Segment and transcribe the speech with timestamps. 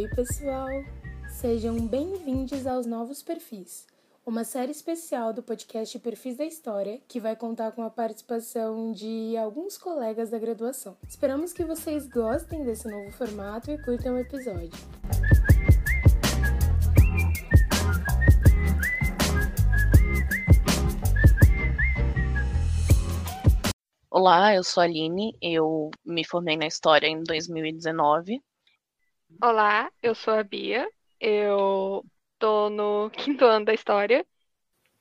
[0.00, 0.66] Oi, pessoal!
[1.28, 3.86] Sejam bem-vindos aos Novos Perfis,
[4.24, 9.36] uma série especial do podcast Perfis da História que vai contar com a participação de
[9.36, 10.96] alguns colegas da graduação.
[11.06, 14.70] Esperamos que vocês gostem desse novo formato e curtam o episódio.
[24.10, 28.40] Olá, eu sou a Aline, eu me formei na História em 2019.
[29.42, 30.86] Olá, eu sou a Bia,
[31.18, 32.04] eu
[32.38, 34.26] tô no quinto ano da História.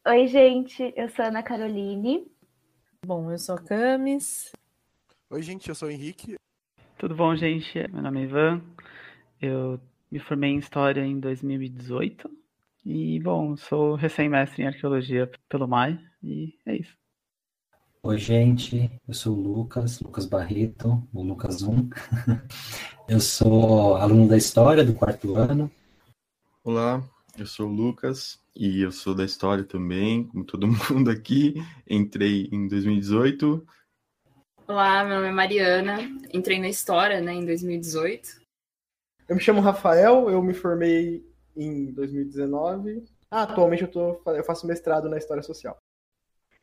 [0.07, 2.25] Oi, gente, eu sou a Ana Caroline.
[3.05, 4.53] Bom, eu sou a Camis.
[5.29, 6.35] Oi, gente, eu sou o Henrique.
[6.97, 7.85] Tudo bom, gente?
[7.89, 8.61] Meu nome é Ivan.
[9.41, 9.77] Eu
[10.09, 12.31] me formei em História em 2018.
[12.85, 15.99] E, bom, sou recém-mestre em Arqueologia pelo MAI.
[16.23, 16.98] E é isso.
[18.01, 21.89] Oi, gente, eu sou o Lucas, Lucas Barreto, o Lucas 1.
[23.09, 25.69] eu sou aluno da História do quarto ano.
[26.63, 27.03] Olá,
[27.37, 31.55] eu sou o Lucas e eu sou da História também, como todo mundo aqui.
[31.89, 33.67] Entrei em 2018.
[34.65, 35.97] Olá, meu nome é Mariana,
[36.33, 38.29] entrei na História né, em 2018.
[39.27, 41.21] Eu me chamo Rafael, eu me formei
[41.53, 43.03] em 2019.
[43.29, 45.77] Ah, atualmente eu, tô, eu faço mestrado na História Social.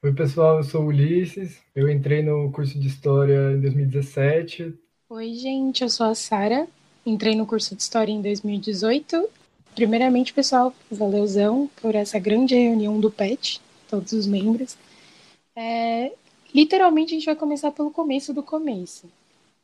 [0.02, 1.62] Oi, pessoal, eu sou o Ulisses.
[1.75, 4.75] Eu entrei no curso de História em 2017.
[5.08, 6.69] Oi, gente, eu sou a Sara.
[7.05, 9.28] Entrei no curso de História em 2018.
[9.75, 14.77] Primeiramente, pessoal, valeuzão por essa grande reunião do PET, todos os membros.
[15.56, 16.12] É,
[16.55, 19.10] literalmente, a gente vai começar pelo começo do começo.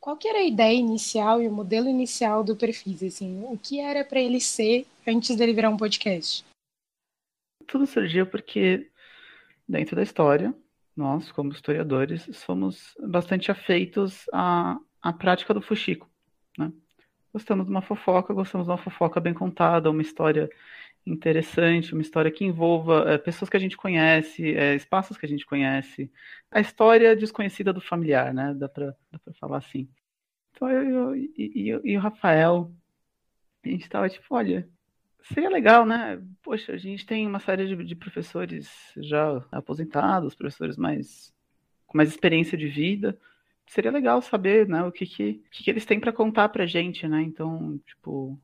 [0.00, 3.02] Qual que era a ideia inicial e o modelo inicial do Perfis?
[3.02, 6.42] Assim, o que era para ele ser antes dele virar um podcast?
[7.67, 8.91] Tudo surgiu porque
[9.73, 10.55] dentro da história,
[10.95, 16.09] nós, como historiadores, somos bastante afeitos à, à prática do fuxico.
[16.58, 16.70] Né?
[17.33, 20.51] Gostamos de uma fofoca, gostamos de uma fofoca bem contada, uma história
[21.07, 25.29] interessante, uma história que envolva é, pessoas que a gente conhece, é, espaços que a
[25.29, 26.13] gente conhece,
[26.51, 28.55] a história desconhecida do familiar, né?
[28.55, 28.95] Dá para
[29.41, 29.89] falar assim.
[30.51, 32.70] Então eu, eu e, e, e, o Rafael,
[33.64, 34.69] a gente estava tipo, olha,
[35.22, 36.20] Seria legal, né?
[36.42, 41.33] Poxa, a gente tem uma série de, de professores já aposentados, professores mais
[41.86, 43.18] com mais experiência de vida.
[43.66, 47.06] Seria legal saber, né, o que que, que, que eles têm para contar pra gente,
[47.06, 47.22] né?
[47.22, 48.38] Então, tipo,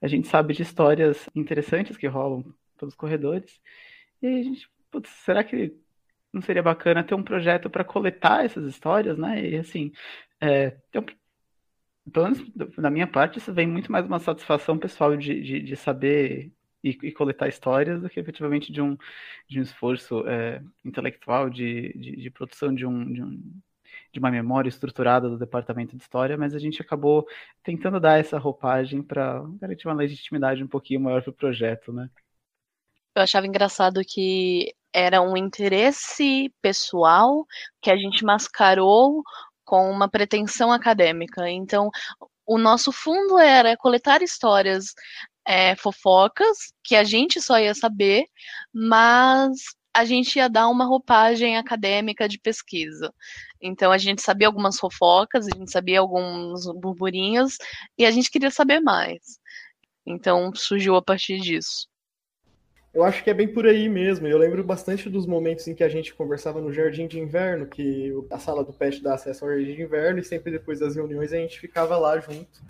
[0.00, 2.44] a gente sabe de histórias interessantes que rolam
[2.78, 3.60] pelos corredores.
[4.22, 5.74] E a gente, putz, será que
[6.32, 9.44] não seria bacana ter um projeto para coletar essas histórias, né?
[9.48, 9.92] E assim,
[10.40, 11.06] é, tem um
[12.12, 15.76] pelo menos da minha parte, isso vem muito mais uma satisfação pessoal de, de, de
[15.76, 18.96] saber e, e, coletar histórias do que efetivamente de um,
[19.48, 23.60] de um esforço é, intelectual, de, de, de, produção de, um, de, um,
[24.12, 27.26] de uma memória estruturada do departamento de história, mas a gente acabou
[27.62, 32.08] tentando dar essa roupagem para garantir uma legitimidade um pouquinho maior para o projeto, né?
[33.14, 37.46] Eu achava engraçado que era um interesse pessoal
[37.80, 39.22] que a gente mascarou
[39.64, 41.48] com uma pretensão acadêmica.
[41.48, 41.90] Então,
[42.46, 44.94] o nosso fundo era coletar histórias
[45.46, 48.24] é, fofocas que a gente só ia saber,
[48.72, 49.50] mas
[49.92, 53.12] a gente ia dar uma roupagem acadêmica de pesquisa.
[53.60, 57.56] Então a gente sabia algumas fofocas, a gente sabia alguns burburinhos
[57.98, 59.20] e a gente queria saber mais.
[60.06, 61.89] Então surgiu a partir disso.
[62.92, 64.26] Eu acho que é bem por aí mesmo.
[64.26, 68.12] Eu lembro bastante dos momentos em que a gente conversava no Jardim de Inverno, que
[68.28, 71.32] a sala do PET dá acesso ao Jardim de Inverno, e sempre depois das reuniões
[71.32, 72.60] a gente ficava lá junto,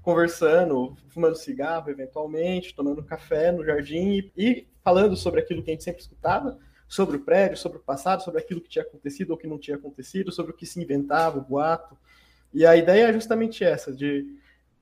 [0.00, 5.74] conversando, fumando cigarro, eventualmente, tomando café no jardim e, e falando sobre aquilo que a
[5.74, 6.58] gente sempre escutava,
[6.88, 9.76] sobre o prédio, sobre o passado, sobre aquilo que tinha acontecido ou que não tinha
[9.76, 11.98] acontecido, sobre o que se inventava, o boato.
[12.54, 14.24] E a ideia é justamente essa, de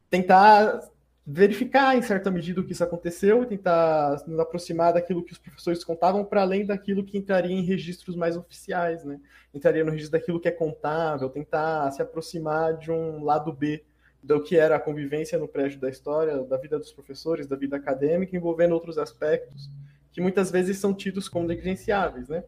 [0.09, 0.82] tentar
[1.26, 5.38] verificar em certa medida o que isso aconteceu e tentar nos aproximar daquilo que os
[5.38, 9.19] professores contavam para além daquilo que entraria em registros mais oficiais, né?
[9.52, 13.82] Entraria no registro daquilo que é contável, tentar se aproximar de um lado B
[14.22, 17.76] do que era a convivência no prédio da história, da vida dos professores, da vida
[17.76, 19.70] acadêmica, envolvendo outros aspectos
[20.12, 22.44] que muitas vezes são tidos como negligenciáveis, né?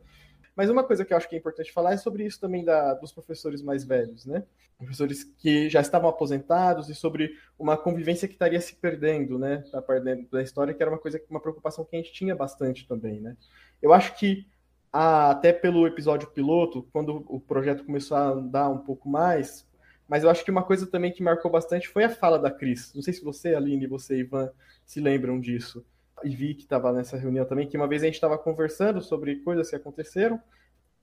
[0.56, 2.94] Mas uma coisa que eu acho que é importante falar é sobre isso também da,
[2.94, 4.42] dos professores mais velhos, né?
[4.78, 9.62] Professores que já estavam aposentados e sobre uma convivência que estaria se perdendo, né?
[9.70, 12.88] Da parte da história, que era uma coisa, uma preocupação que a gente tinha bastante
[12.88, 13.36] também, né?
[13.82, 14.46] Eu acho que
[14.90, 19.68] a, até pelo episódio piloto, quando o projeto começou a andar um pouco mais,
[20.08, 22.94] mas eu acho que uma coisa também que marcou bastante foi a fala da Cris.
[22.94, 24.50] Não sei se você, Aline, você, Ivan,
[24.86, 25.84] se lembram disso
[26.24, 29.36] e vi que estava nessa reunião também, que uma vez a gente estava conversando sobre
[29.36, 30.40] coisas que aconteceram,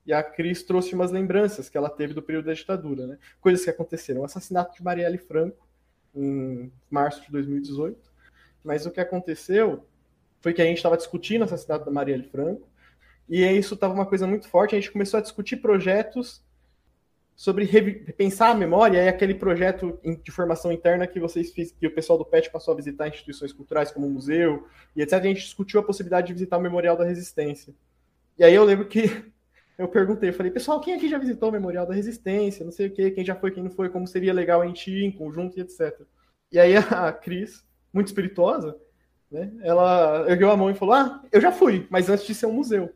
[0.06, 3.18] e a Cris trouxe umas lembranças que ela teve do período da ditadura, né?
[3.40, 4.20] Coisas que aconteceram.
[4.20, 5.66] O assassinato de Marielle Franco,
[6.14, 7.98] em março de 2018.
[8.62, 9.86] Mas o que aconteceu
[10.42, 12.68] foi que a gente estava discutindo o assassinato da Marielle Franco,
[13.26, 14.76] e isso estava uma coisa muito forte.
[14.76, 16.43] A gente começou a discutir projetos
[17.36, 21.94] sobre repensar a memória, e aquele projeto de formação interna que vocês fiz, que o
[21.94, 25.14] pessoal do PET passou a visitar instituições culturais como o museu e etc.
[25.14, 27.74] A gente discutiu a possibilidade de visitar o Memorial da Resistência.
[28.38, 29.04] E aí eu lembro que
[29.76, 32.64] eu perguntei, eu falei, pessoal, quem aqui já visitou o Memorial da Resistência?
[32.64, 34.90] Não sei o quê, quem já foi, quem não foi, como seria legal a gente
[34.90, 36.02] ir em conjunto e etc.
[36.52, 38.76] E aí a Cris, muito espirituosa,
[39.30, 42.46] né, ela ergueu a mão e falou, ah, eu já fui, mas antes de ser
[42.46, 42.94] um museu.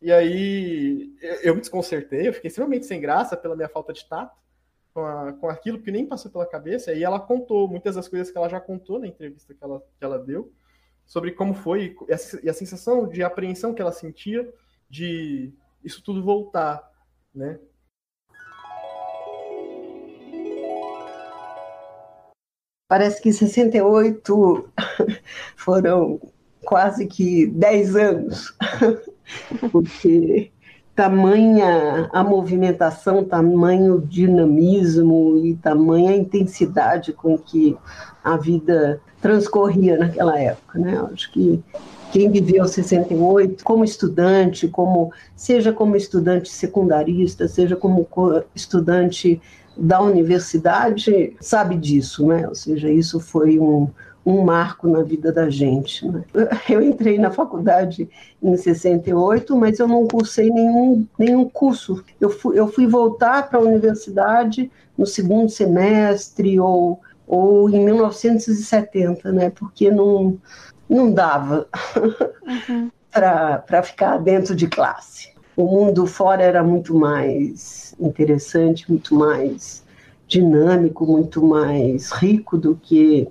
[0.00, 4.34] E aí eu me desconcertei, eu fiquei extremamente sem graça pela minha falta de tato
[4.94, 6.92] com, a, com aquilo que nem passou pela cabeça.
[6.92, 10.04] E ela contou muitas das coisas que ela já contou na entrevista que ela, que
[10.04, 10.52] ela deu,
[11.04, 14.52] sobre como foi e a, e a sensação de apreensão que ela sentia
[14.88, 15.52] de
[15.84, 16.88] isso tudo voltar,
[17.34, 17.58] né?
[22.88, 24.72] Parece que 68
[25.56, 26.20] foram
[26.64, 28.56] quase que 10 anos,
[29.70, 30.50] porque
[30.94, 37.76] tamanha a movimentação, tamanho dinamismo e tamanha intensidade com que
[38.22, 41.00] a vida transcorria naquela época, né?
[41.12, 41.62] Acho que
[42.12, 48.06] quem viveu 68 como estudante, como seja como estudante secundarista, seja como
[48.54, 49.40] estudante
[49.76, 52.46] da universidade, sabe disso, né?
[52.48, 53.88] Ou seja, isso foi um,
[54.30, 56.06] um marco na vida da gente.
[56.06, 56.24] Né?
[56.68, 58.08] Eu entrei na faculdade
[58.42, 62.02] em 68, mas eu não cursei nenhum, nenhum curso.
[62.20, 69.32] Eu fui, eu fui voltar para a universidade no segundo semestre ou, ou em 1970,
[69.32, 69.50] né?
[69.50, 70.38] porque não,
[70.88, 71.66] não dava
[72.68, 72.90] uhum.
[73.10, 75.30] para ficar dentro de classe.
[75.56, 79.84] O mundo fora era muito mais interessante, muito mais
[80.30, 83.28] dinâmico, muito mais rico do que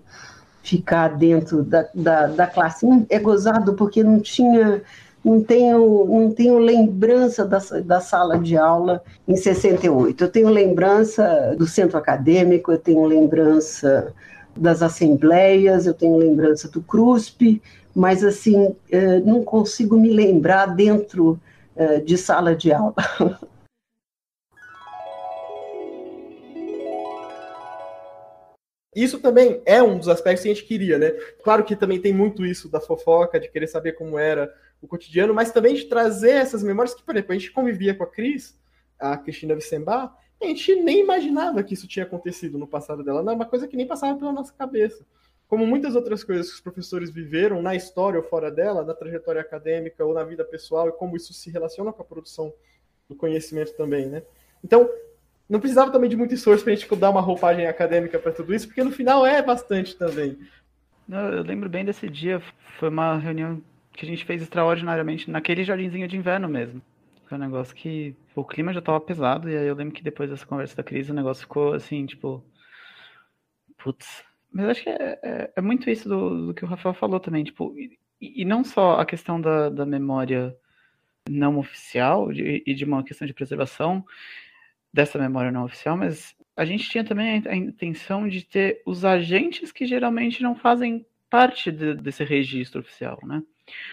[0.70, 2.86] ficar dentro da, da, da classe.
[3.10, 4.82] É gozado porque não tinha
[5.24, 10.24] não tenho, não tenho lembrança da, da sala de aula em 68.
[10.24, 14.14] Eu tenho lembrança do centro acadêmico, eu tenho lembrança
[14.56, 17.62] das assembleias, eu tenho lembrança do CRUSP,
[17.94, 21.40] mas assim, eh, não consigo me lembrar dentro
[21.76, 22.96] eh, de sala de aula.
[28.96, 31.12] Isso também é um dos aspectos que a gente queria, né?
[31.44, 35.34] Claro que também tem muito isso da fofoca, de querer saber como era o cotidiano,
[35.34, 38.58] mas também de trazer essas memórias que, por exemplo, a gente convivia com a Cris,
[38.98, 43.22] a Cristina Vicembar, a gente nem imaginava que isso tinha acontecido no passado dela.
[43.22, 45.06] Não é uma coisa que nem passava pela nossa cabeça.
[45.48, 49.42] Como muitas outras coisas que os professores viveram na história ou fora dela, na trajetória
[49.42, 52.54] acadêmica ou na vida pessoal, e como isso se relaciona com a produção
[53.10, 54.24] do conhecimento também, né?
[54.64, 54.90] Então,
[55.50, 58.54] não precisava também de muito esforço para a gente dar uma roupagem acadêmica para tudo
[58.54, 60.38] isso, porque no final é bastante também.
[61.10, 62.40] Eu lembro bem desse dia,
[62.78, 63.60] foi uma reunião
[63.94, 66.82] que a gente fez extraordinariamente naquele jardinzinho de inverno mesmo.
[67.26, 70.30] Foi um negócio que o clima já tava pesado, e aí eu lembro que depois
[70.30, 72.44] dessa conversa da crise o negócio ficou assim, tipo.
[73.78, 74.24] Putz.
[74.52, 77.44] Mas acho que é, é, é muito isso do, do, que o Rafael falou também,
[77.44, 80.56] tipo, e, e não só a questão da, da memória
[81.30, 84.04] não oficial de, e de uma questão de preservação
[84.94, 89.72] dessa memória não oficial, mas a gente tinha também a, intenção de ter os agentes
[89.72, 93.42] que geralmente não fazem parte de, desse registro oficial, né?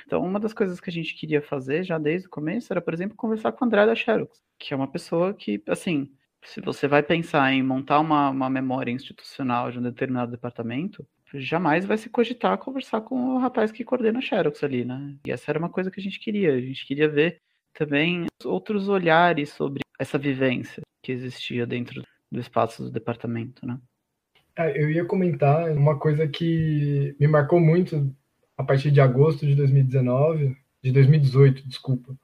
[0.06, 2.94] Então, uma das coisas que a gente queria fazer já desde o começo era, por
[2.94, 6.10] exemplo, conversar com o André da Xerox, que é uma pessoa que, assim,
[6.42, 11.84] se você vai pensar em montar uma, uma memória institucional de um determinado departamento, jamais
[11.84, 15.16] vai se cogitar conversar com o rapaz que coordena a Xerox ali, né?
[15.26, 16.54] E essa era uma coisa que a gente queria.
[16.54, 17.40] A gente queria ver
[17.74, 23.78] também outros olhares sobre essa vivência que existia dentro do espaço do departamento, né?
[24.56, 28.14] É, eu ia comentar uma coisa que me marcou muito
[28.56, 32.16] a partir de agosto de 2019, de 2018, desculpa,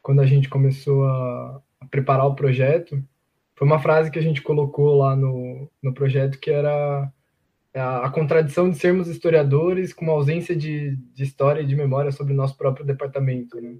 [0.00, 3.02] quando a gente começou a, a preparar o projeto,
[3.56, 7.12] foi uma frase que a gente colocou lá no, no projeto que era
[7.74, 12.12] a, a contradição de sermos historiadores com uma ausência de, de história e de memória
[12.12, 13.76] sobre o nosso próprio departamento, né?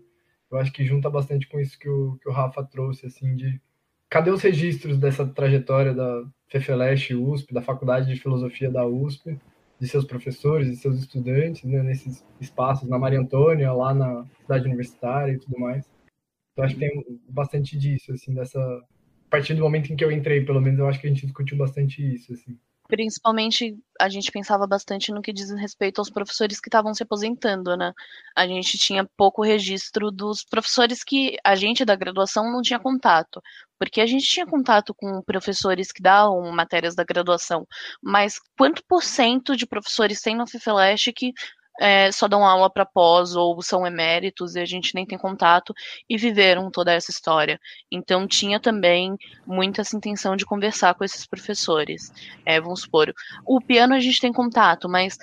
[0.51, 3.61] Eu acho que junta bastante com isso que o, que o Rafa trouxe, assim, de
[4.09, 9.39] cadê os registros dessa trajetória da FEFELESH USP, da Faculdade de Filosofia da USP,
[9.79, 14.67] de seus professores e seus estudantes, né, nesses espaços, na Maria Antônia, lá na cidade
[14.67, 15.89] universitária e tudo mais.
[16.53, 18.61] Então, acho que tem bastante disso, assim, dessa...
[18.61, 21.25] A partir do momento em que eu entrei, pelo menos, eu acho que a gente
[21.25, 22.59] discutiu bastante isso, assim.
[22.91, 27.77] Principalmente, a gente pensava bastante no que diz respeito aos professores que estavam se aposentando,
[27.77, 27.93] né?
[28.37, 33.41] A gente tinha pouco registro dos professores que a gente da graduação não tinha contato,
[33.79, 37.67] Porque a gente tinha contato com professores que davam matérias da graduação,
[38.03, 41.33] mas quanto por cento de professores tem no FIFELESH que
[41.81, 45.75] é, só dão aula para pós ou são eméritos e a gente nem tem contato
[46.09, 47.59] e viveram toda essa história.
[47.91, 52.13] Então tinha também muita essa intenção de conversar com esses professores.
[52.45, 53.13] É, vamos supor,
[53.47, 55.17] o piano a gente tem contato, mas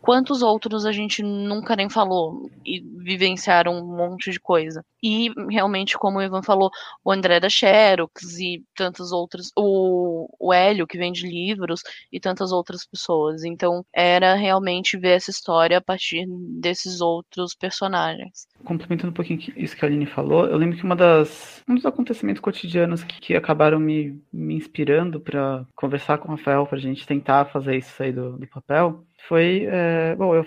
[0.00, 4.84] quantos outros a gente nunca nem falou e vivenciaram um monte de coisa.
[5.02, 6.70] E realmente, como o Ivan falou,
[7.04, 12.52] o André da Xerox e tantas outras, o, o Hélio, que vende livros, e tantas
[12.52, 13.44] outras pessoas.
[13.44, 18.46] Então, era realmente ver essa história a partir desses outros personagens.
[18.64, 21.86] Complementando um pouquinho isso que a Aline falou, eu lembro que uma das, um dos
[21.86, 26.80] acontecimentos cotidianos que, que acabaram me, me inspirando para conversar com o Rafael, para a
[26.80, 29.66] gente tentar fazer isso sair do, do papel, foi.
[29.66, 30.46] É, bom, eu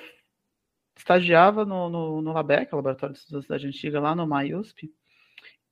[0.98, 4.92] estagiava no, no, no LABEC, Laboratório de Estudos da Cidade Antiga, lá no MAIUSP,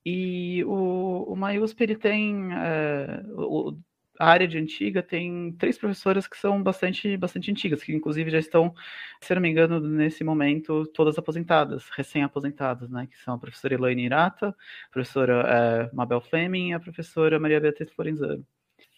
[0.06, 2.54] e o, o MAIUSP ele tem.
[2.54, 3.78] É, o,
[4.20, 8.38] a área de antiga tem três professoras que são bastante, bastante antigas, que inclusive já
[8.38, 8.72] estão,
[9.20, 13.08] se não me engano, nesse momento, todas aposentadas, recém-aposentadas, né?
[13.08, 17.60] Que são a professora Elaine Irata, a professora é, Mabel Fleming e a professora Maria
[17.60, 18.46] Beatriz Florenzano.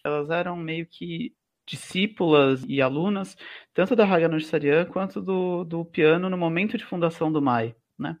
[0.04, 1.34] Elas eram meio que
[1.66, 3.36] discípulas e alunas,
[3.72, 8.18] tanto da Haganah Sarian quanto do, do piano no momento de fundação do MAI, né?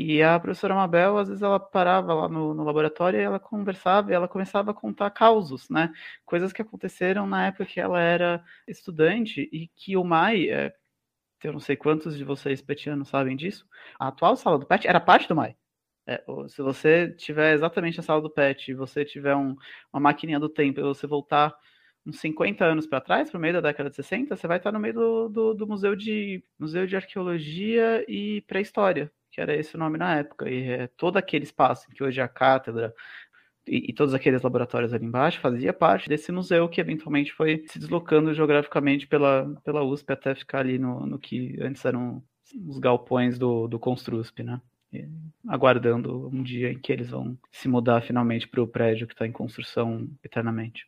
[0.00, 4.12] E a professora Mabel, às vezes, ela parava lá no, no, laboratório e ela conversava
[4.12, 5.92] e ela começava a contar causos, né?
[6.24, 10.72] Coisas que aconteceram na época que ela era estudante e que o MAI, é,
[11.42, 13.66] eu não sei quantos de vocês petianos sabem disso,
[13.98, 15.56] a atual sala do PET era parte do MAI.
[16.06, 19.56] É, se você tiver exatamente a sala do PET e você tiver um,
[19.92, 21.52] uma maquininha do tempo e você voltar
[22.06, 24.72] uns 50 anos para trás, para o meio da década de 60, você vai estar
[24.72, 29.74] no meio do, do, do Museu, de, Museu de Arqueologia e Pré-História, que era esse
[29.76, 30.48] o nome na época.
[30.48, 32.94] E é, todo aquele espaço que hoje é a cátedra
[33.68, 37.78] e, e, todos aqueles laboratórios ali embaixo fazia parte desse museu que eventualmente foi se
[37.78, 42.22] deslocando geograficamente pela, pela USP até ficar ali no, no que antes eram
[42.66, 44.60] os galpões do, do Construsp, né?
[44.90, 45.06] E,
[45.46, 49.26] aguardando um dia em que eles vão se mudar finalmente para o prédio que está
[49.26, 50.86] em construção eternamente.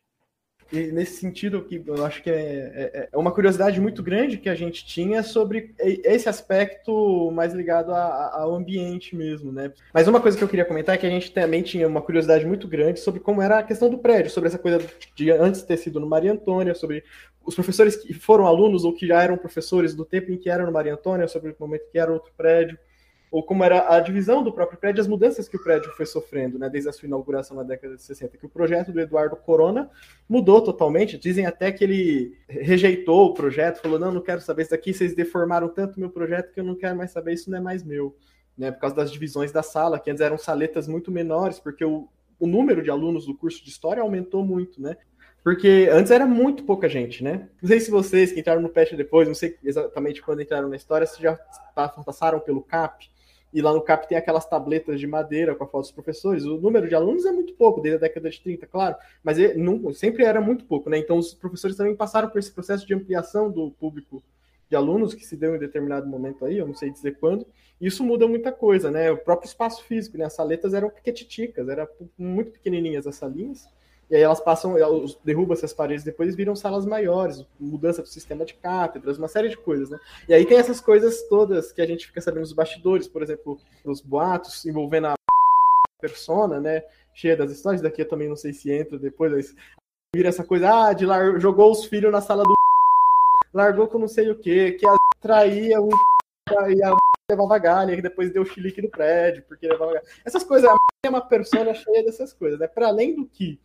[0.71, 4.49] E nesse sentido, que eu acho que é, é, é, uma curiosidade muito grande que
[4.49, 9.73] a gente tinha sobre esse aspecto mais ligado a, ao ambiente mesmo, né?
[9.93, 12.45] Mas uma coisa que eu queria comentar é que a gente também tinha uma curiosidade
[12.45, 14.79] muito grande sobre como era a questão do prédio, sobre essa coisa
[15.13, 17.03] de antes ter sido no Maria Antônia, sobre
[17.45, 20.65] os professores que foram alunos ou que já eram professores do tempo em que eram
[20.65, 22.77] no Maria Antônia, sobre o momento que era outro prédio
[23.31, 26.59] ou como era a divisão do próprio prédio, as mudanças que o prédio foi sofrendo,
[26.59, 29.89] né, desde a sua inauguração na década de 60, que o projeto do Eduardo Corona
[30.27, 34.71] mudou totalmente, dizem até que ele rejeitou o projeto, falou, não, não quero saber isso
[34.71, 37.61] daqui, vocês deformaram tanto meu projeto que eu não quero mais saber, isso não é
[37.61, 38.13] mais meu,
[38.57, 42.09] né, por causa das divisões da sala, que antes eram saletas muito menores, porque o,
[42.37, 44.97] o número de alunos do curso de História aumentou muito, né,
[45.41, 47.49] porque antes era muito pouca gente, né?
[47.59, 50.75] Não sei se vocês que entraram no PET depois, não sei exatamente quando entraram na
[50.75, 51.35] história, se já
[51.73, 53.09] passaram pelo CAP,
[53.53, 56.45] e lá no CAP tem aquelas tabletas de madeira com a foto dos professores.
[56.45, 59.55] O número de alunos é muito pouco, desde a década de 30, claro, mas ele,
[59.55, 60.97] não, sempre era muito pouco, né?
[60.97, 64.23] Então os professores também passaram por esse processo de ampliação do público
[64.69, 67.45] de alunos que se deu em determinado momento aí, eu não sei dizer quando.
[67.79, 69.11] Isso muda muita coisa, né?
[69.11, 70.25] O próprio espaço físico, né?
[70.25, 73.67] As saletas eram pequetiticas, eram muito pequenininhas as salinhas.
[74.11, 74.75] E aí elas passam,
[75.23, 79.55] derrubam essas paredes, depois viram salas maiores, mudança do sistema de cátedras, uma série de
[79.55, 79.97] coisas, né?
[80.27, 83.57] E aí tem essas coisas todas que a gente fica sabendo nos bastidores, por exemplo,
[83.85, 85.13] os boatos envolvendo a
[86.01, 86.83] persona, né?
[87.13, 89.55] Cheia das histórias, daqui eu também não sei se entra depois, mas
[90.13, 91.39] vira essa coisa, ah, de lar...
[91.39, 92.53] jogou os filhos na sala do
[93.53, 95.87] largou com não sei o que, que a traía o
[96.69, 96.93] e a
[97.29, 100.05] levava galha, e depois deu chilique no prédio, porque levava galha.
[100.25, 102.67] Essas coisas, a é uma persona cheia dessas coisas, né?
[102.67, 103.57] Para além do que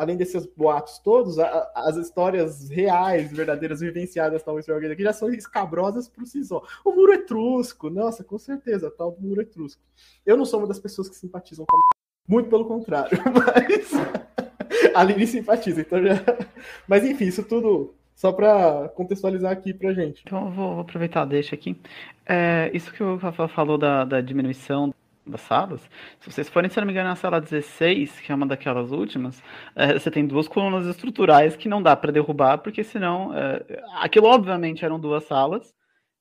[0.00, 5.12] além desses boatos todos, a, as histórias reais, verdadeiras, vivenciadas, talvez por alguém aqui, já
[5.12, 6.62] são escabrosas por si só.
[6.82, 9.82] O muro etrusco, nossa, com certeza, tal do muro etrusco.
[10.24, 11.80] Eu não sou uma das pessoas que simpatizam com a...
[12.26, 13.92] Muito pelo contrário, mas
[14.96, 16.14] a Lili simpatiza, então já...
[16.88, 20.22] Mas enfim, isso tudo só para contextualizar aqui para gente.
[20.24, 21.78] Então eu vou, aproveitar, deixa aqui.
[22.24, 24.94] É, isso que o Rafael falou da, da diminuição
[25.30, 25.80] das salas,
[26.18, 29.42] se vocês forem, se não me engano, na sala 16, que é uma daquelas últimas,
[29.74, 33.32] é, você tem duas colunas estruturais que não dá para derrubar, porque senão.
[33.34, 35.74] É, aquilo, obviamente, eram duas salas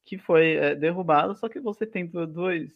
[0.05, 2.71] que foi é, derrubado, só que você tem dois,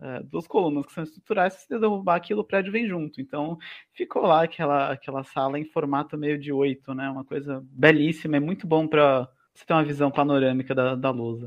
[0.00, 3.20] é, duas colunas que são estruturais, se você derrubar aquilo, o prédio vem junto.
[3.20, 3.58] Então,
[3.92, 7.10] ficou lá aquela, aquela sala em formato meio de oito, né?
[7.10, 11.46] Uma coisa belíssima, é muito bom para você ter uma visão panorâmica da, da lousa.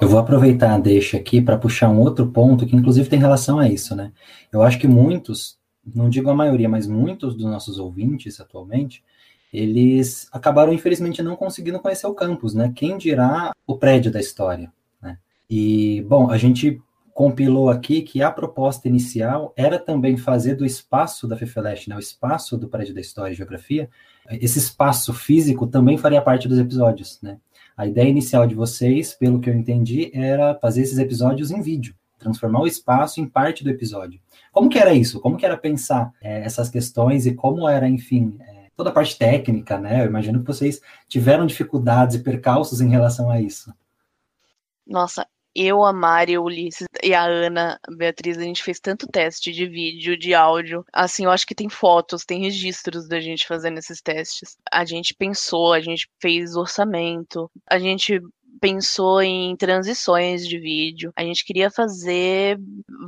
[0.00, 3.58] Eu vou aproveitar a deixa aqui para puxar um outro ponto que inclusive tem relação
[3.58, 4.12] a isso, né?
[4.52, 5.58] Eu acho que muitos
[5.94, 9.04] não digo a maioria, mas muitos dos nossos ouvintes atualmente,
[9.52, 12.72] eles acabaram, infelizmente, não conseguindo conhecer o campus, né?
[12.74, 15.18] Quem dirá o prédio da história, né?
[15.48, 16.80] E, bom, a gente
[17.14, 21.98] compilou aqui que a proposta inicial era também fazer do espaço da FEFELESH, né, o
[21.98, 23.88] espaço do prédio da História e Geografia,
[24.32, 27.38] esse espaço físico também faria parte dos episódios, né?
[27.76, 31.94] A ideia inicial de vocês, pelo que eu entendi, era fazer esses episódios em vídeo,
[32.18, 34.18] transformar o espaço em parte do episódio.
[34.50, 35.20] Como que era isso?
[35.20, 39.18] Como que era pensar é, essas questões e como era, enfim, é, toda a parte
[39.18, 40.02] técnica, né?
[40.02, 43.70] Eu imagino que vocês tiveram dificuldades e percalços em relação a isso.
[44.86, 49.06] Nossa, eu, a Mari, o Ulisses e a Ana, a Beatriz, a gente fez tanto
[49.06, 50.84] teste de vídeo, de áudio.
[50.92, 54.56] Assim, eu acho que tem fotos, tem registros da gente fazendo esses testes.
[54.70, 58.20] A gente pensou, a gente fez orçamento, a gente
[58.60, 61.12] pensou em transições de vídeo.
[61.16, 62.58] A gente queria fazer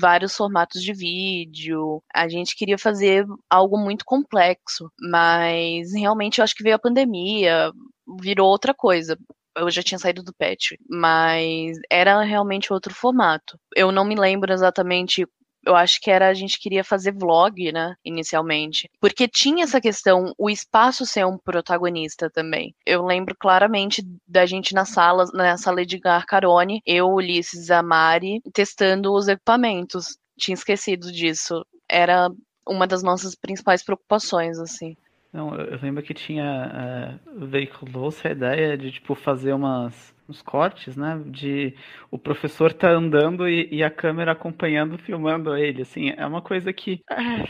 [0.01, 2.03] vários formatos de vídeo.
[2.15, 7.73] A gente queria fazer algo muito complexo, mas realmente eu acho que veio a pandemia,
[8.21, 9.19] virou outra coisa
[9.59, 13.59] eu já tinha saído do pet, mas era realmente outro formato.
[13.75, 15.27] Eu não me lembro exatamente
[15.69, 20.33] eu acho que era a gente queria fazer vlog, né, inicialmente, porque tinha essa questão
[20.39, 22.75] o espaço ser um protagonista também.
[22.87, 28.41] Eu lembro claramente da gente na sala, na sala de Garcarone, eu, Ulisses, a Mari,
[28.53, 30.17] testando os equipamentos.
[30.39, 31.67] Tinha esquecido disso.
[31.89, 32.31] Era
[32.67, 34.97] uma das nossas principais preocupações, assim.
[35.33, 40.97] Não, eu lembro que tinha é, veiculou-se a ideia de tipo fazer umas uns cortes,
[40.97, 41.23] né?
[41.27, 41.75] De
[42.11, 45.83] o professor tá andando e, e a câmera acompanhando, filmando ele.
[45.83, 47.45] Assim, é uma coisa que, é,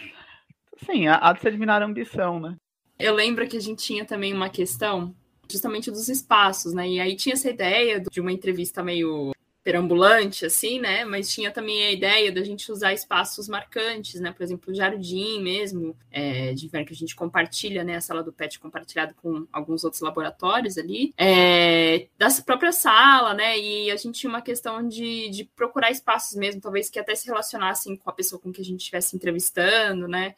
[0.80, 2.56] assim, há de se eliminar a ambição, né?
[2.98, 5.14] Eu lembro que a gente tinha também uma questão
[5.50, 6.88] justamente dos espaços, né?
[6.88, 9.32] E aí tinha essa ideia de uma entrevista meio
[9.68, 11.04] perambulante, assim, né?
[11.04, 14.32] Mas tinha também a ideia da gente usar espaços marcantes, né?
[14.32, 17.96] Por exemplo, o jardim mesmo, é, de inverno que a gente compartilha, né?
[17.96, 23.58] A sala do PET compartilhado com alguns outros laboratórios ali, é, da própria sala, né?
[23.58, 27.26] E a gente tinha uma questão de, de procurar espaços mesmo, talvez que até se
[27.26, 30.34] relacionassem com a pessoa com que a gente estivesse entrevistando, né?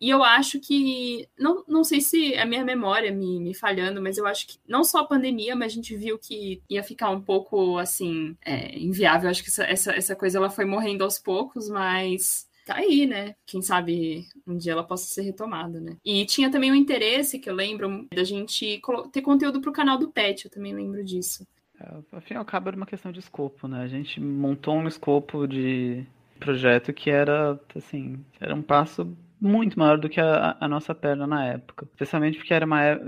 [0.00, 4.16] E eu acho que, não, não sei se a minha memória me, me falhando, mas
[4.16, 7.20] eu acho que não só a pandemia, mas a gente viu que ia ficar um
[7.20, 9.28] pouco, assim, é, inviável.
[9.28, 13.34] Acho que essa, essa, essa coisa ela foi morrendo aos poucos, mas tá aí, né?
[13.46, 15.96] Quem sabe um dia ela possa ser retomada, né?
[16.04, 18.80] E tinha também um interesse, que eu lembro, da gente
[19.10, 21.46] ter conteúdo para o canal do Pet, eu também lembro disso.
[21.80, 23.82] É, afinal, acaba uma questão de escopo, né?
[23.82, 26.04] A gente montou um escopo de
[26.38, 31.26] projeto que era, assim, era um passo muito maior do que a, a, nossa perna
[31.26, 31.86] na época.
[31.86, 32.98] Especialmente porque era uma é,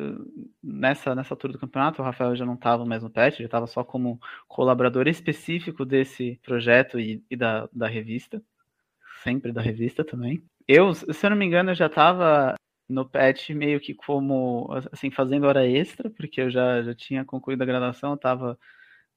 [0.63, 3.67] nessa nessa altura do campeonato, o Rafael já não estava mais no PET, ele estava
[3.67, 8.43] só como colaborador específico desse projeto e, e, da, da revista,
[9.23, 10.43] sempre da revista também.
[10.67, 12.55] Eu, se eu não me engano, eu já estava
[12.89, 17.63] no PET meio que como assim fazendo hora extra, porque eu já, já tinha concluído
[17.63, 18.59] a graduação, estava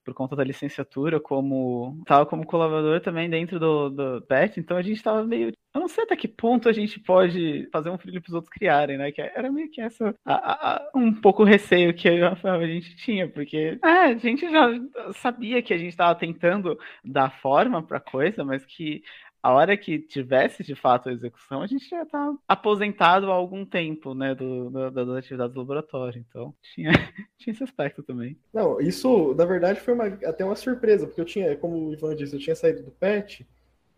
[0.04, 4.82] por conta da licenciatura, como estava como colaborador também dentro do, do PET, então a
[4.82, 5.52] gente estava meio.
[5.74, 8.54] Eu não sei até que ponto a gente pode fazer um filho para os outros
[8.54, 9.12] criarem, né?
[9.12, 10.14] Que era meio que essa.
[10.24, 14.50] A, a, um pouco o receio que a, a gente tinha, porque é, a gente
[14.50, 14.70] já
[15.14, 19.02] sabia que a gente estava tentando dar forma para coisa, mas que
[19.44, 23.66] a hora que tivesse de fato a execução, a gente já tá aposentado há algum
[23.66, 26.26] tempo, né, do, do, das atividades do laboratório.
[26.30, 26.92] Então, tinha,
[27.38, 28.40] tinha esse aspecto também.
[28.54, 32.16] Não, isso, na verdade, foi uma, até uma surpresa, porque eu tinha, como o Ivan
[32.16, 33.46] disse, eu tinha saído do PET,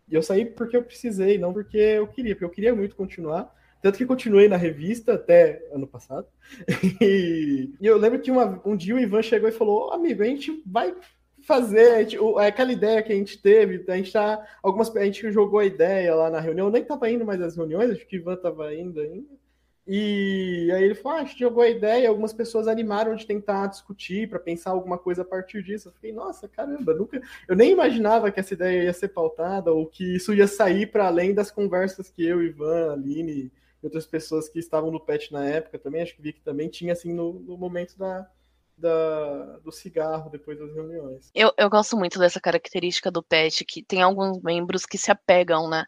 [0.09, 3.53] e eu saí porque eu precisei, não porque eu queria, porque eu queria muito continuar.
[3.83, 6.27] Tanto que continuei na revista até ano passado.
[7.01, 10.25] E, e eu lembro que uma, um dia o Ivan chegou e falou: amigo, a
[10.25, 10.95] gente vai
[11.45, 15.31] fazer gente, é aquela ideia que a gente teve, a gente tá, algumas a gente
[15.31, 18.35] jogou a ideia lá na reunião, nem tava indo mais às reuniões, acho que Ivan
[18.35, 19.35] tava indo ainda.
[19.87, 23.67] E aí ele falou: ah, a gente jogou a ideia, algumas pessoas animaram de tentar
[23.67, 25.89] discutir para pensar alguma coisa a partir disso.
[25.89, 29.85] Eu fiquei, nossa, caramba, nunca, eu nem imaginava que essa ideia ia ser pautada ou
[29.85, 33.51] que isso ia sair para além das conversas que eu, Ivan, Aline e
[33.83, 36.93] outras pessoas que estavam no PET na época também, acho que vi que também tinha
[36.93, 38.27] assim no, no momento da,
[38.77, 41.29] da, do cigarro depois das reuniões.
[41.33, 45.69] Eu, eu gosto muito dessa característica do PET, que tem alguns membros que se apegam,
[45.69, 45.85] né?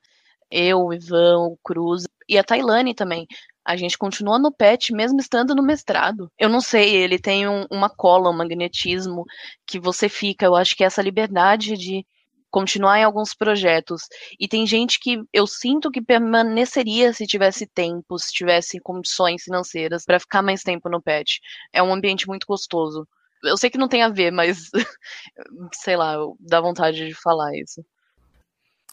[0.49, 3.27] Eu, o Ivan, o Cruz e a Tailane também.
[3.65, 6.31] A gente continua no PET mesmo estando no mestrado.
[6.39, 9.25] Eu não sei, ele tem um, uma cola, um magnetismo
[9.65, 10.45] que você fica.
[10.45, 12.05] Eu acho que essa liberdade de
[12.49, 14.03] continuar em alguns projetos.
[14.39, 20.05] E tem gente que eu sinto que permaneceria se tivesse tempo, se tivesse condições financeiras
[20.05, 21.39] para ficar mais tempo no PET.
[21.73, 23.07] É um ambiente muito gostoso.
[23.43, 24.69] Eu sei que não tem a ver, mas
[25.73, 27.85] sei lá, dá vontade de falar isso.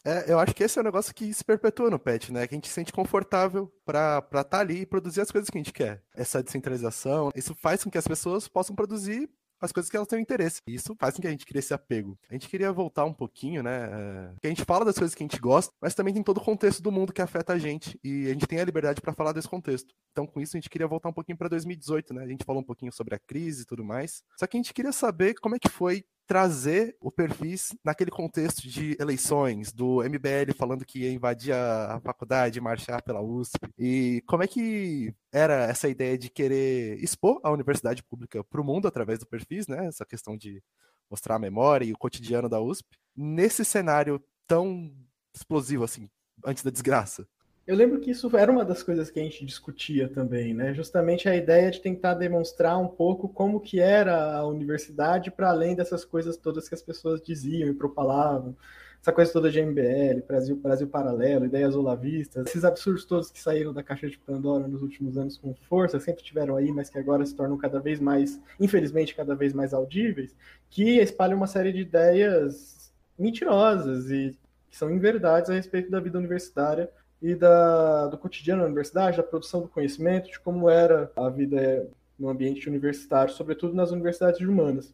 [0.07, 2.47] É, eu acho que esse é um negócio que se perpetua no pet, né?
[2.47, 5.57] Que a gente se sente confortável para estar tá ali e produzir as coisas que
[5.57, 6.03] a gente quer.
[6.15, 9.31] Essa descentralização, isso faz com que as pessoas possam produzir
[9.65, 10.61] as coisas que elas têm interesse.
[10.67, 12.19] Isso faz com que a gente crie esse apego.
[12.29, 13.89] A gente queria voltar um pouquinho, né?
[13.91, 16.39] É, que a gente fala das coisas que a gente gosta, mas também tem todo
[16.39, 17.99] o contexto do mundo que afeta a gente.
[18.03, 19.95] E a gente tem a liberdade para falar desse contexto.
[20.13, 22.25] Então, com isso, a gente queria voltar um pouquinho para 2018, né?
[22.25, 24.23] A gente falou um pouquinho sobre a crise e tudo mais.
[24.39, 28.63] Só que a gente queria saber como é que foi trazer o perfis naquele contexto
[28.69, 33.59] de eleições, do MBL falando que ia invadir a faculdade, marchar pela USP.
[33.79, 38.65] E como é que era essa ideia de querer expor a universidade pública para o
[38.65, 39.87] mundo através do perfis, né?
[39.87, 40.63] Essa questão de
[41.11, 44.93] mostrar a memória e o cotidiano da USP, nesse cenário tão
[45.35, 46.09] explosivo assim,
[46.45, 47.27] antes da desgraça.
[47.67, 50.75] Eu lembro que isso era uma das coisas que a gente discutia também, né?
[50.75, 55.75] Justamente a ideia de tentar demonstrar um pouco como que era a universidade para além
[55.75, 58.55] dessas coisas todas que as pessoas diziam e propalavam.
[59.01, 63.73] Essa coisa toda de MBL, Brasil, Brasil Paralelo, ideias olavistas, esses absurdos todos que saíram
[63.73, 67.25] da caixa de Pandora nos últimos anos com força, sempre estiveram aí, mas que agora
[67.25, 70.35] se tornam cada vez mais, infelizmente, cada vez mais audíveis,
[70.69, 74.39] que espalham uma série de ideias mentirosas e
[74.71, 76.91] que são inverdades a respeito da vida universitária
[77.25, 81.89] e da, do cotidiano da universidade, da produção do conhecimento, de como era a vida
[82.19, 84.93] no ambiente universitário, sobretudo nas universidades humanas.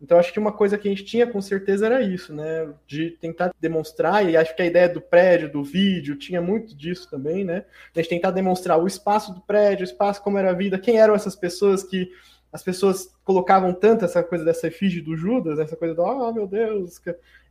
[0.00, 2.72] Então, acho que uma coisa que a gente tinha com certeza era isso, né?
[2.86, 7.10] De tentar demonstrar, e acho que a ideia do prédio, do vídeo, tinha muito disso
[7.10, 7.64] também, né?
[7.92, 11.00] A gente tentar demonstrar o espaço do prédio, o espaço, como era a vida, quem
[11.00, 12.12] eram essas pessoas que
[12.52, 16.32] as pessoas colocavam tanto essa coisa dessa efígie do Judas, essa coisa do, ah, oh,
[16.32, 17.00] meu Deus,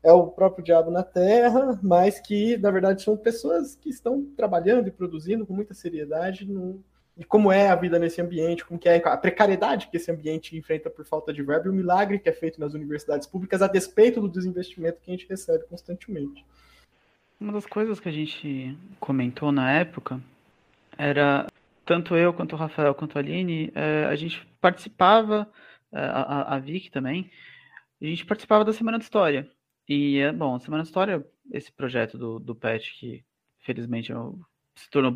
[0.04, 4.88] é o próprio diabo na terra, mas que, na verdade, são pessoas que estão trabalhando
[4.88, 6.84] e produzindo com muita seriedade no,
[7.18, 10.56] e como é a vida nesse ambiente, como que é a precariedade que esse ambiente
[10.56, 13.68] enfrenta por falta de verbo e o milagre que é feito nas universidades públicas a
[13.68, 16.46] despeito do desinvestimento que a gente recebe constantemente.
[17.40, 20.22] Uma das coisas que a gente comentou na época
[20.98, 21.48] era
[21.92, 25.52] tanto eu quanto o Rafael quanto a Aline, é, a gente participava,
[25.92, 27.30] é, a, a Vicky também,
[28.02, 29.52] a gente participava da Semana de História.
[29.90, 33.26] E, é, bom, a Semana de História, esse projeto do, do PET, que
[33.60, 34.16] felizmente é
[34.74, 35.14] se tornou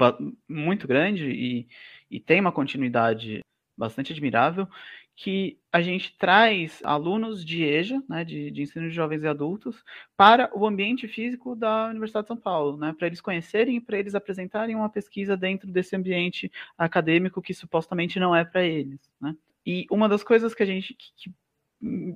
[0.49, 1.65] muito grande e,
[2.11, 3.39] e tem uma continuidade
[3.77, 4.67] bastante admirável,
[5.15, 9.83] que a gente traz alunos de EJA, né, de, de, ensino de jovens e adultos,
[10.17, 13.97] para o ambiente físico da Universidade de São Paulo, né, para eles conhecerem e para
[13.97, 18.99] eles apresentarem uma pesquisa dentro desse ambiente acadêmico que supostamente não é para eles.
[19.19, 19.35] Né.
[19.65, 21.31] E uma das coisas que a gente que, que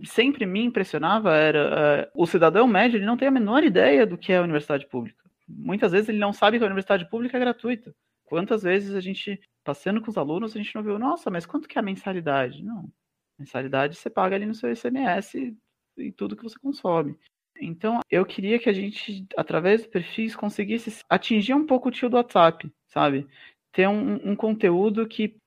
[0.06, 4.18] sempre me impressionava era uh, o cidadão médio ele não tem a menor ideia do
[4.18, 5.24] que é a universidade pública.
[5.48, 7.94] Muitas vezes ele não sabe que a universidade pública é gratuita.
[8.26, 11.68] Quantas vezes a gente, passando com os alunos, a gente não viu, nossa, mas quanto
[11.68, 12.64] que é a mensalidade?
[12.64, 12.92] Não.
[13.38, 15.56] Mensalidade você paga ali no seu ICMS
[15.98, 17.18] e tudo que você consome.
[17.62, 22.10] Então, eu queria que a gente, através do perfis, conseguisse atingir um pouco o tio
[22.10, 23.28] do WhatsApp, sabe?
[23.72, 25.38] Ter um, um conteúdo que,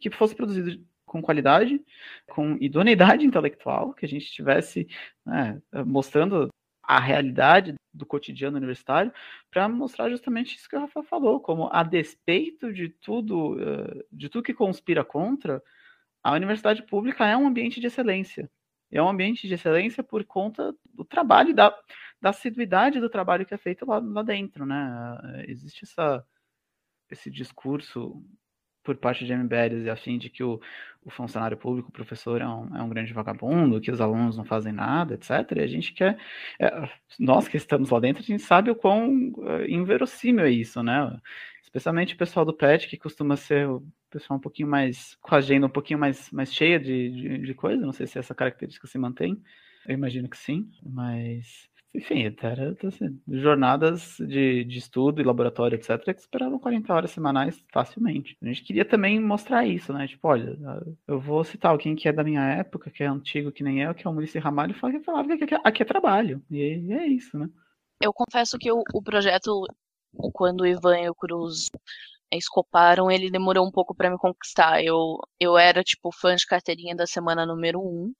[0.00, 1.82] que fosse produzido com qualidade,
[2.28, 4.88] com idoneidade intelectual, que a gente estivesse
[5.24, 6.48] né, mostrando
[6.88, 9.12] a realidade do cotidiano universitário,
[9.50, 14.30] para mostrar justamente isso que o Rafa falou, como a despeito de tudo, eh, de
[14.30, 15.62] tudo que conspira contra,
[16.22, 18.50] a universidade pública é um ambiente de excelência.
[18.90, 21.76] É um ambiente de excelência por conta do trabalho, da,
[22.20, 25.44] da assiduidade do trabalho que é feito lá, lá dentro, né?
[25.46, 26.24] Existe essa,
[27.10, 28.24] esse discurso
[28.88, 30.58] por parte de MBLs e afim de que o,
[31.04, 34.46] o funcionário público, o professor, é um, é um, grande vagabundo, que os alunos não
[34.46, 35.30] fazem nada, etc.
[35.56, 36.18] E a gente quer.
[36.58, 40.82] É, nós que estamos lá dentro, a gente sabe o quão é, inverossímil é isso,
[40.82, 41.20] né?
[41.62, 45.18] Especialmente o pessoal do PET, que costuma ser o pessoal um pouquinho mais.
[45.20, 47.84] com a agenda um pouquinho mais, mais cheia de, de, de coisa.
[47.84, 49.38] Não sei se essa característica se mantém.
[49.86, 56.02] Eu imagino que sim, mas enfim, era assim, jornadas de, de estudo e laboratório, etc.,
[56.14, 58.36] que esperavam 40 horas semanais facilmente.
[58.42, 60.06] A gente queria também mostrar isso, né?
[60.06, 60.56] Tipo, olha,
[61.06, 63.94] eu vou citar alguém que é da minha época, que é antigo que nem eu,
[63.94, 66.42] que é o Muricy Ramalho, e falava que aqui, aqui é trabalho.
[66.50, 67.48] E é isso, né?
[68.00, 69.64] Eu confesso que o, o projeto,
[70.32, 71.68] quando o Ivan e o Cruz
[72.32, 74.82] escoparam, ele demorou um pouco para me conquistar.
[74.84, 77.82] Eu, eu era, tipo, fã de carteirinha da semana número 1.
[77.82, 78.14] Um,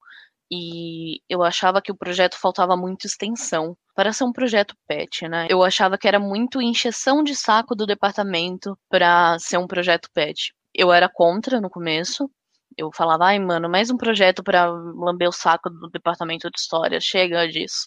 [0.50, 5.46] e eu achava que o projeto faltava muito extensão para ser um projeto PET, né?
[5.50, 10.54] Eu achava que era muito encheção de saco do departamento para ser um projeto PET.
[10.74, 12.30] Eu era contra no começo.
[12.76, 17.00] Eu falava, ai, mano, mais um projeto para lamber o saco do departamento de história,
[17.00, 17.86] chega disso.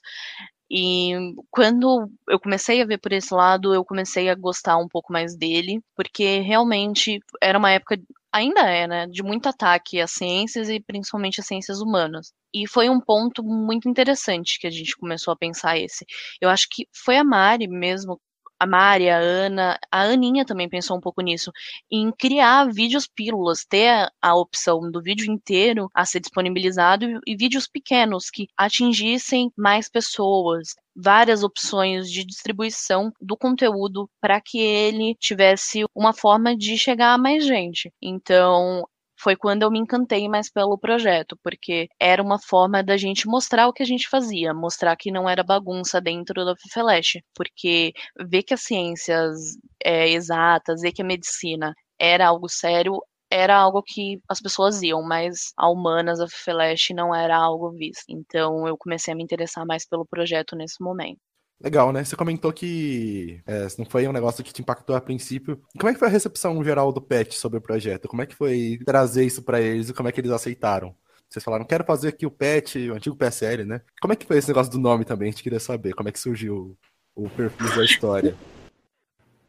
[0.69, 5.11] E quando eu comecei a ver por esse lado, eu comecei a gostar um pouco
[5.11, 7.99] mais dele, porque realmente era uma época,
[8.31, 12.33] ainda é, né, de muito ataque às ciências e principalmente às ciências humanas.
[12.53, 16.05] E foi um ponto muito interessante que a gente começou a pensar esse.
[16.39, 18.19] Eu acho que foi a Mari mesmo
[18.61, 21.51] a Mari, a Ana, a Aninha também pensou um pouco nisso,
[21.91, 27.67] em criar vídeos pílulas, ter a opção do vídeo inteiro a ser disponibilizado e vídeos
[27.67, 35.83] pequenos que atingissem mais pessoas, várias opções de distribuição do conteúdo para que ele tivesse
[35.95, 37.91] uma forma de chegar a mais gente.
[37.99, 38.85] Então,
[39.21, 43.67] foi quando eu me encantei mais pelo projeto, porque era uma forma da gente mostrar
[43.67, 47.93] o que a gente fazia, mostrar que não era bagunça dentro da FFLESH, porque
[48.27, 49.35] ver que as ciências
[49.83, 55.01] é, exatas, ver que a medicina era algo sério, era algo que as pessoas iam,
[55.03, 58.05] mas a humanas, a FFLESH não era algo visto.
[58.09, 61.19] Então eu comecei a me interessar mais pelo projeto nesse momento.
[61.63, 62.03] Legal, né?
[62.03, 65.61] Você comentou que é, não foi um negócio que te impactou a princípio.
[65.77, 68.07] Como é que foi a recepção geral do PET sobre o projeto?
[68.07, 70.95] Como é que foi trazer isso para eles e como é que eles aceitaram?
[71.29, 73.81] Vocês falaram, quero fazer aqui o PET, o antigo PSL, né?
[74.01, 75.29] Como é que foi esse negócio do nome também?
[75.29, 76.77] A gente queria saber como é que surgiu
[77.15, 78.35] o, perfil da história.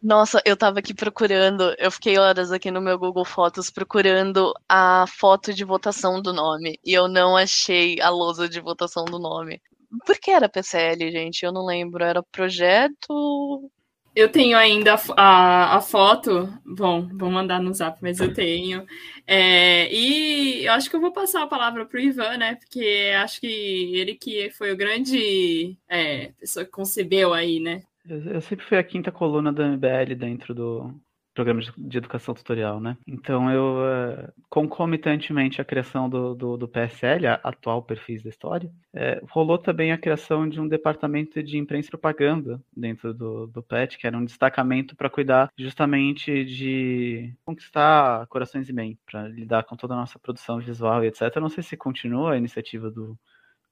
[0.00, 5.06] Nossa, eu tava aqui procurando, eu fiquei horas aqui no meu Google Fotos procurando a
[5.08, 9.60] foto de votação do nome e eu não achei a lousa de votação do nome.
[10.06, 11.44] Por que era PCL, gente?
[11.44, 12.04] Eu não lembro.
[12.04, 13.70] Era projeto.
[14.14, 16.52] Eu tenho ainda a, a, foto.
[16.64, 18.86] Bom, vou mandar no zap, mas eu tenho.
[19.26, 22.56] É, e eu acho que eu vou passar a palavra para o Ivan, né?
[22.56, 23.46] Porque acho que
[23.96, 27.82] ele que foi o grande é, pessoa que concebeu aí, né?
[28.06, 30.94] Eu, eu sempre fui a quinta coluna da MBL dentro do,
[31.34, 32.96] programa de educação tutorial, né?
[33.06, 38.70] Então eu, uh, concomitantemente à criação do, do, do PSL, a atual perfis da história,
[38.94, 43.62] é, rolou também a criação de um departamento de imprensa e propaganda dentro do, do
[43.62, 49.64] PET, que era um destacamento para cuidar justamente de conquistar corações e bem, para lidar
[49.64, 51.22] com toda a nossa produção visual e etc.
[51.34, 53.18] Eu não sei se continua a iniciativa do,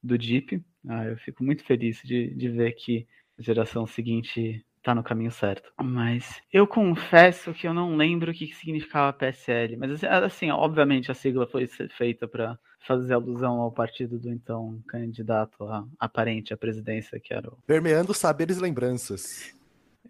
[0.03, 3.07] do DIP, ah, eu fico muito feliz de, de ver que
[3.39, 5.73] a geração seguinte tá no caminho certo.
[5.83, 9.77] Mas eu confesso que eu não lembro o que significava PSL.
[9.77, 14.83] Mas assim, assim obviamente a sigla foi feita para fazer alusão ao partido do então
[14.89, 17.59] candidato a, aparente à presidência, que era o.
[17.67, 19.55] Permeando saberes e lembranças.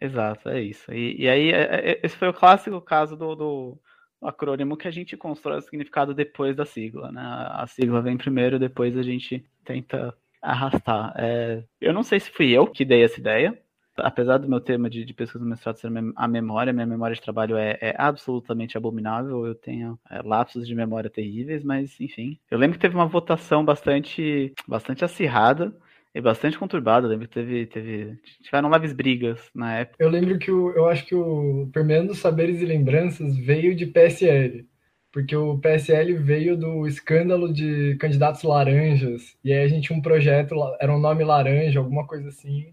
[0.00, 0.92] Exato, é isso.
[0.92, 3.78] E, e aí, é, é, esse foi o clássico caso do, do
[4.22, 7.22] acrônimo que a gente constrói o significado depois da sigla, né?
[7.22, 11.12] A sigla vem primeiro, depois a gente tenta arrastar.
[11.16, 13.60] É, eu não sei se fui eu que dei essa ideia,
[14.02, 17.22] apesar do meu tema de, de pesquisa no mestrado ser a memória, minha memória de
[17.22, 22.38] trabalho é, é absolutamente abominável, eu tenho é, lapsos de memória terríveis, mas enfim.
[22.50, 25.74] Eu lembro que teve uma votação bastante, bastante acirrada,
[26.14, 27.06] e bastante conturbada.
[27.06, 28.18] Eu lembro que teve, teve.
[28.42, 30.02] Tiveram leves brigas na época.
[30.02, 34.66] Eu lembro que o, eu acho que o Permeando Saberes e Lembranças veio de PSL.
[35.12, 39.36] Porque o PSL veio do escândalo de candidatos laranjas.
[39.44, 42.72] E aí a gente tinha um projeto, era um nome laranja, alguma coisa assim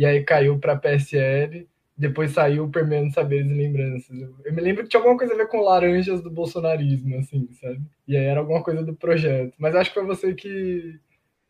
[0.00, 4.18] e aí caiu para PSL, depois saiu Permeando Saberes e Lembranças.
[4.18, 7.82] Eu, me lembro que tinha alguma coisa a ver com laranjas do bolsonarismo, assim, sabe?
[8.08, 9.52] E aí era alguma coisa do projeto.
[9.58, 10.98] Mas acho que foi você que,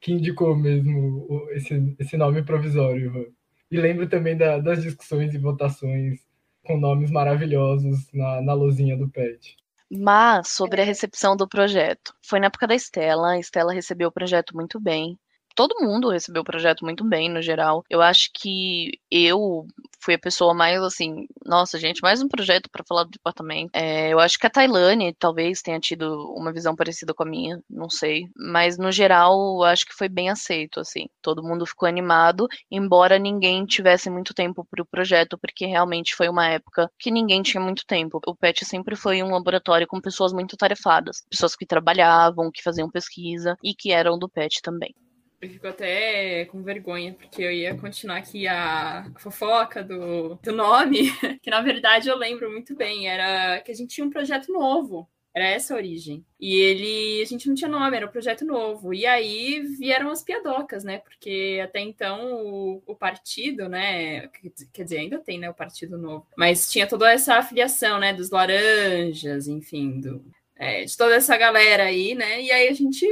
[0.00, 3.26] que indicou mesmo esse, esse nome provisório, Ivan.
[3.70, 6.18] E lembro também da, das discussões e votações
[6.64, 9.56] com nomes maravilhosos na, na lozinha do PET.
[9.88, 12.12] Mas sobre a recepção do projeto.
[12.20, 15.16] Foi na época da Estela, a Estela recebeu o projeto muito bem
[15.54, 17.84] todo mundo recebeu o projeto muito bem, no geral.
[17.88, 19.66] Eu acho que eu
[20.02, 23.70] fui a pessoa mais assim, nossa, gente, mais um projeto para falar do departamento.
[23.74, 27.62] É, eu acho que a Tailane talvez tenha tido uma visão parecida com a minha,
[27.68, 28.28] não sei.
[28.36, 31.06] Mas no geral, acho que foi bem aceito, assim.
[31.22, 36.28] Todo mundo ficou animado, embora ninguém tivesse muito tempo para o projeto, porque realmente foi
[36.28, 38.20] uma época que ninguém tinha muito tempo.
[38.26, 42.90] O PET sempre foi um laboratório com pessoas muito tarefadas, pessoas que trabalhavam, que faziam
[42.90, 44.94] pesquisa e que eram do PET também.
[45.40, 51.10] Eu fico até com vergonha, porque eu ia continuar aqui a fofoca do, do nome,
[51.40, 55.08] que na verdade eu lembro muito bem, era que a gente tinha um projeto novo.
[55.32, 56.26] Era essa a origem.
[56.40, 58.92] E ele, a gente não tinha nome, era um projeto novo.
[58.92, 60.98] E aí vieram as piadocas, né?
[60.98, 64.28] Porque até então o, o partido, né?
[64.72, 65.48] Quer dizer, ainda tem, né?
[65.48, 66.26] O Partido Novo.
[66.36, 68.12] Mas tinha toda essa afiliação, né?
[68.12, 70.24] Dos laranjas, enfim, do,
[70.56, 72.42] é, de toda essa galera aí, né?
[72.42, 73.06] E aí a gente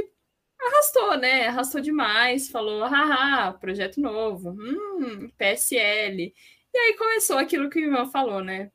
[0.59, 1.47] arrastou, né?
[1.47, 6.33] Arrastou demais, falou, haha, projeto novo, hum, PSL.
[6.73, 8.71] E aí começou aquilo que o irmão falou, né?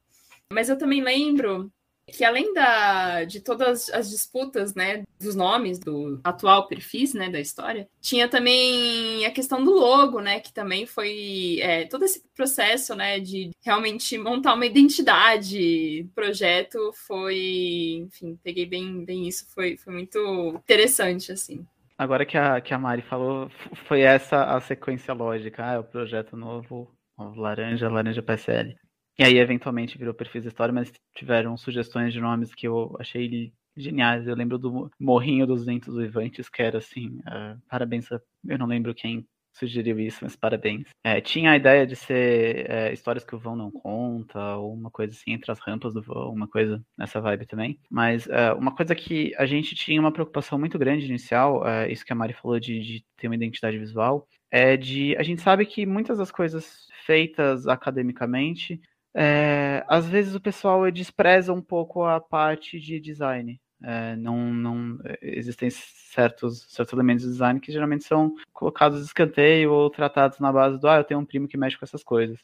[0.53, 1.73] Mas eu também lembro
[2.07, 7.40] que além da, de todas as disputas, né, dos nomes do atual perfis, né, da
[7.40, 12.94] história, tinha também a questão do logo, né, que também foi é, todo esse processo,
[12.94, 19.92] né, de realmente montar uma identidade, projeto foi, enfim, peguei bem, bem isso, foi, foi
[19.92, 21.66] muito interessante, assim.
[21.97, 23.49] Agora que a, que a Mari falou,
[23.87, 25.65] foi essa a sequência lógica.
[25.65, 28.77] Ah, é o projeto novo, novo laranja, laranja PSL.
[29.19, 33.53] E aí, eventualmente, virou perfil da história, mas tiveram sugestões de nomes que eu achei
[33.77, 34.27] geniais.
[34.27, 38.67] Eu lembro do Morrinho dos Ventos Vivantes, que era assim, uh, parabéns, a, eu não
[38.67, 40.87] lembro quem sugeriu isso, mas parabéns.
[41.03, 44.90] É, tinha a ideia de ser é, histórias que o vão não conta, ou uma
[44.90, 47.79] coisa assim, entre as rampas do vão, uma coisa nessa vibe também.
[47.90, 52.05] Mas é, uma coisa que a gente tinha uma preocupação muito grande inicial, é, isso
[52.05, 55.17] que a Mari falou de, de ter uma identidade visual, é de.
[55.17, 58.81] A gente sabe que muitas das coisas feitas academicamente
[59.17, 63.61] é, às vezes o pessoal despreza um pouco a parte de design.
[63.87, 69.73] É, não, não existem certos, certos elementos de design que geralmente são colocados de escanteio
[69.73, 72.40] ou tratados na base do ah, eu tenho um primo que mexe com essas coisas.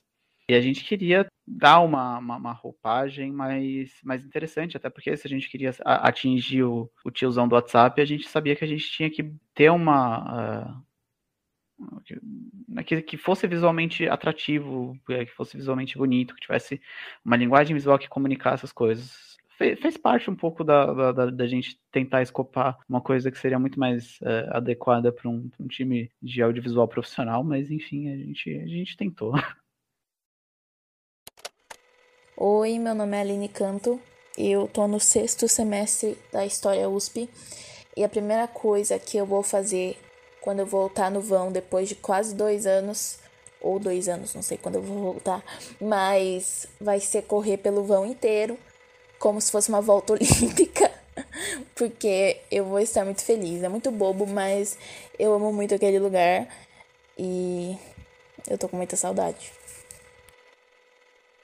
[0.50, 5.26] E a gente queria dar uma, uma, uma roupagem mais, mais interessante, até porque se
[5.26, 8.90] a gente queria atingir o, o tiozão do WhatsApp, a gente sabia que a gente
[8.90, 10.83] tinha que ter uma.
[11.79, 16.81] Uh, que, que fosse visualmente atrativo, que fosse visualmente bonito, que tivesse
[17.24, 19.30] uma linguagem visual que comunicasse as coisas
[19.77, 23.79] fez, parte um pouco da, da, da, gente tentar escopar uma coisa que seria muito
[23.79, 28.66] mais é, adequada para um, um, time de audiovisual profissional, mas enfim, a gente, a
[28.66, 29.35] gente tentou.
[32.37, 34.01] Oi, meu nome é Aline Canto,
[34.38, 37.29] eu tô no sexto semestre da História USP
[37.94, 39.99] e a primeira coisa que eu vou fazer
[40.40, 43.20] quando eu voltar no vão depois de quase dois anos
[43.61, 45.44] ou dois anos, não sei quando eu vou voltar,
[45.79, 48.59] mas vai ser correr pelo vão inteiro
[49.20, 50.90] como se fosse uma volta olímpica,
[51.76, 53.62] porque eu vou estar muito feliz.
[53.62, 54.76] É muito bobo, mas
[55.18, 56.48] eu amo muito aquele lugar
[57.16, 57.76] e
[58.48, 59.52] eu tô com muita saudade.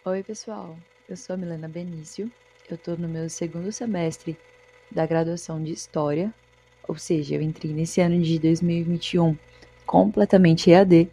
[0.04, 0.76] Oi, pessoal.
[1.08, 2.32] Eu sou a Milena Benício.
[2.68, 4.36] Eu tô no meu segundo semestre
[4.90, 6.32] da graduação de História,
[6.88, 9.36] ou seja, eu entrei nesse ano de 2021
[9.84, 11.08] completamente EAD.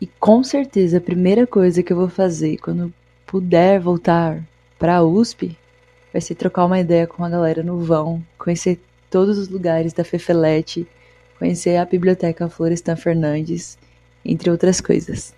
[0.00, 2.92] E com certeza a primeira coisa que eu vou fazer quando
[3.26, 4.42] puder voltar
[4.78, 5.56] para a USP
[6.18, 10.02] vai ser trocar uma ideia com a galera no vão, conhecer todos os lugares da
[10.02, 10.84] Fefelete,
[11.38, 13.78] conhecer a Biblioteca Florestan Fernandes,
[14.24, 15.32] entre outras coisas.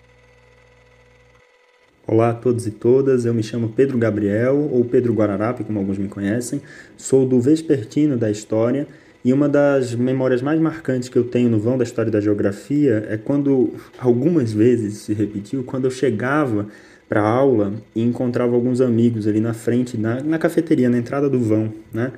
[2.07, 5.99] Olá a todos e todas, eu me chamo Pedro Gabriel, ou Pedro Guararapi, como alguns
[5.99, 6.63] me conhecem,
[6.97, 8.89] sou do Vespertino da História
[9.23, 13.07] e uma das memórias mais marcantes que eu tenho no vão da História da Geografia
[13.07, 16.69] é quando, algumas vezes se repetiu, quando eu chegava
[17.11, 21.41] para aula e encontrava alguns amigos ali na frente, na, na cafeteria, na entrada do
[21.41, 22.13] vão, né?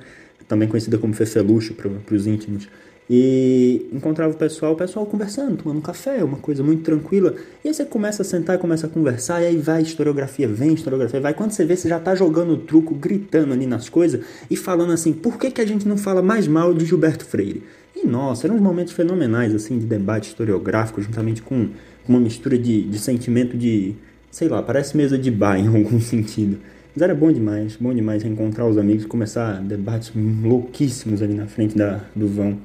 [0.47, 2.69] Também conhecida como Fefeluxo para os íntimos.
[3.09, 7.33] E encontrava o pessoal, o pessoal conversando, tomando um café, uma coisa muito tranquila.
[7.63, 10.75] E aí você começa a sentar e começa a conversar, e aí vai historiografia, vem
[10.75, 11.33] historiografia, vai.
[11.33, 15.11] Quando você vê, você já tá jogando truco, gritando ali nas coisas e falando assim:
[15.11, 17.63] por que, que a gente não fala mais mal de Gilberto Freire?
[17.95, 21.69] E nossa, eram uns momentos fenomenais, assim, de debate historiográfico, juntamente com
[22.07, 23.95] uma mistura de, de sentimento de
[24.33, 26.59] sei lá, parece mesa de bar em algum sentido.
[26.93, 31.77] Mas era bom demais, bom demais encontrar os amigos, começar debates louquíssimos ali na frente
[31.77, 32.59] da, do vão.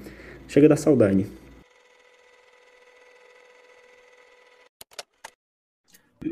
[0.49, 1.27] Chega da saudade.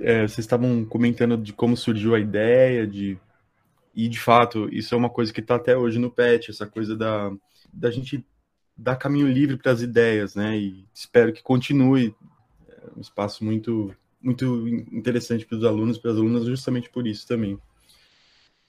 [0.01, 3.19] É, vocês estavam comentando de como surgiu a ideia de
[3.95, 6.95] e de fato isso é uma coisa que está até hoje no PET essa coisa
[6.97, 7.33] da,
[7.73, 8.25] da gente
[8.77, 12.15] dar caminho livre para as ideias né e espero que continue
[12.69, 13.95] é um espaço muito
[14.27, 17.57] muito interessante para os alunos, para as alunas, justamente por isso também.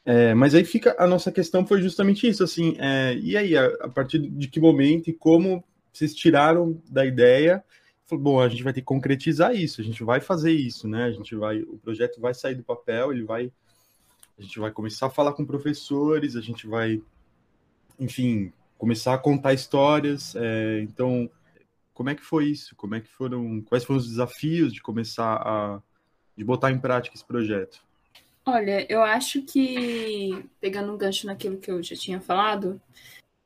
[0.05, 3.65] É, mas aí fica a nossa questão foi justamente isso, assim, é, e aí a,
[3.81, 7.61] a, partir de que momento e como vocês tiraram da ideia?
[8.09, 11.03] Bom, a gente vai ter que concretizar isso, a gente vai fazer isso, né?
[11.03, 13.51] A gente vai, o projeto vai sair do papel, ele vai,
[14.39, 17.01] a gente vai começar a falar com professores, a gente vai,
[17.99, 20.35] enfim, começar a contar histórias.
[20.37, 21.29] É, então,
[21.97, 22.75] como é que foi isso?
[22.75, 25.81] Como é que foram, quais foram os desafios de começar a
[26.37, 27.81] de botar em prática esse projeto?
[28.45, 32.79] Olha, eu acho que pegando um gancho naquilo que eu já tinha falado,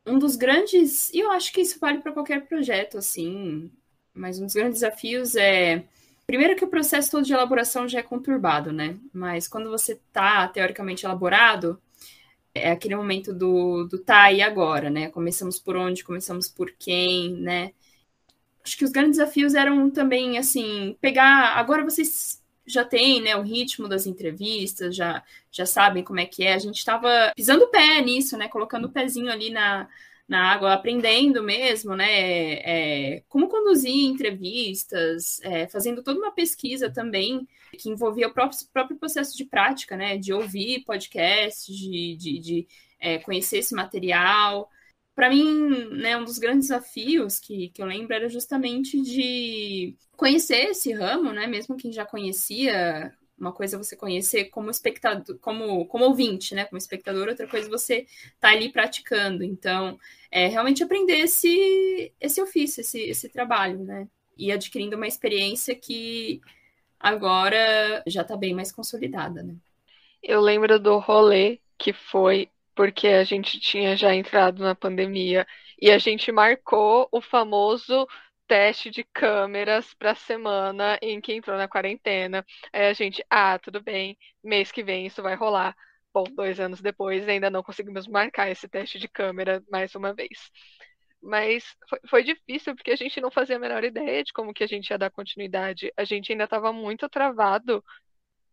[0.06, 3.72] um dos grandes, e eu acho que isso vale para qualquer projeto assim,
[4.14, 5.86] mas um dos grandes desafios é
[6.28, 8.98] primeiro que o processo todo de elaboração já é conturbado, né?
[9.14, 11.82] Mas quando você está teoricamente elaborado,
[12.54, 15.10] é aquele momento do, do tá e agora, né?
[15.10, 17.72] Começamos por onde, começamos por quem, né?
[18.64, 21.58] Acho que os grandes desafios eram também, assim, pegar.
[21.58, 26.44] Agora vocês já têm, né, o ritmo das entrevistas, já, já sabem como é que
[26.44, 26.54] é.
[26.54, 29.88] A gente estava pisando o pé nisso, né, colocando o pezinho ali na,
[30.28, 37.48] na água, aprendendo mesmo, né, é, como conduzir entrevistas, é, fazendo toda uma pesquisa também
[37.78, 42.68] que envolvia o próprio, próprio processo de prática, né, de ouvir podcast, de, de, de
[43.00, 44.70] é, conhecer esse material.
[45.22, 50.72] Para mim, né, um dos grandes desafios que, que eu lembro era justamente de conhecer
[50.72, 55.86] esse ramo, né, mesmo quem já conhecia, uma coisa é você conhecer como espectador, como,
[55.86, 58.08] como ouvinte, né, como espectador, outra coisa é você
[58.40, 59.44] tá ali praticando.
[59.44, 59.96] Então,
[60.32, 66.42] é realmente aprender esse, esse ofício, esse, esse trabalho, né, e adquirindo uma experiência que
[67.00, 69.54] agora já está bem mais consolidada, né.
[70.24, 75.46] Eu lembro do rolê que foi porque a gente tinha já entrado na pandemia
[75.82, 78.08] e a gente marcou o famoso
[78.48, 82.46] teste de câmeras para a semana em que entrou na quarentena.
[82.74, 85.76] Aí a gente, ah, tudo bem, mês que vem isso vai rolar.
[86.14, 90.52] Bom, dois anos depois ainda não conseguimos marcar esse teste de câmera mais uma vez.
[91.22, 94.64] Mas foi, foi difícil porque a gente não fazia a menor ideia de como que
[94.64, 95.92] a gente ia dar continuidade.
[95.96, 97.84] A gente ainda estava muito travado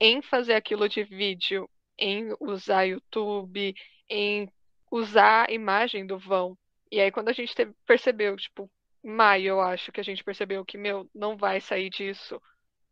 [0.00, 3.74] em fazer aquilo de vídeo, em usar YouTube,
[4.08, 4.50] em
[4.90, 6.56] usar a imagem do vão.
[6.90, 8.70] E aí, quando a gente teve, percebeu, tipo,
[9.04, 12.40] maio, eu acho que a gente percebeu que, meu, não vai sair disso.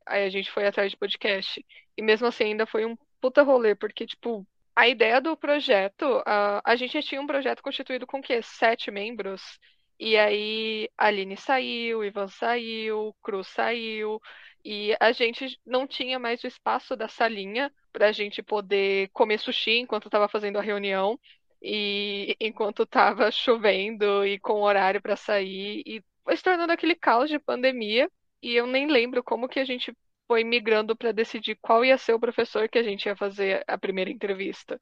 [0.07, 1.65] Aí a gente foi atrás de podcast.
[1.97, 6.61] E mesmo assim, ainda foi um puta rolê, porque, tipo, a ideia do projeto, a,
[6.65, 8.41] a gente tinha um projeto constituído com o quê?
[8.43, 9.59] Sete membros.
[9.99, 14.21] E aí a Aline saiu, Ivan saiu, Cruz saiu,
[14.67, 19.39] e a gente não tinha mais o espaço da salinha para a gente poder comer
[19.39, 21.17] sushi enquanto estava fazendo a reunião
[21.63, 27.31] e enquanto estava chovendo e com horário para sair e foi se tornando aquele caos
[27.31, 28.11] de pandemia
[28.43, 29.97] e eu nem lembro como que a gente
[30.27, 33.79] foi migrando para decidir qual ia ser o professor que a gente ia fazer a
[33.79, 34.81] primeira entrevista.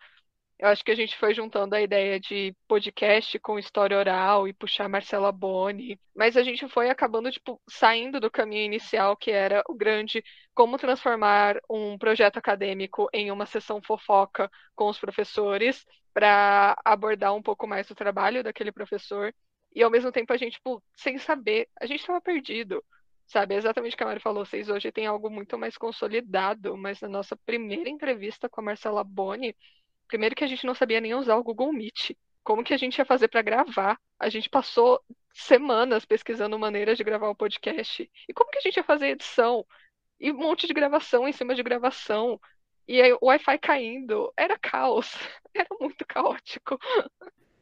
[0.64, 4.52] Eu acho que a gente foi juntando a ideia de podcast com história oral e
[4.54, 9.62] puxar Marcela Boni, mas a gente foi acabando tipo saindo do caminho inicial que era
[9.68, 15.84] o grande como transformar um projeto acadêmico em uma sessão fofoca com os professores
[16.14, 19.34] para abordar um pouco mais o trabalho daquele professor
[19.74, 22.82] e ao mesmo tempo a gente tipo, sem saber, a gente estava perdido.
[23.26, 26.76] Sabe, é exatamente o que a Mari falou, vocês hoje têm algo muito mais consolidado,
[26.76, 29.54] mas na nossa primeira entrevista com a Marcela Boni,
[30.06, 32.12] Primeiro que a gente não sabia nem usar o Google Meet.
[32.42, 33.98] Como que a gente ia fazer para gravar?
[34.18, 35.00] A gente passou
[35.32, 38.08] semanas pesquisando maneiras de gravar o podcast.
[38.28, 39.66] E como que a gente ia fazer edição?
[40.20, 42.40] E um monte de gravação em cima de gravação.
[42.86, 44.32] E aí o Wi-Fi caindo.
[44.36, 45.14] Era caos.
[45.54, 46.78] Era muito caótico.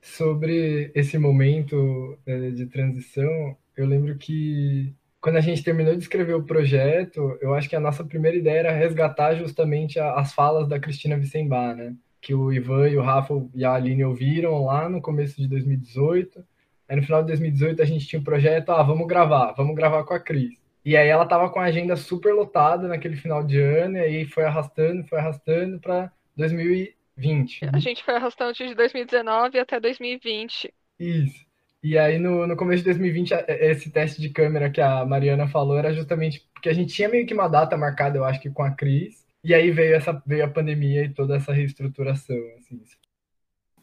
[0.00, 6.34] Sobre esse momento né, de transição, eu lembro que quando a gente terminou de escrever
[6.34, 10.80] o projeto, eu acho que a nossa primeira ideia era resgatar justamente as falas da
[10.80, 11.94] Cristina Vicembar, né?
[12.22, 16.42] Que o Ivan e o Rafa e a Aline ouviram lá no começo de 2018.
[16.88, 20.04] Aí no final de 2018 a gente tinha um projeto, ah, vamos gravar, vamos gravar
[20.04, 20.56] com a Cris.
[20.84, 24.24] E aí ela tava com a agenda super lotada naquele final de ano, e aí
[24.24, 27.68] foi arrastando, foi arrastando para 2020.
[27.72, 30.72] A gente foi arrastando de 2019 até 2020.
[30.98, 31.44] Isso.
[31.82, 35.76] E aí no, no começo de 2020, esse teste de câmera que a Mariana falou
[35.76, 38.62] era justamente porque a gente tinha meio que uma data marcada, eu acho que com
[38.62, 42.80] a Cris, e aí veio essa veio a pandemia e toda essa reestruturação, assim.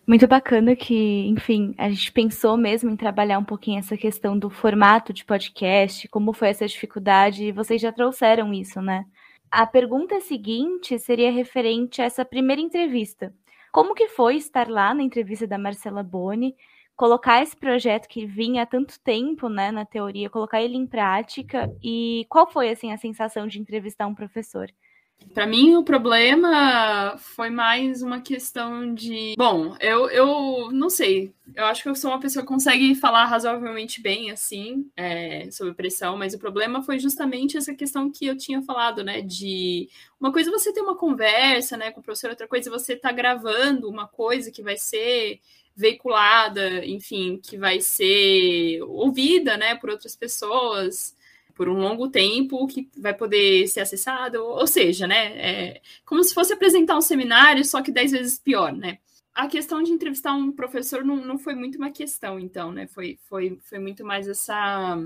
[0.07, 4.49] Muito bacana que, enfim, a gente pensou mesmo em trabalhar um pouquinho essa questão do
[4.49, 9.05] formato de podcast, como foi essa dificuldade, e vocês já trouxeram isso, né?
[9.51, 13.31] A pergunta seguinte seria referente a essa primeira entrevista.
[13.71, 16.55] Como que foi estar lá na entrevista da Marcela Boni,
[16.95, 21.71] colocar esse projeto que vinha há tanto tempo, né, na teoria, colocar ele em prática,
[21.83, 24.71] e qual foi, assim, a sensação de entrevistar um professor?
[25.33, 29.35] Para mim, o problema foi mais uma questão de.
[29.37, 31.33] Bom, eu, eu não sei.
[31.55, 35.73] Eu acho que eu sou uma pessoa que consegue falar razoavelmente bem, assim, é, sobre
[35.73, 39.21] pressão, mas o problema foi justamente essa questão que eu tinha falado, né?
[39.21, 39.87] De
[40.19, 42.95] uma coisa é você ter uma conversa, né, com o professor, outra coisa é você
[42.95, 45.39] tá gravando uma coisa que vai ser
[45.75, 51.15] veiculada, enfim, que vai ser ouvida, né, por outras pessoas
[51.59, 56.33] por um longo tempo que vai poder ser acessado, ou seja, né, é como se
[56.33, 58.99] fosse apresentar um seminário, só que dez vezes pior, né?
[59.33, 62.87] A questão de entrevistar um professor não, não foi muito uma questão, então, né?
[62.87, 64.97] Foi, foi, foi muito mais essa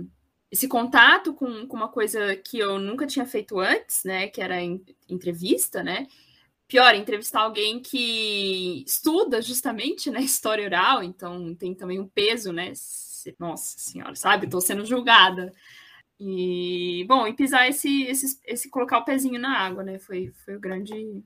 [0.51, 4.27] esse contato com, com uma coisa que eu nunca tinha feito antes, né?
[4.27, 4.61] Que era
[5.09, 6.05] entrevista, né?
[6.67, 10.21] Pior, entrevistar alguém que estuda justamente, né?
[10.21, 12.73] História oral, então tem também um peso, né?
[13.39, 14.45] Nossa senhora, sabe?
[14.45, 15.51] Estou sendo julgada.
[16.25, 19.99] E, bom, e pisar esse, esse, esse colocar o pezinho na água, né?
[19.99, 21.21] Foi, foi o grande,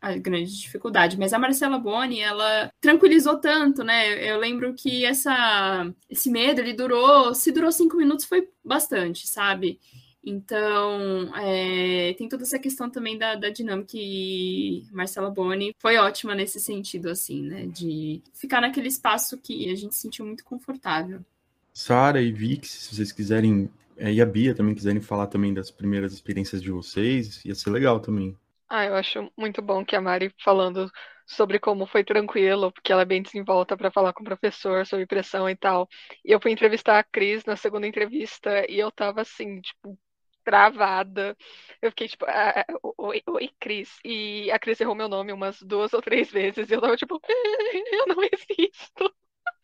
[0.00, 1.16] a grande dificuldade.
[1.16, 4.28] Mas a Marcela Boni, ela tranquilizou tanto, né?
[4.28, 9.78] Eu lembro que essa, esse medo, ele durou, se durou cinco minutos, foi bastante, sabe?
[10.22, 16.34] Então, é, tem toda essa questão também da, da dinâmica e Marcela Boni foi ótima
[16.34, 17.66] nesse sentido, assim, né?
[17.66, 21.24] De ficar naquele espaço que a gente se sentiu muito confortável.
[21.72, 23.70] Sara e Vix, se vocês quiserem,
[24.00, 27.70] é, e a Bia também quiserem falar também das primeiras experiências de vocês, ia ser
[27.70, 28.34] legal também.
[28.68, 30.90] Ah, eu acho muito bom que a Mari falando
[31.26, 35.06] sobre como foi tranquilo, porque ela é bem desenvolta para falar com o professor sobre
[35.06, 35.88] pressão e tal.
[36.24, 39.98] E eu fui entrevistar a Cris na segunda entrevista e eu tava assim, tipo,
[40.44, 41.36] travada.
[41.82, 42.64] Eu fiquei tipo, ah,
[42.96, 43.98] oi, oi, Cris.
[44.04, 47.20] E a Cris errou meu nome umas duas ou três vezes e eu tava tipo,
[47.92, 49.14] eu não existo.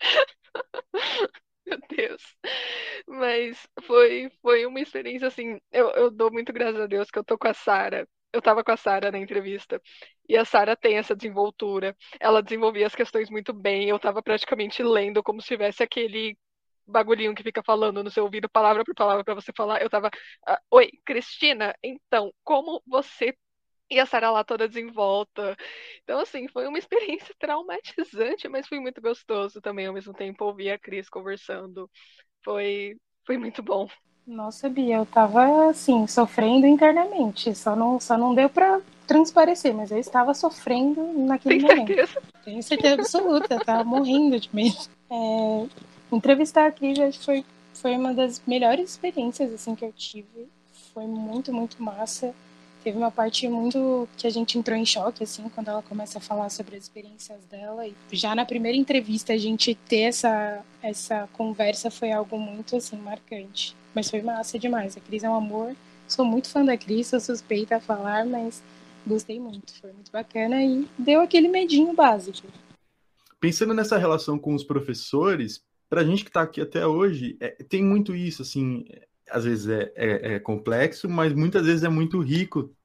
[1.67, 2.23] Meu Deus.
[3.07, 5.61] Mas foi, foi uma experiência assim.
[5.73, 8.09] Eu, eu dou muito graças a Deus que eu tô com a Sara.
[8.33, 9.81] Eu tava com a Sara na entrevista.
[10.29, 11.97] E a Sara tem essa desenvoltura.
[12.21, 13.89] Ela desenvolvia as questões muito bem.
[13.89, 16.37] Eu tava praticamente lendo como se tivesse aquele
[16.87, 19.83] bagulhinho que fica falando no seu ouvido, palavra por palavra, para você falar.
[19.83, 20.11] Eu tava.
[20.47, 23.37] Ah, Oi, Cristina, então, como você
[23.91, 25.57] e a Sara lá toda desenvolta.
[26.03, 30.71] Então, assim, foi uma experiência traumatizante, mas foi muito gostoso também ao mesmo tempo ouvir
[30.71, 31.91] a Cris conversando.
[32.45, 33.89] Foi, foi muito bom.
[34.27, 37.55] Nossa, Bia, eu tava, assim, sofrendo internamente.
[37.55, 41.97] Só não, só não deu pra transparecer, mas eu estava sofrendo naquele Tem momento.
[41.97, 42.23] certeza?
[42.45, 44.77] Tenho certeza absoluta, eu tava morrendo de medo.
[45.11, 45.67] É,
[46.13, 50.49] entrevistar a Cris acho que foi, foi uma das melhores experiências, assim, que eu tive.
[50.93, 52.35] Foi muito, muito massa.
[52.87, 56.21] Teve uma parte muito que a gente entrou em choque, assim, quando ela começa a
[56.21, 57.85] falar sobre as experiências dela.
[57.85, 62.97] E já na primeira entrevista, a gente ter essa, essa conversa foi algo muito, assim,
[62.97, 63.77] marcante.
[63.93, 64.97] Mas foi massa demais.
[64.97, 65.75] A Cris é um amor.
[66.07, 68.63] Sou muito fã da Cris, sou suspeita a falar, mas
[69.05, 69.75] gostei muito.
[69.81, 72.47] Foi muito bacana e deu aquele medinho básico.
[73.41, 75.61] Pensando nessa relação com os professores,
[75.91, 78.85] para a gente que está aqui até hoje, é, tem muito isso, assim,
[79.31, 82.76] às vezes é, é, é, complexo, mas muitas vezes é muito rico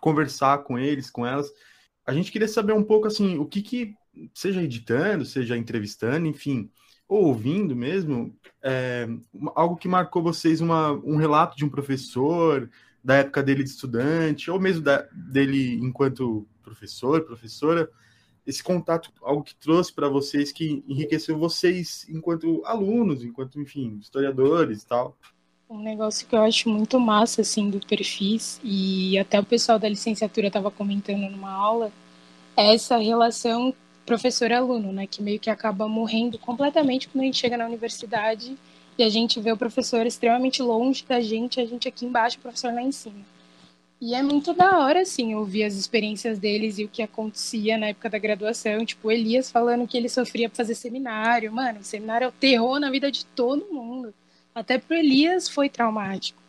[0.00, 1.52] conversar com eles, com elas.
[2.06, 3.94] A gente queria saber um pouco assim, o que que,
[4.34, 6.70] seja editando, seja entrevistando, enfim,
[7.08, 9.08] ou ouvindo mesmo, é,
[9.54, 12.70] algo que marcou vocês, uma, um relato de um professor,
[13.02, 17.90] da época dele de estudante, ou mesmo da, dele enquanto professor, professora,
[18.46, 24.82] esse contato, algo que trouxe para vocês, que enriqueceu vocês enquanto alunos, enquanto, enfim, historiadores
[24.82, 25.16] e tal.
[25.70, 29.88] Um negócio que eu acho muito massa, assim, do perfis, e até o pessoal da
[29.88, 31.92] licenciatura estava comentando numa aula,
[32.56, 33.72] é essa relação
[34.04, 35.06] professor-aluno, né?
[35.06, 38.58] Que meio que acaba morrendo completamente quando a gente chega na universidade
[38.98, 42.40] e a gente vê o professor extremamente longe da gente, a gente aqui embaixo, o
[42.40, 43.24] professor lá em cima.
[44.00, 47.88] E é muito da hora, assim, ouvir as experiências deles e o que acontecia na
[47.88, 48.84] época da graduação.
[48.84, 51.52] Tipo, Elias falando que ele sofria pra fazer seminário.
[51.52, 54.12] Mano, seminário é o terror na vida de todo mundo.
[54.54, 56.40] Até pro Elias foi traumático.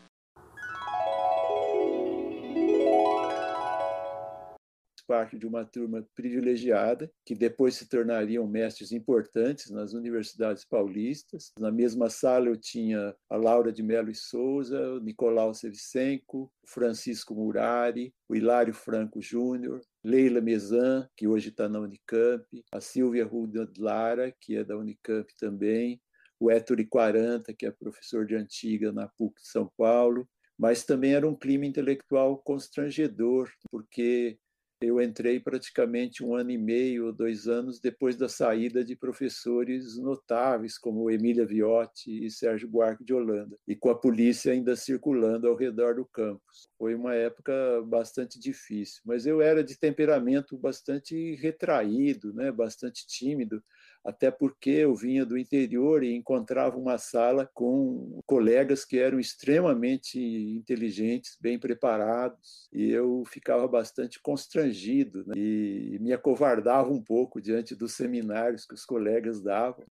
[5.12, 11.52] parte de uma turma privilegiada, que depois se tornariam mestres importantes nas universidades paulistas.
[11.60, 16.70] Na mesma sala eu tinha a Laura de Melo e Souza, o Nicolau Sevicenco, o
[16.70, 23.26] Francisco Murari, o Hilário Franco Júnior, Leila Mezan, que hoje está na Unicamp, a Silvia
[23.26, 26.02] Ruda Lara, que é da Unicamp também,
[26.42, 30.28] o Héctor 40, que é professor de antiga na PUC de São Paulo,
[30.58, 34.40] mas também era um clima intelectual constrangedor, porque
[34.82, 40.80] eu entrei praticamente um ano e meio, dois anos depois da saída de professores notáveis
[40.80, 45.56] como Emília Viotti e Sérgio Buarque de Holanda, e com a polícia ainda circulando ao
[45.56, 46.68] redor do campus.
[46.76, 47.54] Foi uma época
[47.86, 53.64] bastante difícil, mas eu era de temperamento bastante retraído, né, bastante tímido,
[54.04, 60.20] até porque eu vinha do interior e encontrava uma sala com colegas que eram extremamente
[60.20, 65.36] inteligentes, bem preparados, e eu ficava bastante constrangido né?
[65.38, 69.86] e me acovardava um pouco diante dos seminários que os colegas davam.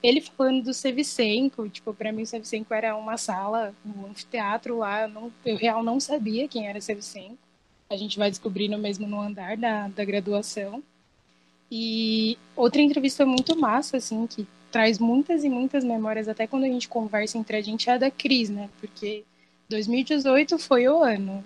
[0.00, 5.02] Ele falando do Sevicenko, tipo, para mim o Sevicenko era uma sala, um anfiteatro lá,
[5.02, 7.47] eu, não, eu real não sabia quem era Sevicenko
[7.90, 10.82] a gente vai descobrindo mesmo no andar da, da graduação.
[11.70, 16.68] E outra entrevista muito massa, assim, que traz muitas e muitas memórias, até quando a
[16.68, 18.68] gente conversa entre a gente, é a da Cris, né?
[18.80, 19.24] Porque
[19.68, 21.42] 2018 foi o ano.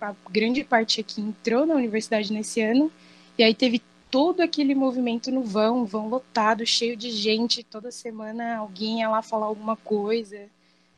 [0.00, 2.90] A grande parte aqui entrou na universidade nesse ano,
[3.38, 8.56] e aí teve todo aquele movimento no vão, vão lotado, cheio de gente, toda semana
[8.56, 10.38] alguém ia lá falar alguma coisa.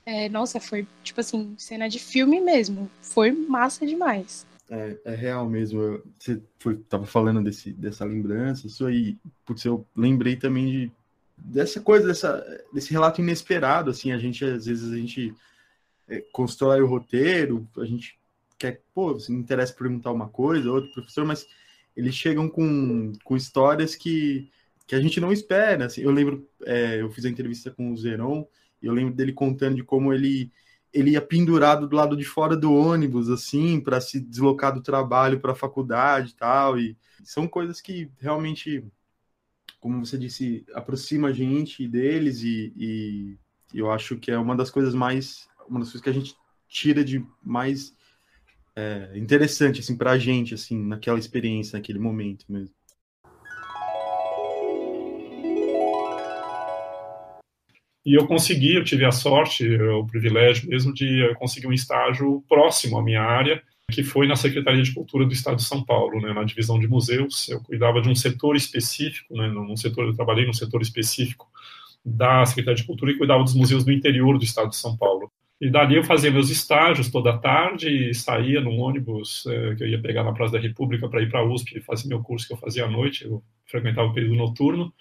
[0.07, 2.91] É, nossa, foi tipo assim, cena de filme mesmo.
[3.01, 4.45] Foi massa demais.
[4.71, 6.03] É, é real mesmo.
[6.19, 10.93] Você foi, tava falando desse, dessa lembrança, isso aí, putz, eu lembrei também de
[11.37, 15.35] dessa coisa, dessa, desse relato inesperado, assim, a gente, às vezes, a gente
[16.09, 18.19] é, constrói o roteiro, a gente
[18.59, 21.47] quer, pô, se interessa perguntar uma coisa, outro professor, mas
[21.97, 24.49] eles chegam com, com histórias que,
[24.87, 27.97] que a gente não espera, assim, eu lembro, é, eu fiz a entrevista com o
[27.97, 28.47] Zeron,
[28.83, 30.51] e eu lembro dele contando de como ele
[30.95, 35.41] ele ia pendurado do lado de fora do ônibus, assim, para se deslocar do trabalho
[35.41, 36.79] para a faculdade e tal.
[36.79, 38.85] E são coisas que realmente,
[39.81, 43.39] como você disse, aproxima a gente deles e, e
[43.75, 46.37] eu acho que é uma das coisas mais, uma das coisas que a gente
[46.69, 47.93] tira de mais
[48.77, 52.75] é, interessante, assim, para a gente, assim, naquela experiência, naquele momento mesmo.
[58.05, 62.99] E eu consegui, eu tive a sorte, o privilégio mesmo de conseguir um estágio próximo
[62.99, 66.33] à minha área, que foi na Secretaria de Cultura do Estado de São Paulo, né,
[66.33, 67.49] na divisão de museus.
[67.49, 71.47] Eu cuidava de um setor específico, né, num setor, eu trabalhei num setor específico
[72.05, 75.31] da Secretaria de Cultura e cuidava dos museus do interior do Estado de São Paulo.
[75.61, 79.89] E dali eu fazia meus estágios toda tarde e saía num ônibus é, que eu
[79.89, 82.47] ia pegar na Praça da República para ir para a USP e fazer meu curso
[82.47, 83.25] que eu fazia à noite.
[83.25, 84.93] Eu frequentava o período noturno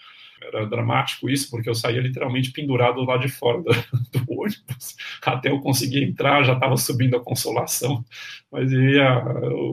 [0.48, 3.72] era dramático isso, porque eu saía literalmente pendurado lá de fora do,
[4.12, 8.04] do ônibus, até eu conseguir entrar, já estava subindo a consolação,
[8.52, 9.24] mas eu ia,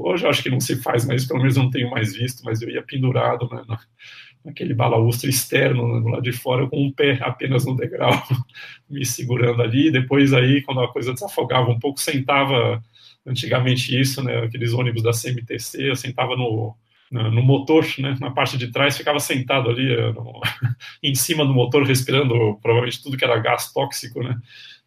[0.02, 2.62] hoje eu acho que não se faz, mas pelo menos não tenho mais visto, mas
[2.62, 3.78] eu ia pendurado né, na,
[4.44, 8.12] naquele balaustre externo, né, lá de fora, com um pé apenas no degrau,
[8.88, 12.82] me segurando ali, depois aí, quando a coisa desafogava um pouco, sentava,
[13.26, 16.74] antigamente isso, né, aqueles ônibus da CMTC, eu sentava no
[17.10, 20.40] no motor, né, na parte de trás, ficava sentado ali eh, no,
[21.02, 24.40] em cima do motor, respirando provavelmente tudo que era gás tóxico, né,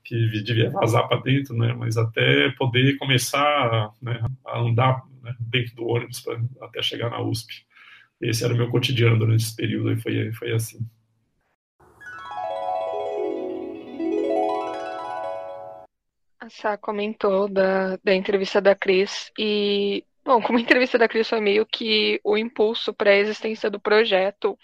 [0.04, 5.76] que devia vazar para dentro, né, mas até poder começar né, a andar né, dentro
[5.76, 7.66] do ônibus pra, até chegar na USP.
[8.22, 10.80] Esse era o meu cotidiano durante esse período e foi, foi assim.
[16.40, 21.28] A Sá comentou da, da entrevista da Cris e Bom, como a entrevista da Cris
[21.28, 24.58] foi meio que o impulso para a existência do projeto,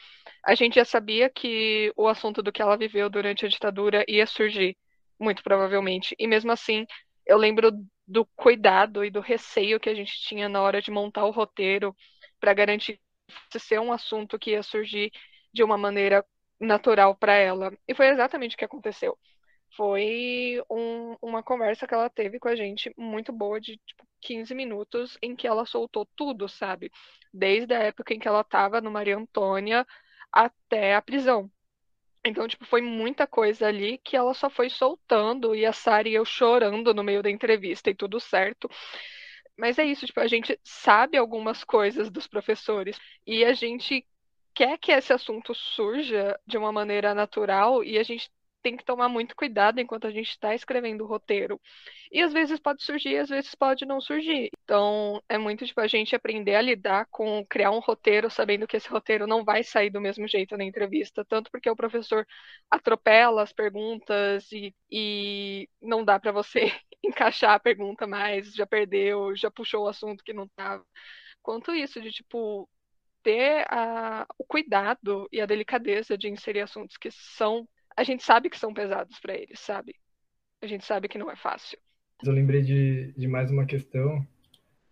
[0.45, 4.25] a gente já sabia que o assunto do que ela viveu durante a ditadura ia
[4.25, 4.77] surgir,
[5.19, 6.15] muito provavelmente.
[6.17, 6.85] E mesmo assim,
[7.25, 7.71] eu lembro
[8.07, 11.95] do cuidado e do receio que a gente tinha na hora de montar o roteiro
[12.39, 12.99] para garantir
[13.51, 15.11] que ser um assunto que ia surgir
[15.53, 16.25] de uma maneira
[16.59, 17.71] natural para ela.
[17.87, 19.17] E foi exatamente o que aconteceu.
[19.75, 24.53] Foi um, uma conversa que ela teve com a gente muito boa de tipo, 15
[24.55, 26.91] minutos em que ela soltou tudo, sabe?
[27.33, 29.85] Desde a época em que ela estava no Maria Antônia
[30.31, 31.49] até a prisão.
[32.25, 36.15] Então, tipo, foi muita coisa ali que ela só foi soltando e a Sari e
[36.15, 38.69] eu chorando no meio da entrevista e tudo certo.
[39.57, 44.05] Mas é isso, tipo, a gente sabe algumas coisas dos professores e a gente
[44.53, 48.29] quer que esse assunto surja de uma maneira natural e a gente
[48.61, 51.59] tem que tomar muito cuidado enquanto a gente está escrevendo o roteiro.
[52.11, 54.49] E às vezes pode surgir, às vezes pode não surgir.
[54.63, 58.77] Então, é muito tipo a gente aprender a lidar com criar um roteiro, sabendo que
[58.77, 62.25] esse roteiro não vai sair do mesmo jeito na entrevista, tanto porque o professor
[62.69, 66.71] atropela as perguntas e, e não dá para você
[67.03, 70.85] encaixar a pergunta mais, já perdeu, já puxou o assunto que não estava.
[71.41, 72.69] Quanto isso de tipo
[73.23, 78.49] ter a, o cuidado e a delicadeza de inserir assuntos que são a gente sabe
[78.49, 79.95] que são pesados para eles, sabe?
[80.61, 81.77] A gente sabe que não é fácil.
[82.23, 84.25] Eu lembrei de, de mais uma questão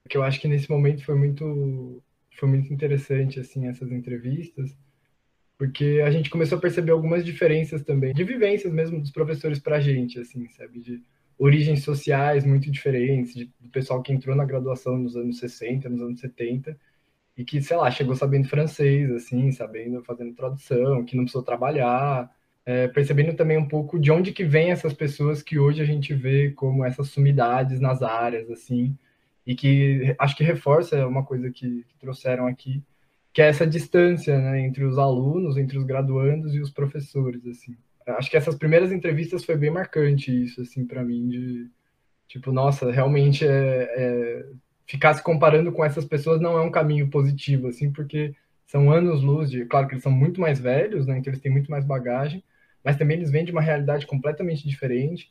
[0.08, 2.02] que eu acho que nesse momento foi muito
[2.38, 4.78] foi muito interessante assim essas entrevistas,
[5.58, 9.78] porque a gente começou a perceber algumas diferenças também de vivências mesmo dos professores para
[9.78, 11.04] a gente, assim, sabe, de
[11.38, 16.02] origens sociais muito diferentes, de, do pessoal que entrou na graduação nos anos 60, nos
[16.02, 16.78] anos 70
[17.36, 22.32] e que, sei lá, chegou sabendo francês, assim, sabendo, fazendo tradução, que não precisou trabalhar,
[22.68, 26.14] é, percebendo também um pouco de onde que vem essas pessoas que hoje a gente
[26.14, 28.94] vê como essas sumidades nas áreas, assim,
[29.46, 32.84] e que acho que reforça uma coisa que, que trouxeram aqui,
[33.32, 37.74] que é essa distância, né, entre os alunos, entre os graduandos e os professores, assim.
[38.06, 41.70] Acho que essas primeiras entrevistas foi bem marcante isso, assim, para mim, de,
[42.28, 44.46] tipo, nossa, realmente é, é,
[44.86, 49.50] ficar se comparando com essas pessoas não é um caminho positivo, assim, porque são anos-luz
[49.50, 52.44] de, claro que eles são muito mais velhos, né, então eles têm muito mais bagagem,
[52.88, 55.30] mas também eles vêm de uma realidade completamente diferente.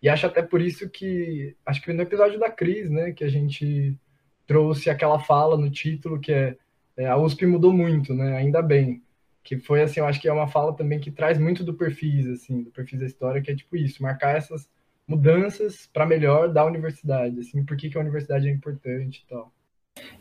[0.00, 3.28] E acho até por isso que, acho que no episódio da Cris, né, que a
[3.28, 3.94] gente
[4.46, 6.56] trouxe aquela fala no título que é,
[6.96, 9.02] é a USP mudou muito, né, ainda bem.
[9.44, 12.26] Que foi assim, eu acho que é uma fala também que traz muito do perfis,
[12.28, 14.66] assim, do perfis da história, que é tipo isso, marcar essas
[15.06, 19.52] mudanças para melhor da universidade, assim, por que, que a universidade é importante e tal.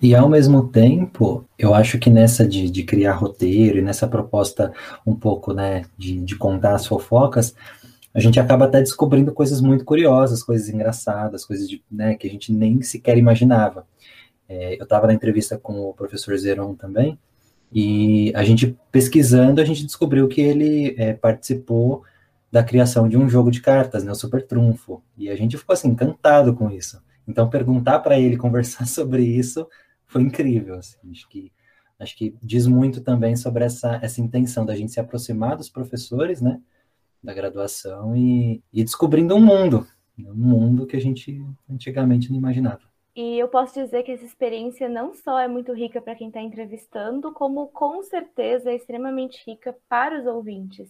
[0.02, 4.74] E ao mesmo tempo, eu acho que nessa de, de criar roteiro e nessa proposta
[5.06, 7.56] um pouco, né, de, de contar as fofocas,
[8.14, 12.30] a gente acaba até descobrindo coisas muito curiosas, coisas engraçadas, coisas de, né, que a
[12.30, 13.86] gente nem sequer imaginava.
[14.48, 17.18] É, eu estava na entrevista com o professor Zeron também,
[17.74, 22.04] e a gente pesquisando, a gente descobriu que ele é, participou
[22.50, 25.74] da criação de um jogo de cartas, né, o Super Trunfo, e a gente ficou
[25.74, 27.02] assim encantado com isso.
[27.28, 29.68] Então perguntar para ele conversar sobre isso
[30.06, 30.76] foi incrível.
[30.76, 31.52] Assim, acho que
[31.98, 36.42] acho que diz muito também sobre essa, essa intenção da gente se aproximar dos professores,
[36.42, 36.62] né,
[37.24, 42.38] da graduação e, e descobrindo um mundo, né, um mundo que a gente antigamente não
[42.38, 42.82] imaginava.
[43.16, 46.42] E eu posso dizer que essa experiência não só é muito rica para quem está
[46.42, 50.90] entrevistando, como com certeza é extremamente rica para os ouvintes.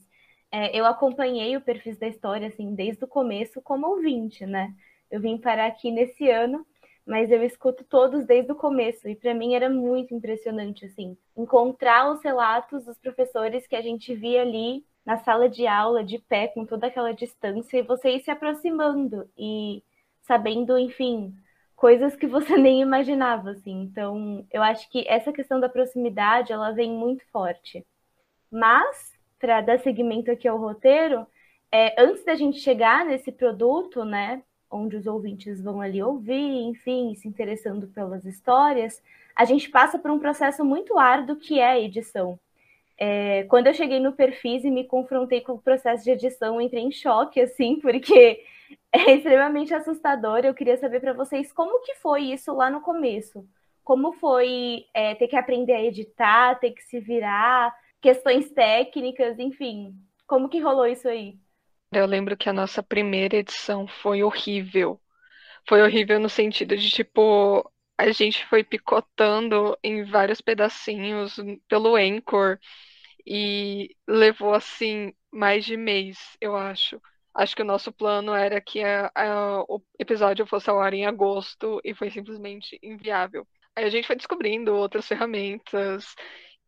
[0.51, 4.73] É, eu acompanhei o perfil da história assim desde o começo como ouvinte, né?
[5.15, 6.65] Eu vim parar aqui nesse ano
[7.05, 12.11] mas eu escuto todos desde o começo e para mim era muito impressionante assim, encontrar
[12.11, 16.47] os relatos dos professores que a gente via ali na sala de aula de pé
[16.47, 19.83] com toda aquela distância e você ir se aproximando e
[20.23, 21.31] sabendo, enfim,
[21.75, 23.83] coisas que você nem imaginava assim.
[23.83, 27.85] Então, eu acho que essa questão da proximidade, ela vem muito forte.
[28.51, 31.27] Mas para dar seguimento aqui ao roteiro,
[31.71, 34.41] é, antes da gente chegar nesse produto, né,
[34.75, 39.01] onde os ouvintes vão ali ouvir, enfim, se interessando pelas histórias,
[39.35, 42.39] a gente passa por um processo muito árduo que é a edição.
[42.97, 46.83] É, quando eu cheguei no Perfis e me confrontei com o processo de edição, entrei
[46.83, 48.43] em choque, assim, porque
[48.91, 50.39] é extremamente assustador.
[50.39, 53.45] Eu queria saber para vocês como que foi isso lá no começo.
[53.83, 59.93] Como foi é, ter que aprender a editar, ter que se virar, questões técnicas, enfim.
[60.25, 61.37] Como que rolou isso aí?
[61.91, 64.99] Eu lembro que a nossa primeira edição foi horrível.
[65.67, 71.37] Foi horrível no sentido de, tipo, a gente foi picotando em vários pedacinhos
[71.69, 72.59] pelo Anchor
[73.25, 77.01] e levou, assim, mais de mês, eu acho.
[77.33, 81.05] Acho que o nosso plano era que a, a, o episódio fosse ao ar em
[81.05, 83.47] agosto e foi simplesmente inviável.
[83.75, 86.15] Aí a gente foi descobrindo outras ferramentas,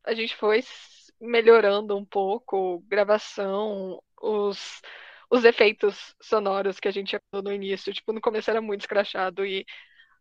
[0.04, 0.62] a gente foi
[1.22, 4.82] melhorando um pouco gravação, os
[5.30, 7.94] os efeitos sonoros que a gente achou no início.
[7.94, 9.66] Tipo, no começo era muito escrachado e,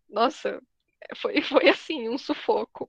[0.08, 0.60] nossa,
[1.16, 2.88] foi, foi assim, um sufoco.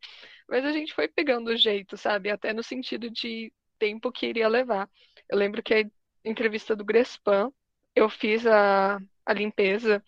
[0.50, 2.30] Mas a gente foi pegando o jeito, sabe?
[2.30, 4.90] Até no sentido de tempo que iria levar.
[5.30, 5.84] Eu lembro que a
[6.26, 7.52] entrevista do Grespan,
[7.96, 10.04] eu fiz a, a limpeza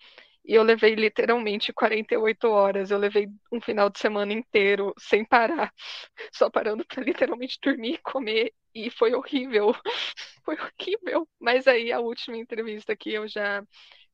[0.50, 2.92] e eu levei literalmente 48 horas.
[2.92, 5.72] Eu levei um final de semana inteiro sem parar,
[6.34, 9.74] só parando para literalmente dormir e comer e foi horrível.
[10.46, 11.30] Foi horrível.
[11.40, 13.64] Mas aí a última entrevista que eu já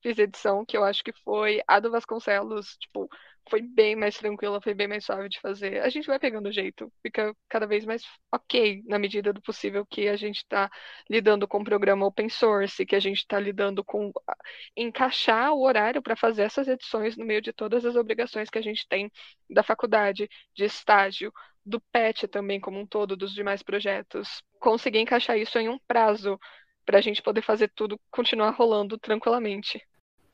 [0.05, 3.09] fiz edição, que eu acho que foi a do Vasconcelos, tipo,
[3.49, 5.81] foi bem mais tranquila, foi bem mais suave de fazer.
[5.81, 9.83] A gente vai pegando o jeito, fica cada vez mais ok na medida do possível
[9.85, 10.69] que a gente está
[11.09, 14.11] lidando com o programa open source, que a gente está lidando com
[14.77, 18.61] encaixar o horário para fazer essas edições no meio de todas as obrigações que a
[18.61, 19.11] gente tem
[19.49, 21.31] da faculdade, de estágio,
[21.65, 24.43] do PET também como um todo, dos demais projetos.
[24.59, 26.39] Conseguir encaixar isso em um prazo
[26.85, 29.81] para a gente poder fazer tudo continuar rolando tranquilamente.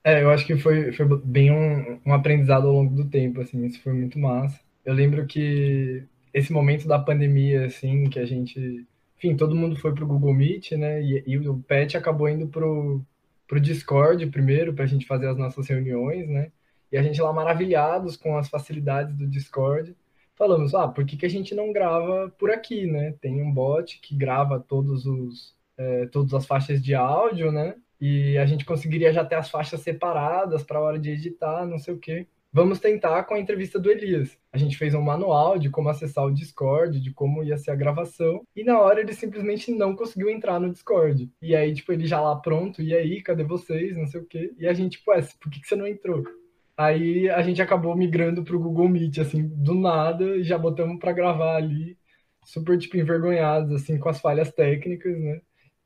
[0.04, 3.64] É, eu acho que foi, foi bem um, um aprendizado ao longo do tempo, assim,
[3.66, 4.60] isso foi muito massa.
[4.84, 8.88] Eu lembro que esse momento da pandemia, assim, que a gente,
[9.18, 13.02] enfim, todo mundo foi pro Google Meet, né, e, e o Pet acabou indo pro,
[13.48, 16.52] pro Discord primeiro, para a gente fazer as nossas reuniões, né,
[16.92, 19.96] e a gente lá maravilhados com as facilidades do Discord,
[20.36, 23.14] falamos, ah, por que, que a gente não grava por aqui, né?
[23.22, 27.76] Tem um bot que grava todos os, é, todas as faixas de áudio, né?
[28.02, 31.78] E a gente conseguiria já ter as faixas separadas para a hora de editar, não
[31.78, 32.28] sei o quê.
[32.54, 34.38] Vamos tentar com a entrevista do Elias.
[34.52, 37.76] A gente fez um manual de como acessar o Discord, de como ia ser a
[37.76, 41.32] gravação, e na hora ele simplesmente não conseguiu entrar no Discord.
[41.42, 44.52] E aí, tipo, ele já lá pronto, e aí, cadê vocês, não sei o quê.
[44.58, 46.24] E a gente, tipo, é, por que, que você não entrou?
[46.76, 51.14] Aí a gente acabou migrando pro Google Meet, assim, do nada, e já botamos para
[51.14, 51.98] gravar ali,
[52.44, 55.42] super, tipo, envergonhados, assim, com as falhas técnicas, né?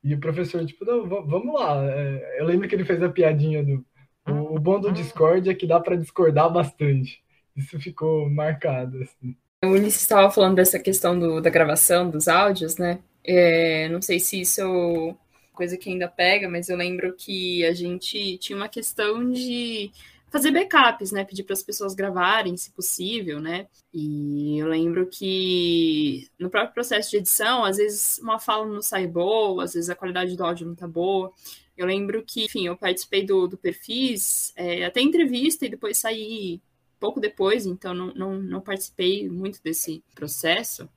[0.06, 1.84] E o professor, tipo, não, vamos lá.
[1.84, 3.84] É, eu lembro que ele fez a piadinha do.
[4.28, 7.20] O, o bom do Discord é que dá para discordar bastante.
[7.56, 9.02] Isso ficou marcado.
[9.02, 9.36] Assim.
[9.64, 13.00] O Ulisses estava falando dessa questão do, da gravação dos áudios, né?
[13.24, 15.14] É, não sei se isso é
[15.52, 19.90] coisa que ainda pega, mas eu lembro que a gente tinha uma questão de
[20.36, 21.24] fazer backups, né?
[21.24, 23.66] Pedir para as pessoas gravarem, se possível, né?
[23.92, 29.06] E eu lembro que no próprio processo de edição, às vezes uma fala não sai
[29.06, 31.32] boa, às vezes a qualidade do áudio não tá boa.
[31.74, 36.60] Eu lembro que, enfim, eu participei do, do Perfis, é, até entrevista e depois saí
[37.00, 40.88] pouco depois, então não, não, não participei muito desse processo.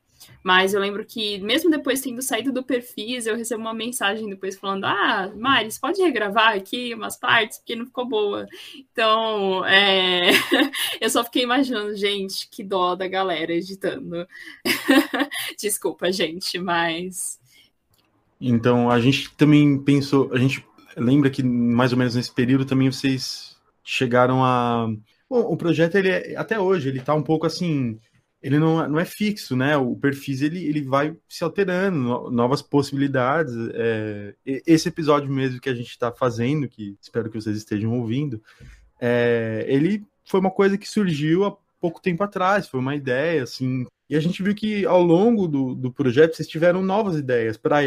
[0.43, 4.57] Mas eu lembro que, mesmo depois tendo saído do Perfis, eu recebo uma mensagem depois
[4.57, 8.47] falando: Ah, Mari, você pode regravar aqui umas partes, porque não ficou boa.
[8.77, 10.31] Então, é...
[11.01, 14.27] eu só fiquei imaginando, gente, que dó da galera editando.
[15.59, 17.39] Desculpa, gente, mas.
[18.39, 20.65] Então, a gente também pensou, a gente
[20.95, 24.87] lembra que mais ou menos nesse período também vocês chegaram a.
[25.29, 27.99] Bom, o projeto, ele é, até hoje, ele tá um pouco assim
[28.41, 29.75] ele não, não é fixo, né?
[29.75, 33.53] O perfis ele, ele vai se alterando, novas possibilidades.
[33.73, 38.41] É, esse episódio mesmo que a gente está fazendo, que espero que vocês estejam ouvindo,
[38.99, 43.85] é, ele foi uma coisa que surgiu há pouco tempo atrás, foi uma ideia, assim.
[44.09, 47.81] E a gente viu que ao longo do, do projeto vocês tiveram novas ideias para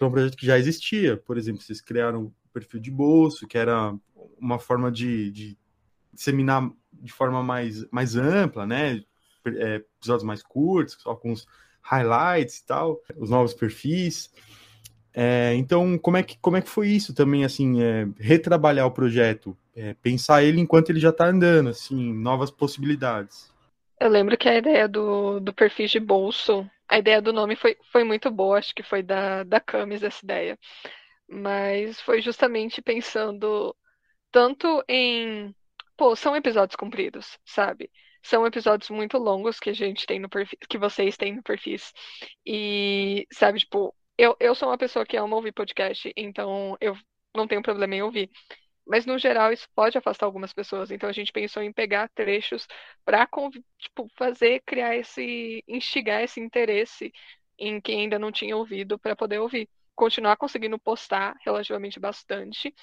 [0.00, 1.16] um projeto que já existia.
[1.18, 3.94] Por exemplo, vocês criaram o perfil de bolso, que era
[4.40, 5.58] uma forma de, de
[6.12, 9.02] disseminar de forma mais, mais ampla, né?
[9.56, 11.46] É, episódios mais curtos, só com os
[11.82, 14.30] highlights e tal, os novos perfis.
[15.14, 18.90] É, então, como é, que, como é que foi isso também, assim, é, retrabalhar o
[18.92, 23.52] projeto, é, pensar ele enquanto ele já está andando, assim, novas possibilidades?
[24.00, 27.76] Eu lembro que a ideia do, do perfil de bolso, a ideia do nome foi,
[27.90, 30.58] foi muito boa, acho que foi da, da Camis essa ideia,
[31.28, 33.74] mas foi justamente pensando
[34.30, 35.52] tanto em,
[35.96, 37.90] pô, são episódios compridos, sabe?
[38.28, 40.28] São episódios muito longos que a gente tem no
[40.68, 41.94] que vocês têm no perfis.
[42.44, 46.94] E, sabe, tipo, eu, eu sou uma pessoa que ama ouvir podcast, então eu
[47.34, 48.30] não tenho problema em ouvir.
[48.86, 50.90] Mas, no geral, isso pode afastar algumas pessoas.
[50.90, 52.66] Então, a gente pensou em pegar trechos
[53.02, 53.26] para
[53.78, 55.64] tipo, fazer, criar esse.
[55.66, 57.10] instigar esse interesse
[57.58, 59.70] em quem ainda não tinha ouvido para poder ouvir.
[59.94, 62.74] Continuar conseguindo postar relativamente bastante,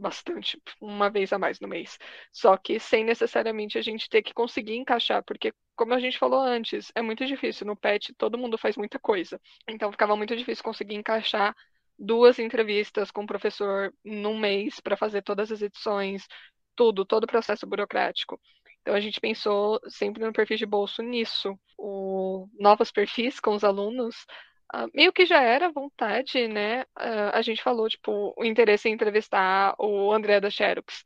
[0.00, 1.98] bastante, uma vez a mais no mês.
[2.32, 6.40] Só que sem necessariamente a gente ter que conseguir encaixar, porque, como a gente falou
[6.40, 7.66] antes, é muito difícil.
[7.66, 9.40] No PET, todo mundo faz muita coisa.
[9.68, 11.54] Então, ficava muito difícil conseguir encaixar
[11.98, 16.26] duas entrevistas com o professor num mês para fazer todas as edições,
[16.74, 18.40] tudo, todo o processo burocrático.
[18.80, 21.58] Então, a gente pensou sempre no perfil de bolso nisso.
[21.76, 24.26] O novos perfis com os alunos
[24.74, 26.82] Uh, meio que já era vontade, né?
[26.96, 31.04] Uh, a gente falou, tipo, o interesse em entrevistar o André da Xerox.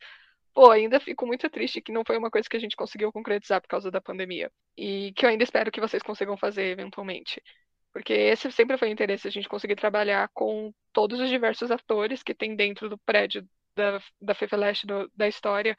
[0.52, 3.60] Pô, ainda fico muito triste que não foi uma coisa que a gente conseguiu concretizar
[3.60, 4.52] por causa da pandemia.
[4.76, 7.42] E que eu ainda espero que vocês consigam fazer eventualmente.
[7.92, 12.22] Porque esse sempre foi o interesse, a gente conseguir trabalhar com todos os diversos atores
[12.22, 14.84] que tem dentro do prédio da, da FEFELESH,
[15.14, 15.76] da história.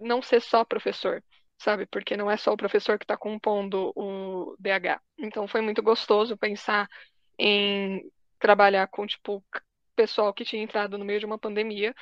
[0.00, 1.22] Não ser só professor
[1.58, 1.86] sabe?
[1.86, 5.00] Porque não é só o professor que está compondo o DH.
[5.18, 6.88] Então foi muito gostoso pensar
[7.38, 9.44] em trabalhar com, tipo,
[9.94, 11.94] pessoal que tinha entrado no meio de uma pandemia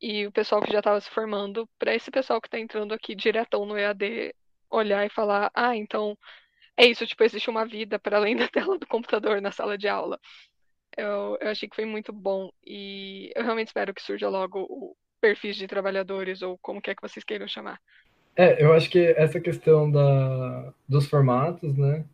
[0.00, 3.14] e o pessoal que já estava se formando, para esse pessoal que está entrando aqui
[3.14, 4.34] diretão no EAD
[4.70, 6.16] olhar e falar: ah, então
[6.76, 9.88] é isso, tipo, existe uma vida para além da tela do computador na sala de
[9.88, 10.18] aula.
[10.96, 14.96] Eu, eu achei que foi muito bom e eu realmente espero que surja logo o
[15.20, 17.80] perfis de trabalhadores ou como quer que vocês queiram chamar.
[18.36, 22.04] É, eu acho que essa questão da, dos formatos, né,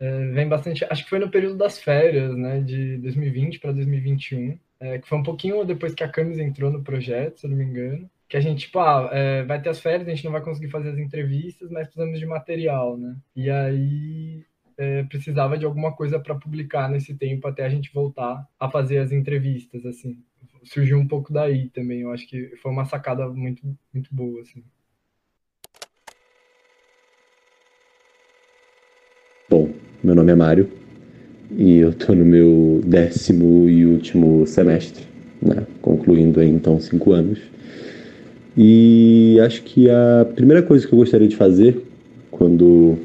[0.00, 0.84] é, vem bastante.
[0.88, 5.18] Acho que foi no período das férias, né, de 2020 para 2021, é, que foi
[5.18, 8.10] um pouquinho depois que a Camis entrou no projeto, se eu não me engano.
[8.26, 10.70] Que a gente, tipo, ah, é, vai ter as férias, a gente não vai conseguir
[10.70, 13.16] fazer as entrevistas, mas precisamos de material, né?
[13.36, 14.44] E aí
[14.78, 18.98] é, precisava de alguma coisa para publicar nesse tempo até a gente voltar a fazer
[18.98, 20.16] as entrevistas, assim.
[20.64, 24.64] Surgiu um pouco daí também, eu acho que foi uma sacada muito, muito boa, assim.
[29.50, 30.68] Bom, meu nome é Mário
[31.56, 35.04] e eu estou no meu décimo e último semestre,
[35.40, 35.66] né?
[35.80, 37.38] concluindo aí, então cinco anos.
[38.54, 41.82] E acho que a primeira coisa que eu gostaria de fazer
[42.30, 42.98] quando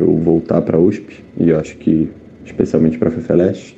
[0.00, 2.08] eu voltar para a USP, e acho que
[2.46, 3.76] especialmente para a FEFELESH,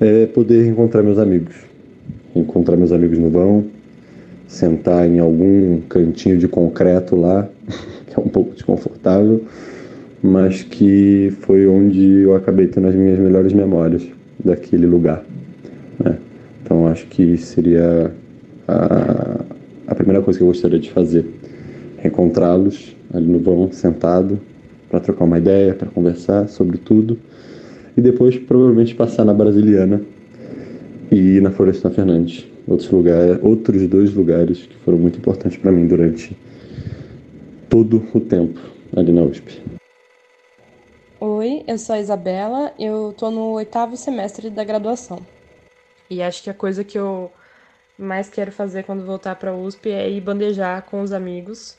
[0.00, 1.54] é poder encontrar meus amigos.
[2.34, 3.66] Encontrar meus amigos no vão,
[4.48, 7.46] sentar em algum cantinho de concreto lá,
[8.06, 9.44] que é um pouco desconfortável,
[10.26, 14.02] mas que foi onde eu acabei tendo as minhas melhores memórias
[14.44, 15.24] daquele lugar.
[16.02, 16.18] Né?
[16.62, 18.12] Então acho que seria
[18.66, 19.40] a,
[19.86, 21.24] a primeira coisa que eu gostaria de fazer,
[22.04, 24.40] encontrá-los ali no vão, sentado,
[24.90, 27.18] para trocar uma ideia, para conversar sobre tudo,
[27.96, 30.02] e depois provavelmente passar na Brasiliana
[31.10, 35.86] e na Floresta Fernandes, outros lugares, outros dois lugares que foram muito importantes para mim
[35.86, 36.36] durante
[37.68, 38.60] todo o tempo
[38.94, 39.60] ali na USP.
[41.46, 45.24] Oi, eu sou a Isabela, eu tô no oitavo semestre da graduação.
[46.10, 47.32] E acho que a coisa que eu
[47.96, 51.78] mais quero fazer quando voltar para a USP é ir bandejar com os amigos,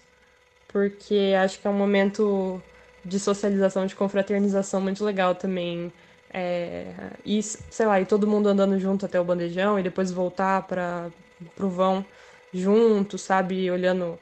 [0.69, 2.61] porque acho que é um momento
[3.03, 5.91] de socialização, de confraternização muito legal também.
[6.33, 10.65] É, e, sei lá, e todo mundo andando junto até o bandejão e depois voltar
[10.65, 11.11] para
[11.59, 12.05] o vão
[12.53, 13.69] junto, sabe?
[13.69, 14.17] Olhando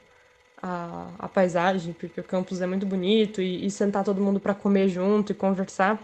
[0.62, 4.54] a, a paisagem, porque o campus é muito bonito, e, e sentar todo mundo para
[4.54, 6.00] comer junto e conversar.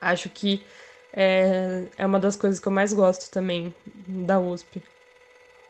[0.00, 0.64] Acho que
[1.12, 3.74] é, é uma das coisas que eu mais gosto também
[4.06, 4.82] da USP.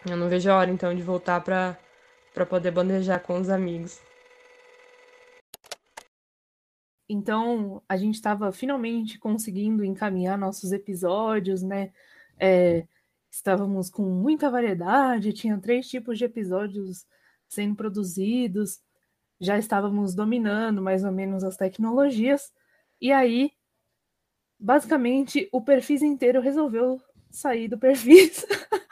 [0.08, 4.00] Eu não vejo a hora, então, de voltar para poder bandejar com os amigos.
[7.08, 11.92] Então, a gente estava finalmente conseguindo encaminhar nossos episódios, né?
[12.38, 12.86] É,
[13.30, 17.06] estávamos com muita variedade, tinha três tipos de episódios
[17.48, 18.80] sendo produzidos,
[19.40, 22.52] já estávamos dominando mais ou menos as tecnologias,
[23.00, 23.52] e aí,
[24.58, 28.46] basicamente, o perfis inteiro resolveu sair do perfis.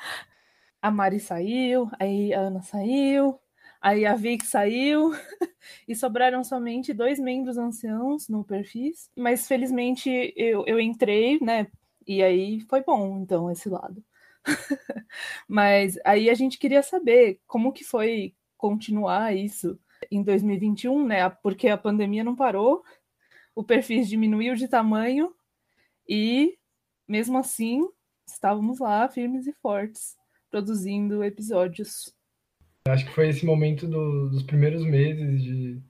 [0.82, 3.38] a Mari saiu, aí a Ana saiu,
[3.80, 5.12] aí a Vic saiu,
[5.86, 11.68] e sobraram somente dois membros anciãos no perfis, mas felizmente eu, eu entrei, né?
[12.06, 14.04] E aí foi bom, então, esse lado.
[15.48, 19.76] mas aí a gente queria saber como que foi continuar isso
[20.08, 21.28] em 2021, né?
[21.28, 22.84] Porque a pandemia não parou,
[23.56, 25.34] o perfil diminuiu de tamanho
[26.08, 26.56] e,
[27.08, 27.80] mesmo assim,
[28.24, 30.16] estávamos lá firmes e fortes,
[30.48, 32.14] produzindo episódios.
[32.86, 35.82] Acho que foi esse momento do, dos primeiros meses de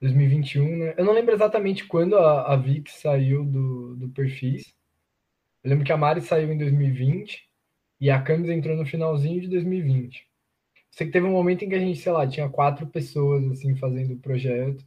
[0.00, 0.94] 2021, né?
[0.96, 4.72] Eu não lembro exatamente quando a, a Vic saiu do, do Perfis.
[5.64, 7.48] Eu lembro que a Mari saiu em 2020
[8.00, 10.24] e a Camis entrou no finalzinho de 2020.
[10.96, 13.76] Sei que teve um momento em que a gente, sei lá, tinha quatro pessoas assim
[13.76, 14.82] fazendo o projeto.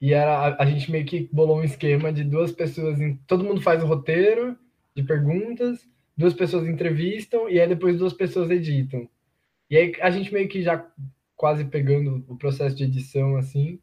[0.00, 3.44] E era a, a gente meio que bolou um esquema de duas pessoas, em, todo
[3.44, 4.56] mundo faz o roteiro
[4.94, 9.06] de perguntas, duas pessoas entrevistam e aí depois duas pessoas editam.
[9.68, 10.82] E aí a gente meio que já
[11.36, 13.78] quase pegando o processo de edição assim,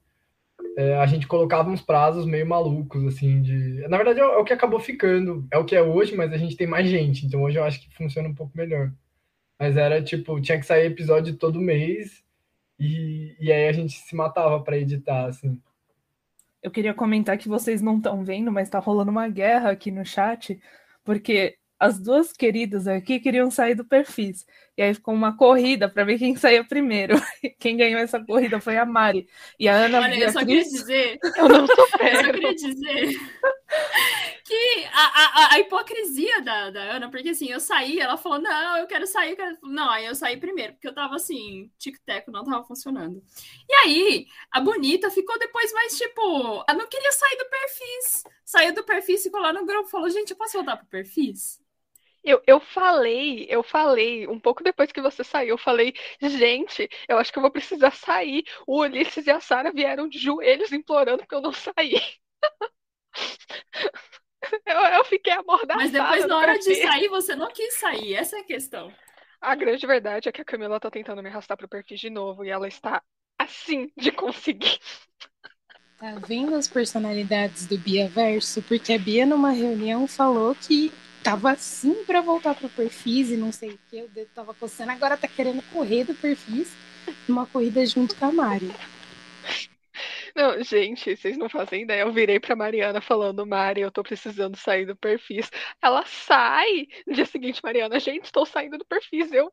[0.75, 3.87] é, a gente colocava uns prazos meio malucos, assim, de.
[3.87, 5.47] Na verdade, é o que acabou ficando.
[5.51, 7.27] É o que é hoje, mas a gente tem mais gente.
[7.27, 8.91] Então hoje eu acho que funciona um pouco melhor.
[9.63, 12.21] Mas era tipo, tinha que sair episódio todo mês
[12.77, 15.57] e, e aí a gente se matava para editar, assim.
[16.61, 20.05] Eu queria comentar que vocês não estão vendo, mas tá rolando uma guerra aqui no
[20.05, 20.59] chat,
[21.01, 24.45] porque as duas queridas aqui queriam sair do perfis.
[24.77, 27.15] E aí ficou uma corrida para ver quem saía primeiro.
[27.57, 29.29] Quem ganhou essa corrida foi a Mari.
[29.57, 30.23] E a Ana Olha, Beatriz...
[30.23, 33.15] eu só queria dizer, eu não sou eu só queria dizer
[34.53, 38.77] que a, a, a, hipocrisia da, da Ana, porque assim, eu saí, ela falou, não,
[38.77, 39.57] eu quero sair, eu quero...
[39.63, 43.23] não, aí eu saí primeiro, porque eu tava assim, tic-teco não tava funcionando.
[43.67, 48.73] E aí, a bonita ficou depois mais tipo, ela não queria sair do perfis, saiu
[48.73, 51.59] do perfis, ficou lá no grupo, falou, gente, eu posso voltar pro perfis?
[52.23, 57.17] Eu, eu falei, eu falei, um pouco depois que você saiu, eu falei, gente, eu
[57.17, 58.45] acho que eu vou precisar sair.
[58.65, 61.99] O Ulisses e a Sara vieram de joelhos implorando porque eu não saí.
[64.65, 65.75] eu, eu fiquei amordaçada.
[65.75, 68.93] Mas depois, na hora de sair, você não quis sair, essa é a questão.
[69.41, 72.45] A grande verdade é que a Camila tá tentando me arrastar pro perfil de novo
[72.45, 73.01] e ela está
[73.37, 74.79] assim de conseguir.
[75.99, 78.61] Tá vendo as personalidades do Bia Verso?
[78.63, 80.91] Porque a Bia, numa reunião, falou que
[81.23, 84.91] tava assim para voltar pro perfis e não sei o que, o dedo tava coçando,
[84.91, 86.75] agora tá querendo correr do perfis
[87.25, 88.69] numa corrida junto com a Mari.
[90.35, 92.01] Não, gente, vocês não fazem ideia.
[92.01, 95.49] Eu virei pra Mariana falando, Mari, eu tô precisando sair do perfis.
[95.81, 96.87] Ela sai.
[97.05, 99.31] No dia seguinte, Mariana, gente, estou saindo do perfis.
[99.31, 99.51] Eu.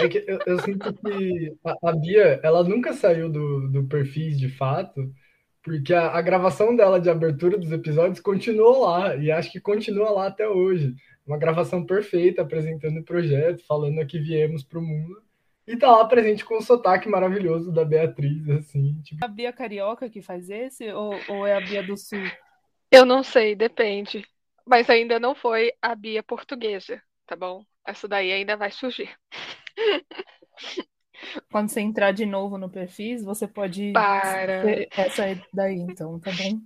[0.00, 4.38] É que eu, eu sinto que a, a, Bia, ela nunca saiu do, do perfis
[4.38, 5.12] de fato,
[5.62, 10.10] porque a, a, gravação dela de abertura dos episódios continuou lá, e acho que continua
[10.10, 10.94] lá até hoje.
[11.26, 15.22] Uma gravação perfeita, apresentando o projeto, falando que viemos para o mundo.
[15.72, 19.00] E tá lá presente com o sotaque maravilhoso da Beatriz, assim.
[19.02, 19.24] Tipo...
[19.24, 22.20] A Bia Carioca que faz esse, ou, ou é a Bia do Sul?
[22.90, 24.22] Eu não sei, depende.
[24.66, 27.64] Mas ainda não foi a Bia portuguesa, tá bom?
[27.86, 29.08] Essa daí ainda vai surgir.
[31.50, 34.62] Quando você entrar de novo no perfis, você pode Para.
[34.94, 36.60] essa daí, então, tá bom?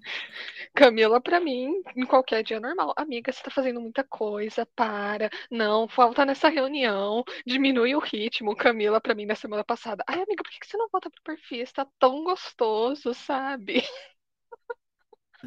[0.77, 2.93] Camila, pra mim, em qualquer dia normal.
[2.97, 5.29] Amiga, você tá fazendo muita coisa, para.
[5.51, 8.55] Não, falta nessa reunião, diminui o ritmo.
[8.55, 10.05] Camila, pra mim, na semana passada.
[10.07, 11.62] Ai, amiga, por que você não volta pro perfil?
[11.62, 13.83] Está tão gostoso, sabe?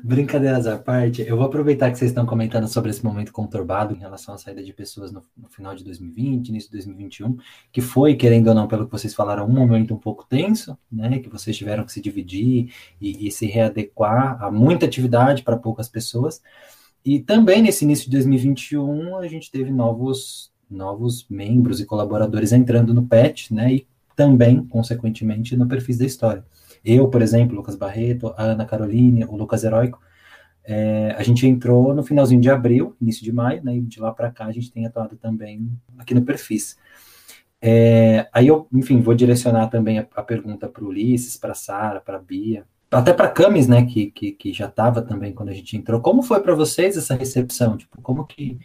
[0.03, 3.97] Brincadeiras à parte, eu vou aproveitar que vocês estão comentando sobre esse momento conturbado em
[3.97, 7.37] relação à saída de pessoas no, no, final de 2020, início de 2021,
[7.71, 11.19] que foi, querendo ou não, pelo que vocês falaram, um momento um pouco tenso, né?
[11.19, 12.71] Que vocês tiveram que se dividir
[13.01, 16.41] e, e se readequar a muita atividade para poucas pessoas.
[17.03, 22.93] E também nesse início de 2021 a gente teve novos novos membros e colaboradores entrando
[22.93, 26.45] no PET, né, e também, consequentemente, no perfis da história.
[26.83, 29.99] Eu, por exemplo, Lucas Barreto, a Ana Caroline, o Lucas Heróico,
[30.63, 34.11] é, a gente entrou no finalzinho de abril, início de maio, né, e de lá
[34.11, 36.77] para cá a gente tem atuado também aqui no Perfis.
[37.61, 41.99] É, aí eu, enfim, vou direcionar também a, a pergunta para o Ulisses, para Sara,
[41.99, 45.77] para Bia, até para Camis, né, que, que, que já estava também quando a gente
[45.77, 46.01] entrou.
[46.01, 47.77] Como foi para vocês essa recepção?
[47.77, 48.59] Tipo, como que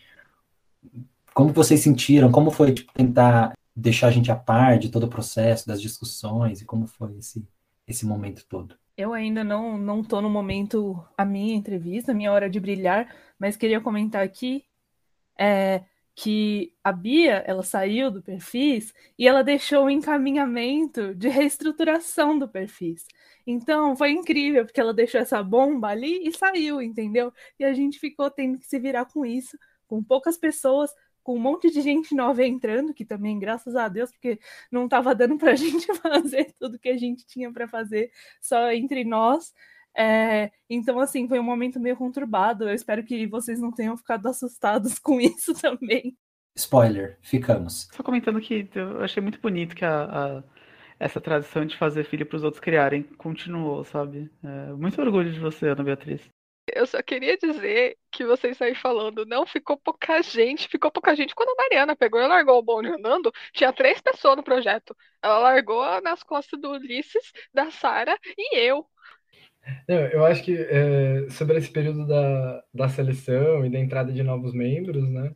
[1.34, 2.30] como vocês sentiram?
[2.30, 6.60] Como foi tipo, tentar deixar a gente a par de todo o processo, das discussões
[6.60, 7.44] e como foi esse
[7.86, 8.76] esse momento todo?
[8.96, 13.14] Eu ainda não não tô no momento a minha entrevista, a minha hora de brilhar,
[13.38, 14.64] mas queria comentar aqui
[15.38, 15.82] é,
[16.14, 22.48] que a Bia ela saiu do Perfis e ela deixou o encaminhamento de reestruturação do
[22.48, 23.04] Perfis.
[23.46, 27.32] Então foi incrível, porque ela deixou essa bomba ali e saiu, entendeu?
[27.58, 30.90] E a gente ficou tendo que se virar com isso, com poucas pessoas,
[31.24, 34.38] com um monte de gente nova entrando, que também, graças a Deus, porque
[34.70, 38.70] não estava dando para a gente fazer tudo que a gente tinha para fazer só
[38.70, 39.52] entre nós.
[39.96, 42.68] É, então, assim, foi um momento meio conturbado.
[42.68, 46.16] Eu espero que vocês não tenham ficado assustados com isso também.
[46.56, 47.88] Spoiler, ficamos.
[47.92, 50.04] Só comentando que eu achei muito bonito que a,
[50.38, 50.44] a
[50.98, 54.30] essa tradição de fazer filho para os outros criarem continuou, sabe?
[54.42, 56.22] É, muito orgulho de você, Ana Beatriz.
[56.74, 61.34] Eu só queria dizer que vocês saíram falando, não ficou pouca gente, ficou pouca gente.
[61.34, 64.96] Quando a Mariana pegou e largou o bonde andando, tinha três pessoas no projeto.
[65.22, 68.84] Ela largou nas costas do Ulisses, da Sara e eu.
[69.88, 74.22] Não, eu acho que é, sobre esse período da, da seleção e da entrada de
[74.24, 75.34] novos membros, né?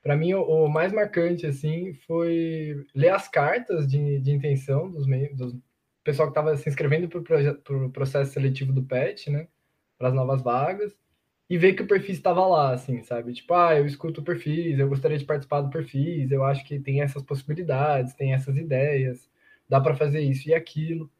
[0.00, 5.06] Para mim, o, o, mais marcante, assim, foi ler as cartas de, de intenção dos
[5.08, 5.62] membros, do
[6.04, 9.48] pessoal que estava se inscrevendo para o processo seletivo do PET, né?
[9.98, 10.96] Para as novas vagas,
[11.50, 13.32] e ver que o perfil estava lá, assim, sabe?
[13.32, 16.78] Tipo, ah, eu escuto o perfis, eu gostaria de participar do perfis, eu acho que
[16.78, 19.28] tem essas possibilidades, tem essas ideias,
[19.68, 21.10] dá para fazer isso e aquilo.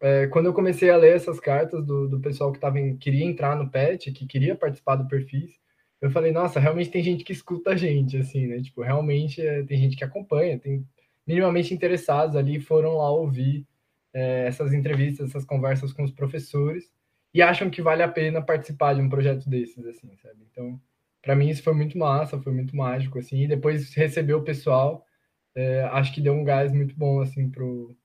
[0.00, 3.24] É, quando eu comecei a ler essas cartas do, do pessoal que tava em, queria
[3.24, 5.60] entrar no PET, que queria participar do perfis,
[6.00, 8.60] eu falei, nossa, realmente tem gente que escuta a gente, assim, né?
[8.62, 10.86] Tipo, realmente é, tem gente que acompanha, tem
[11.26, 13.66] minimamente interessados ali, foram lá ouvir
[14.12, 16.90] é, essas entrevistas, essas conversas com os professores
[17.34, 20.46] e acham que vale a pena participar de um projeto desses, assim, sabe?
[20.50, 20.80] Então,
[21.22, 25.06] para mim isso foi muito massa, foi muito mágico, assim, e depois receber o pessoal,
[25.54, 27.96] é, acho que deu um gás muito bom, assim, pro,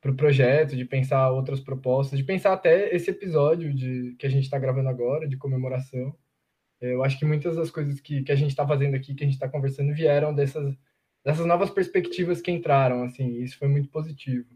[0.00, 4.44] pro projeto, de pensar outras propostas, de pensar até esse episódio de que a gente
[4.44, 6.14] está gravando agora, de comemoração,
[6.80, 9.26] eu acho que muitas das coisas que, que a gente está fazendo aqui, que a
[9.26, 10.74] gente está conversando, vieram dessas,
[11.22, 14.48] dessas novas perspectivas que entraram, assim, isso foi muito positivo.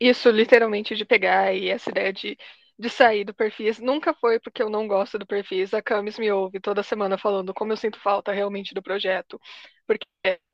[0.00, 2.38] Isso, literalmente, de pegar aí essa ideia de,
[2.82, 6.30] de sair do Perfis, nunca foi porque eu não gosto do Perfis, a Camis me
[6.32, 9.40] ouve toda semana falando como eu sinto falta realmente do projeto,
[9.86, 10.06] porque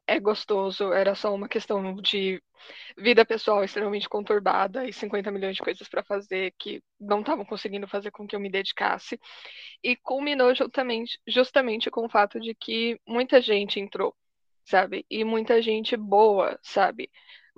[0.06, 2.42] é gostoso, era só uma questão de
[2.98, 7.88] vida pessoal extremamente conturbada e 50 milhões de coisas para fazer que não estavam conseguindo
[7.88, 9.20] fazer com que eu me dedicasse.
[9.82, 14.14] E culminou justamente, justamente com o fato de que muita gente entrou,
[14.64, 15.06] sabe?
[15.10, 17.10] E muita gente boa, sabe?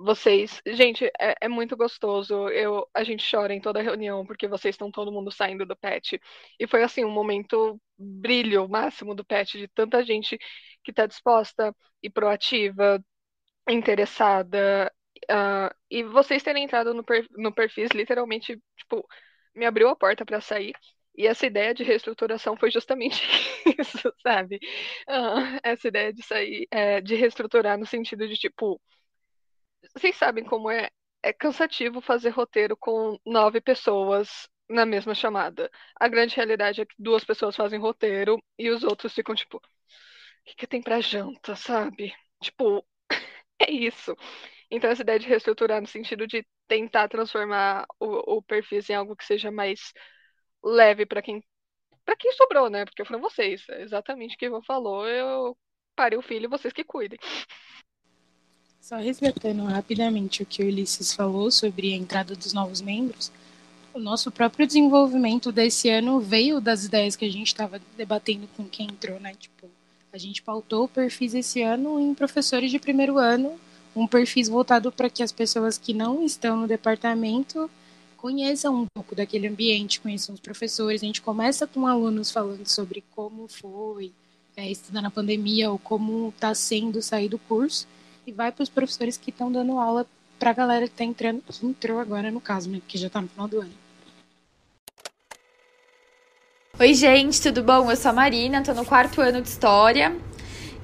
[0.03, 2.49] Vocês, gente, é, é, muito gostoso.
[2.49, 6.19] Eu, a gente chora em toda reunião porque vocês estão todo mundo saindo do pet.
[6.59, 10.37] E foi assim um momento brilho máximo do pet de tanta gente
[10.83, 13.03] que está disposta e proativa,
[13.69, 14.91] interessada.
[15.31, 19.07] Uh, e vocês terem entrado no, per, no perfis literalmente, tipo,
[19.55, 20.73] me abriu a porta para sair.
[21.15, 23.21] E essa ideia de reestruturação foi justamente
[23.79, 24.57] isso, sabe?
[25.09, 28.81] Uh, essa ideia de sair, é, de reestruturar no sentido de, tipo,
[29.95, 30.89] vocês sabem como é,
[31.23, 35.69] é cansativo fazer roteiro com nove pessoas na mesma chamada.
[35.99, 39.61] A grande realidade é que duas pessoas fazem roteiro e os outros ficam, tipo, o
[40.45, 42.13] que, que tem pra janta, sabe?
[42.41, 42.85] Tipo,
[43.59, 44.15] é isso.
[44.71, 49.15] Então, essa ideia de reestruturar no sentido de tentar transformar o, o perfil em algo
[49.15, 49.93] que seja mais
[50.63, 51.43] leve para quem
[52.05, 52.85] para quem sobrou, né?
[52.85, 53.67] Porque foram vocês.
[53.69, 55.07] É exatamente o que Ivan falou.
[55.07, 55.57] Eu
[55.95, 57.19] parei o filho vocês que cuidem.
[58.81, 63.31] Só resgatando rapidamente o que o Ulisses falou sobre a entrada dos novos membros,
[63.93, 68.65] o nosso próprio desenvolvimento desse ano veio das ideias que a gente estava debatendo com
[68.65, 69.35] quem entrou, né?
[69.39, 69.69] Tipo,
[70.11, 73.53] a gente pautou perfis esse ano em professores de primeiro ano,
[73.95, 77.69] um perfis voltado para que as pessoas que não estão no departamento
[78.17, 81.03] conheçam um pouco daquele ambiente, conheçam os professores.
[81.03, 84.11] A gente começa com alunos falando sobre como foi
[84.57, 87.87] é, estudar na pandemia ou como está sendo sair do curso,
[88.25, 90.05] e vai para os professores que estão dando aula
[90.39, 93.21] para a galera que está entrando, que entrou agora no caso, né, que já está
[93.21, 93.71] no final do ano.
[96.79, 97.91] Oi, gente, tudo bom?
[97.91, 100.15] Eu sou a Marina, tô no quarto ano de História.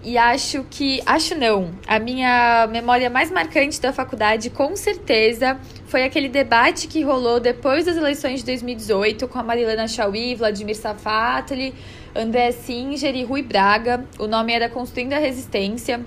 [0.03, 1.01] E acho que.
[1.05, 1.71] Acho não.
[1.87, 7.85] A minha memória mais marcante da faculdade, com certeza, foi aquele debate que rolou depois
[7.85, 11.73] das eleições de 2018 com a Marilena Chauí, Vladimir Safatli,
[12.15, 14.05] André Singer e Rui Braga.
[14.19, 16.05] O nome era Construindo a Resistência.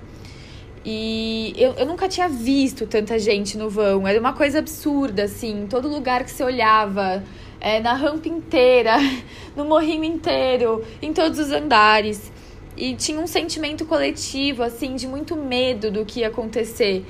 [0.84, 4.06] E eu, eu nunca tinha visto tanta gente no vão.
[4.06, 5.66] Era uma coisa absurda, assim.
[5.68, 7.22] Todo lugar que você olhava,
[7.60, 8.96] é, na rampa inteira,
[9.54, 12.32] no morrinho inteiro, em todos os andares.
[12.76, 17.04] E tinha um sentimento coletivo, assim, de muito medo do que ia acontecer.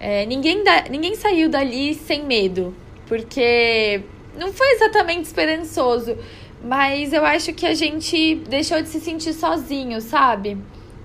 [0.00, 2.74] É, ninguém, da, ninguém saiu dali sem medo,
[3.06, 4.02] porque
[4.36, 6.16] não foi exatamente esperançoso,
[6.64, 10.58] mas eu acho que a gente deixou de se sentir sozinho, sabe?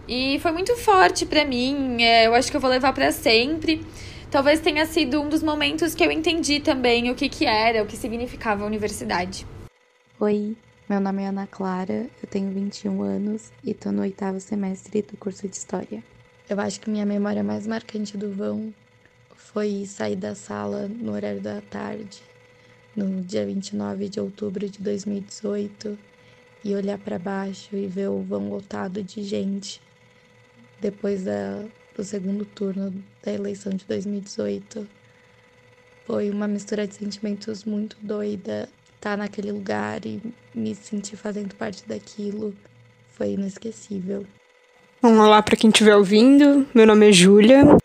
[0.07, 3.85] E foi muito forte para mim, é, eu acho que eu vou levar para sempre.
[4.31, 7.85] Talvez tenha sido um dos momentos que eu entendi também o que, que era, o
[7.85, 9.45] que significava a universidade.
[10.17, 10.55] Oi,
[10.88, 15.17] meu nome é Ana Clara, eu tenho 21 anos e tô no oitavo semestre do
[15.17, 16.01] curso de História.
[16.49, 18.73] Eu acho que minha memória mais marcante do vão
[19.35, 22.21] foi sair da sala no horário da tarde,
[22.95, 25.99] no dia 29 de outubro de 2018,
[26.63, 29.85] e olhar para baixo e ver o vão lotado de gente
[30.80, 31.64] depois da,
[31.95, 32.94] do segundo turno
[33.24, 34.88] da eleição de 2018.
[36.06, 38.70] Foi uma mistura de sentimentos muito doida.
[38.95, 40.22] Estar naquele lugar e
[40.56, 42.54] me sentir fazendo parte daquilo
[43.18, 44.26] foi inesquecível.
[45.04, 46.66] Um olá para quem estiver ouvindo.
[46.74, 47.78] Meu nome é Júlia.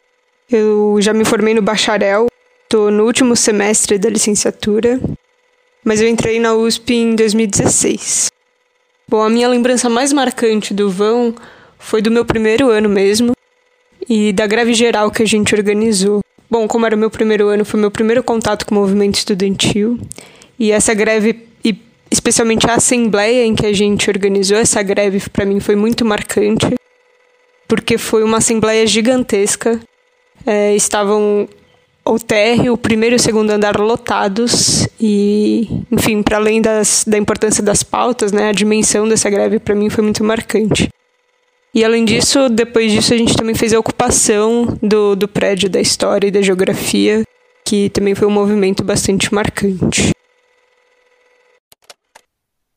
[0.51, 2.27] Eu já me formei no bacharel.
[2.64, 5.01] Estou no último semestre da licenciatura.
[5.85, 8.31] Mas eu entrei na USP em 2016.
[9.09, 11.35] Bom, a minha lembrança mais marcante do vão
[11.82, 13.32] foi do meu primeiro ano mesmo
[14.09, 16.20] e da greve geral que a gente organizou.
[16.48, 19.98] Bom, como era meu primeiro ano, foi meu primeiro contato com o movimento estudantil
[20.59, 21.76] e essa greve e
[22.10, 26.74] especialmente a assembleia em que a gente organizou essa greve para mim foi muito marcante
[27.66, 29.80] porque foi uma assembleia gigantesca.
[30.44, 31.48] É, estavam
[32.04, 37.16] o térreo, o primeiro e o segundo andar lotados e, enfim, para além das, da
[37.16, 40.88] importância das pautas, né, a dimensão dessa greve para mim foi muito marcante.
[41.74, 45.80] E além disso, depois disso, a gente também fez a ocupação do, do prédio da
[45.80, 47.22] história e da geografia,
[47.64, 50.12] que também foi um movimento bastante marcante.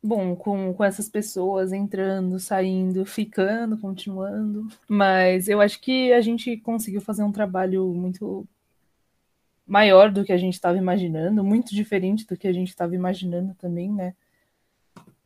[0.02, 4.66] Bom, com, com essas pessoas entrando, saindo, ficando, continuando.
[4.88, 8.48] Mas eu acho que a gente conseguiu fazer um trabalho muito
[9.68, 13.54] maior do que a gente estava imaginando, muito diferente do que a gente estava imaginando
[13.56, 14.14] também, né?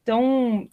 [0.01, 0.67] Então,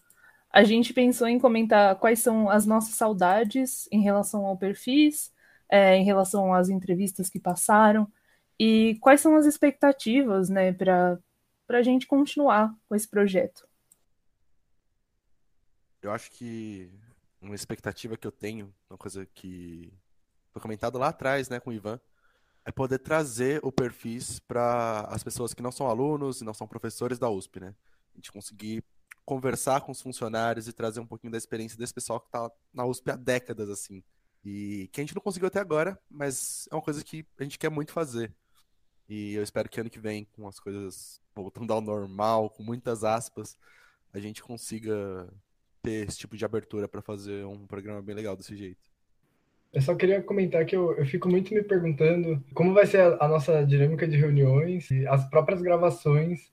[0.57, 5.31] a gente pensou em comentar quais são as nossas saudades em relação ao perfis,
[5.69, 8.11] é, em relação às entrevistas que passaram
[8.59, 11.21] e quais são as expectativas, né, para
[11.69, 13.69] a gente continuar com esse projeto.
[16.01, 16.91] Eu acho que
[17.39, 19.93] uma expectativa que eu tenho, uma coisa que
[20.53, 22.01] foi comentado lá atrás, né, com o Ivan,
[22.65, 26.67] é poder trazer o perfis para as pessoas que não são alunos e não são
[26.67, 27.75] professores da USP, né?
[28.15, 28.83] A gente conseguir
[29.27, 32.87] conversar com os funcionários e trazer um pouquinho da experiência desse pessoal que está na
[32.87, 34.03] USP há décadas, assim.
[34.45, 37.59] E que a gente não conseguiu até agora, mas é uma coisa que a gente
[37.59, 38.33] quer muito fazer.
[39.09, 43.03] E eu espero que ano que vem, com as coisas voltando ao normal, com muitas
[43.03, 43.59] aspas,
[44.15, 45.29] a gente consiga
[45.83, 48.89] ter esse tipo de abertura para fazer um programa bem legal desse jeito.
[49.73, 53.25] Eu só queria comentar que eu, eu fico muito me perguntando como vai ser a,
[53.25, 56.53] a nossa dinâmica de reuniões e as próprias gravações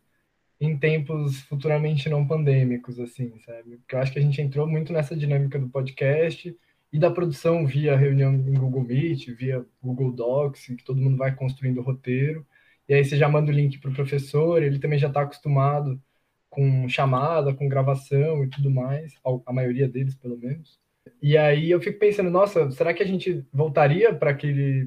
[0.60, 3.78] em tempos futuramente não pandêmicos, assim, sabe?
[3.78, 6.56] Porque eu acho que a gente entrou muito nessa dinâmica do podcast
[6.92, 11.18] e da produção via reunião em Google Meet, via Google Docs, em que todo mundo
[11.18, 12.46] vai construindo o roteiro,
[12.88, 16.00] e aí você já manda o link para o professor, ele também já está acostumado
[16.50, 19.16] com chamada, com gravação e tudo mais,
[19.46, 20.80] a maioria deles, pelo menos.
[21.22, 24.38] E aí eu fico pensando, nossa, será que a gente voltaria para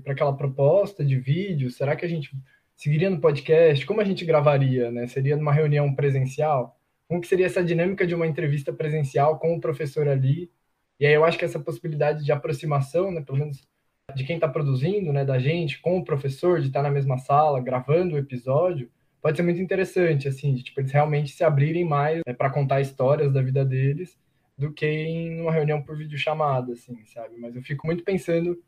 [0.06, 1.70] aquela proposta de vídeo?
[1.70, 2.30] Será que a gente
[2.76, 3.84] seguiria no podcast?
[3.86, 5.06] Como a gente gravaria, né?
[5.06, 6.78] Seria numa reunião presencial?
[7.08, 10.50] Como que seria essa dinâmica de uma entrevista presencial com o professor ali?
[10.98, 13.66] E aí eu acho que essa possibilidade de aproximação, né, pelo menos
[14.14, 17.18] de quem está produzindo, né, da gente, com o professor, de estar tá na mesma
[17.18, 18.90] sala, gravando o episódio,
[19.20, 22.80] pode ser muito interessante, assim, de, tipo, eles realmente se abrirem mais né, para contar
[22.80, 24.18] histórias da vida deles
[24.56, 27.36] do que em uma reunião por videochamada, assim, sabe?
[27.38, 28.58] Mas eu fico muito pensando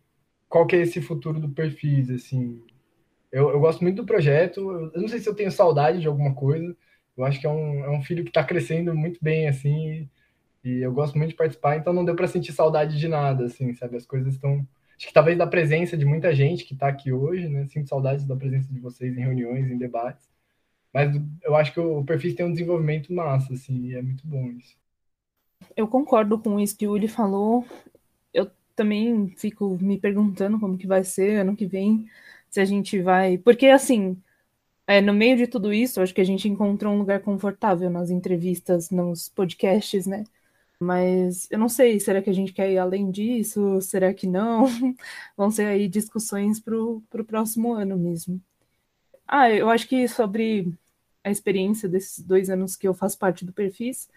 [0.48, 2.62] qual que é esse futuro do perfis, assim,
[3.30, 4.60] eu, eu gosto muito do projeto.
[4.94, 6.76] Eu não sei se eu tenho saudade de alguma coisa.
[7.16, 10.08] Eu acho que é um, é um filho que está crescendo muito bem, assim,
[10.64, 13.72] e, eu gosto muito de participar, então não deu para sentir saudade de nada, assim,
[13.74, 13.96] sabe?
[13.96, 14.66] As coisas estão.
[14.96, 17.66] Acho que talvez da presença de muita gente que está aqui hoje, né?
[17.66, 20.28] Sinto saudades da presença de vocês em reuniões, em debates.
[20.92, 24.46] Mas eu acho que o perfil tem um desenvolvimento massa, assim, e é muito bom
[24.50, 24.76] isso.
[25.76, 27.64] Eu concordo com isso que o Uli falou.
[28.32, 32.06] Eu também fico me perguntando como que vai ser ano que vem,
[32.50, 33.38] se a gente vai.
[33.38, 34.20] Porque, assim,
[34.86, 38.10] é, no meio de tudo isso, acho que a gente encontrou um lugar confortável nas
[38.10, 40.24] entrevistas, nos podcasts, né?
[40.80, 43.80] Mas eu não sei, será que a gente quer ir além disso?
[43.80, 44.66] Será que não?
[45.36, 48.40] Vão ser aí discussões para o próximo ano mesmo.
[49.26, 50.72] Ah, eu acho que sobre
[51.24, 54.08] a experiência desses dois anos que eu faço parte do Perfis,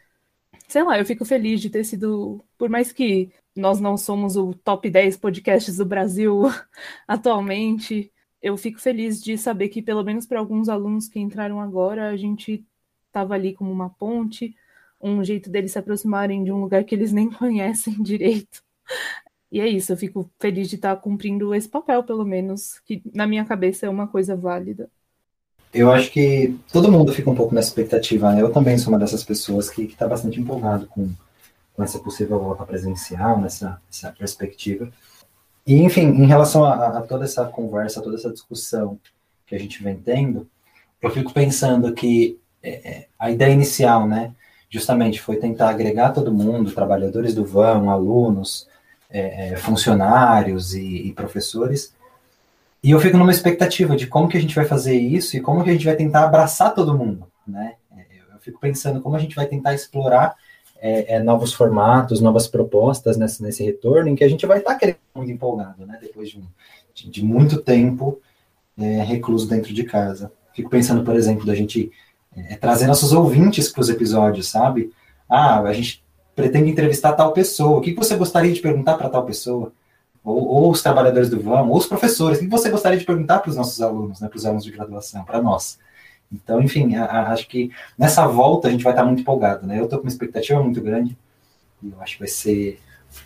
[0.68, 4.53] sei lá, eu fico feliz de ter sido, por mais que nós não somos o
[4.53, 6.44] top 10 podcasts do Brasil
[7.08, 8.12] atualmente,
[8.42, 12.18] eu fico feliz de saber que, pelo menos para alguns alunos que entraram agora, a
[12.18, 12.66] gente
[13.08, 14.56] estava ali como uma ponte,
[15.00, 18.64] um jeito deles se aproximarem de um lugar que eles nem conhecem direito.
[19.52, 23.28] E é isso, eu fico feliz de estar cumprindo esse papel, pelo menos, que na
[23.28, 24.90] minha cabeça é uma coisa válida.
[25.74, 28.42] Eu acho que todo mundo fica um pouco nessa expectativa, né?
[28.42, 31.10] Eu também sou uma dessas pessoas que está bastante empolgado com,
[31.74, 34.92] com essa possível volta presencial, nessa, nessa perspectiva.
[35.66, 39.00] E, enfim, em relação a, a, toda essa conversa, toda essa discussão
[39.46, 40.48] que a gente vem tendo,
[41.02, 44.34] eu fico pensando que é, é a ideia inicial, né,
[44.70, 48.68] justamente foi tentar agregar todo mundo, trabalhadores do vão, alunos,
[49.10, 51.94] é, é, funcionários e, e, professores,
[52.84, 55.64] e eu fico numa expectativa de como que a gente vai fazer isso e como
[55.64, 59.20] que a gente vai tentar abraçar todo mundo, né, é, eu fico pensando como a
[59.20, 60.36] gente vai tentar explorar
[60.82, 64.80] é, é, novos formatos, novas propostas nesse, retorno, em que a gente vai estar tá
[64.80, 65.99] querendo muito empolgado, né?
[66.02, 66.41] Depois de,
[66.94, 68.20] de, de muito tempo
[68.76, 70.32] é, recluso dentro de casa.
[70.53, 71.91] Fico pensando, por exemplo, da gente
[72.36, 74.91] é, trazer nossos ouvintes para os episódios, sabe?
[75.30, 76.03] Ah, a gente
[76.36, 77.78] pretende entrevistar tal pessoa.
[77.78, 79.72] O que você gostaria de perguntar para tal pessoa?
[80.24, 82.40] Ou, ou, os trabalhadores do VAM, ou os professores.
[82.40, 84.72] O que você gostaria de perguntar para os nossos alunos, né, para os alunos de
[84.72, 85.78] graduação, para nós?
[86.32, 89.80] Então, enfim, a, a, acho que nessa volta a gente vai estar muito empolgado, né?
[89.80, 91.18] Eu estou com uma expectativa muito grande
[91.84, 92.80] e eu acho que vai ser,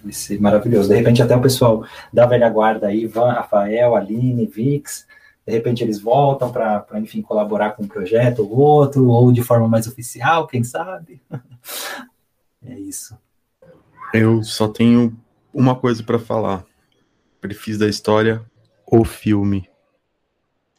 [0.04, 0.90] vai ser maravilhoso.
[0.90, 5.06] De repente, até o pessoal da velha guarda aí, Ivan, Rafael, Aline, Vix,
[5.46, 9.68] de repente eles voltam para, enfim, colaborar com um projeto ou outro, ou de forma
[9.68, 11.22] mais oficial, quem sabe?
[12.68, 13.16] É isso.
[14.12, 15.16] Eu só tenho
[15.54, 16.66] uma coisa para falar.
[17.40, 18.44] Perfis da história,
[18.88, 19.70] o filme.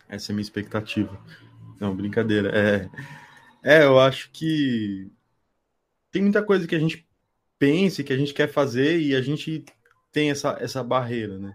[0.09, 1.17] Essa é a minha expectativa.
[1.81, 2.51] Não, brincadeira.
[3.63, 5.11] É, é, eu acho que
[6.11, 7.07] tem muita coisa que a gente
[7.59, 9.65] pensa, que a gente quer fazer e a gente
[10.13, 11.53] tem essa, essa barreira, né?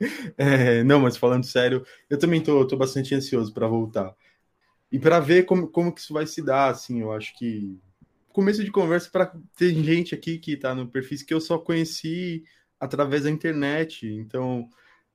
[0.38, 4.14] É, não, mas falando sério, eu também tô, tô bastante ansioso para voltar.
[4.92, 7.78] E para ver como, como que isso vai se dar, assim, eu acho que
[8.32, 12.44] começo de conversa para ter gente aqui que está no perfil que eu só conheci
[12.78, 14.68] através da internet, então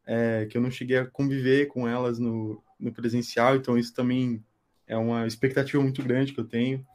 [0.05, 4.43] é, que eu não cheguei a conviver com elas no, no presencial, então isso também
[4.85, 6.85] é uma expectativa muito grande que eu tenho.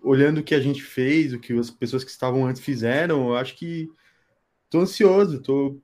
[0.00, 3.36] Olhando o que a gente fez, o que as pessoas que estavam antes fizeram, eu
[3.36, 3.90] acho que
[4.70, 5.80] tô ansioso, tô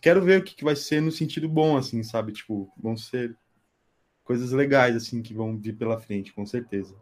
[0.00, 2.32] quero ver o que, que vai ser no sentido bom assim, sabe?
[2.32, 3.36] Tipo, vão ser
[4.24, 6.94] coisas legais assim que vão vir pela frente, com certeza.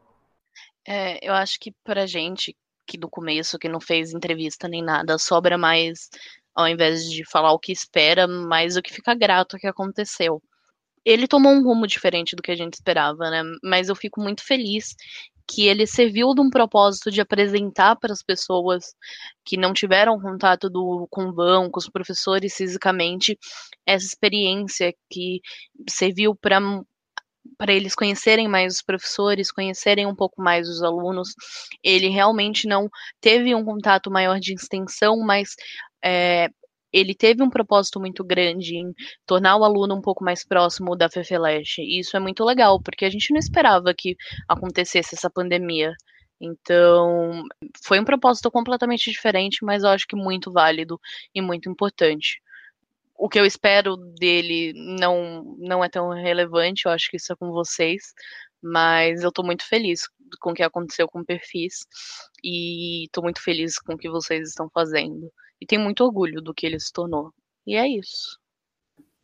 [0.86, 5.18] É, eu acho que pra gente que do começo, que não fez entrevista nem nada,
[5.18, 6.10] sobra mais,
[6.54, 10.42] ao invés de falar o que espera, mais o que fica grato que aconteceu
[11.04, 13.42] ele tomou um rumo diferente do que a gente esperava, né?
[13.62, 14.94] Mas eu fico muito feliz
[15.46, 18.94] que ele serviu de um propósito de apresentar para as pessoas
[19.44, 23.38] que não tiveram contato do, com o banco, com os professores fisicamente,
[23.86, 25.40] essa experiência que
[25.88, 26.60] serviu para
[27.58, 31.34] para eles conhecerem mais os professores, conhecerem um pouco mais os alunos.
[31.82, 32.88] Ele realmente não
[33.20, 35.50] teve um contato maior de extensão, mas
[36.02, 36.48] é,
[36.94, 38.94] ele teve um propósito muito grande em
[39.26, 41.78] tornar o aluno um pouco mais próximo da FEFELESH.
[41.78, 44.16] E isso é muito legal, porque a gente não esperava que
[44.48, 45.92] acontecesse essa pandemia.
[46.40, 47.42] Então,
[47.84, 51.00] foi um propósito completamente diferente, mas eu acho que muito válido
[51.34, 52.40] e muito importante.
[53.16, 57.36] O que eu espero dele não, não é tão relevante, eu acho que isso é
[57.36, 58.02] com vocês,
[58.62, 60.02] mas eu estou muito feliz
[60.40, 61.86] com o que aconteceu com o Perfis
[62.42, 65.30] e estou muito feliz com o que vocês estão fazendo
[65.60, 67.32] e tem muito orgulho do que ele se tornou.
[67.66, 68.38] E é isso.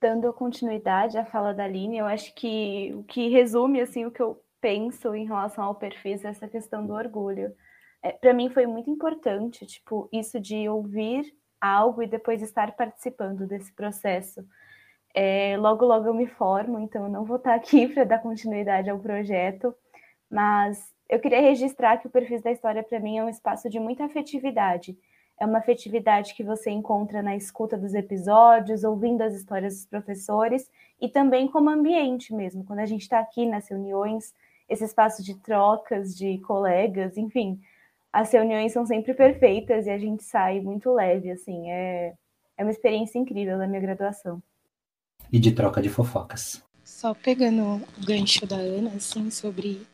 [0.00, 4.22] Dando continuidade à fala da Aline, eu acho que o que resume assim o que
[4.22, 7.54] eu penso em relação ao perfil é essa questão do orgulho.
[8.02, 11.24] É, para mim foi muito importante, tipo, isso de ouvir
[11.60, 14.42] algo e depois estar participando desse processo.
[15.14, 18.88] É, logo, logo eu me formo, então eu não vou estar aqui para dar continuidade
[18.88, 19.74] ao projeto,
[20.30, 23.80] mas eu queria registrar que o perfil da história para mim é um espaço de
[23.80, 24.96] muita afetividade
[25.40, 30.70] é uma afetividade que você encontra na escuta dos episódios, ouvindo as histórias dos professores
[31.00, 34.34] e também como ambiente mesmo, quando a gente está aqui nas reuniões,
[34.68, 37.58] esse espaço de trocas de colegas, enfim,
[38.12, 42.12] as reuniões são sempre perfeitas e a gente sai muito leve, assim, é,
[42.58, 44.42] é uma experiência incrível da minha graduação.
[45.32, 46.62] E de troca de fofocas.
[46.84, 49.86] Só pegando o gancho da Ana, assim, sobre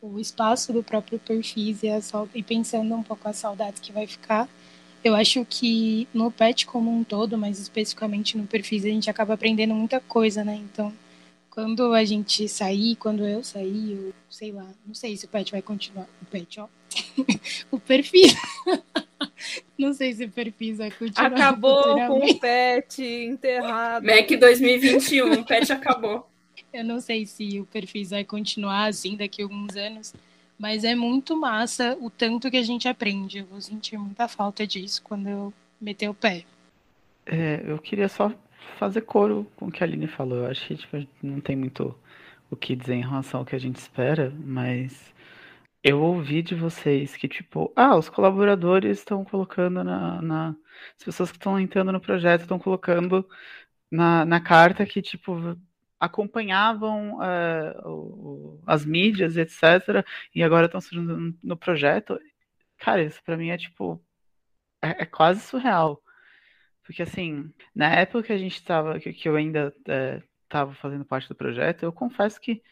[0.00, 2.00] o espaço do próprio Perfis e, a,
[2.34, 4.48] e pensando um pouco as saudades que vai ficar,
[5.02, 9.34] eu acho que no PET como um todo, mas especificamente no Perfis, a gente acaba
[9.34, 10.54] aprendendo muita coisa, né?
[10.56, 10.92] Então,
[11.50, 15.50] quando a gente sair, quando eu sair, eu sei lá, não sei se o PET
[15.50, 16.06] vai continuar.
[16.22, 16.68] O PET, ó.
[17.70, 18.34] o Perfis.
[19.76, 21.32] não sei se o Perfis vai continuar.
[21.32, 24.04] Acabou com o PET enterrado.
[24.04, 26.30] MEC 2021, o PET acabou.
[26.72, 30.14] Eu não sei se o Perfis vai continuar assim daqui a alguns anos,
[30.60, 33.38] mas é muito massa o tanto que a gente aprende.
[33.38, 36.44] Eu vou sentir muita falta disso quando eu meter o pé.
[37.24, 38.30] É, eu queria só
[38.78, 40.38] fazer coro com o que a Aline falou.
[40.38, 41.98] Eu acho que tipo, não tem muito
[42.50, 45.10] o que dizer em relação ao que a gente espera, mas
[45.82, 50.56] eu ouvi de vocês que, tipo, ah, os colaboradores estão colocando na, na.
[50.98, 53.26] As pessoas que estão entrando no projeto estão colocando
[53.90, 55.56] na, na carta que, tipo,
[56.00, 60.04] acompanhavam uh, o, as mídias, etc.,
[60.34, 62.18] e agora estão surgindo no, projeto.
[62.78, 64.02] Cara, isso pra mim é tipo.
[64.82, 66.02] É, é, quase surreal.
[66.84, 69.74] Porque, assim, na época que a gente estava, que, que, eu ainda
[70.44, 72.62] estava é, fazendo parte do projeto, eu confesso que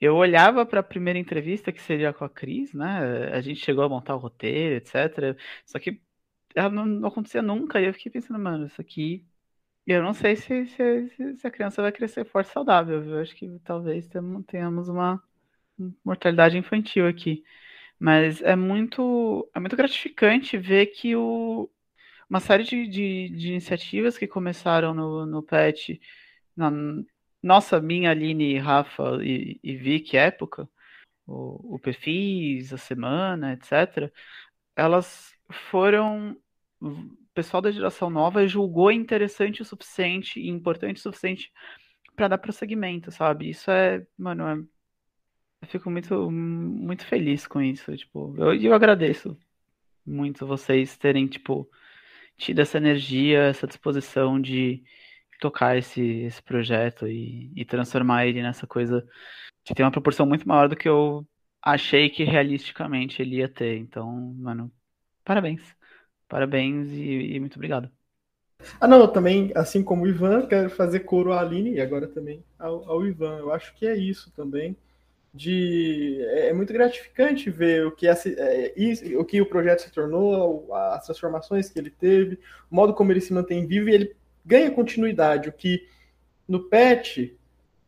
[0.00, 3.30] eu olhava para a primeira entrevista, que seria com a Cris, né?
[3.32, 5.38] A gente chegou a montar o roteiro, etc.
[5.66, 6.02] Só que
[6.54, 9.26] ela não, não acontecia nunca, e eu fiquei pensando, mano, isso aqui
[9.92, 13.20] eu não sei se, se, se, a criança vai crescer forte e saudável, viu?
[13.20, 14.08] Acho que talvez
[14.46, 15.22] tenhamos uma
[16.04, 17.44] mortalidade infantil aqui.
[17.98, 21.70] Mas é muito, é muito gratificante ver que o,
[22.28, 26.00] uma série de, de, de iniciativas que começaram no, no PET,
[26.56, 26.70] na
[27.42, 30.68] nossa, minha, Aline, Rafa e, e Vicky época,
[31.26, 34.12] o, o Perfis, a Semana, etc.,
[34.76, 35.32] elas
[35.70, 36.36] foram
[37.36, 41.52] pessoal da geração nova julgou interessante o suficiente e importante o suficiente
[42.16, 43.50] para dar prosseguimento, sabe?
[43.50, 44.54] Isso é, mano, é...
[45.62, 47.94] eu fico muito, muito feliz com isso.
[47.94, 49.38] Tipo, eu, eu agradeço
[50.04, 51.68] muito vocês terem, tipo,
[52.38, 54.82] tido essa energia, essa disposição de
[55.38, 59.06] tocar esse, esse projeto e, e transformar ele nessa coisa
[59.62, 61.26] que tem uma proporção muito maior do que eu
[61.60, 63.76] achei que realisticamente ele ia ter.
[63.76, 64.72] Então, mano,
[65.22, 65.75] parabéns.
[66.28, 67.90] Parabéns e, e, muito obrigado.
[68.80, 72.08] Ah, não, eu também, assim como o Ivan, quero fazer coro à Aline e agora
[72.08, 73.38] também ao, ao Ivan.
[73.38, 74.76] Eu acho que é isso também.
[75.32, 78.72] De, é, é muito gratificante ver o que, essa, é,
[79.18, 82.38] o que o projeto se tornou, as transformações que ele teve,
[82.70, 85.48] o modo como ele se mantém vivo e ele ganha continuidade.
[85.48, 85.86] O que
[86.48, 87.36] no PET,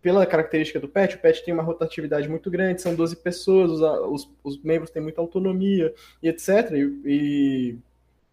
[0.02, 3.80] pela característica do PET, o PET tem uma rotatividade muito grande, são 12 pessoas, os,
[3.82, 6.70] os, os membros têm muita autonomia e etc.
[6.72, 7.78] E, e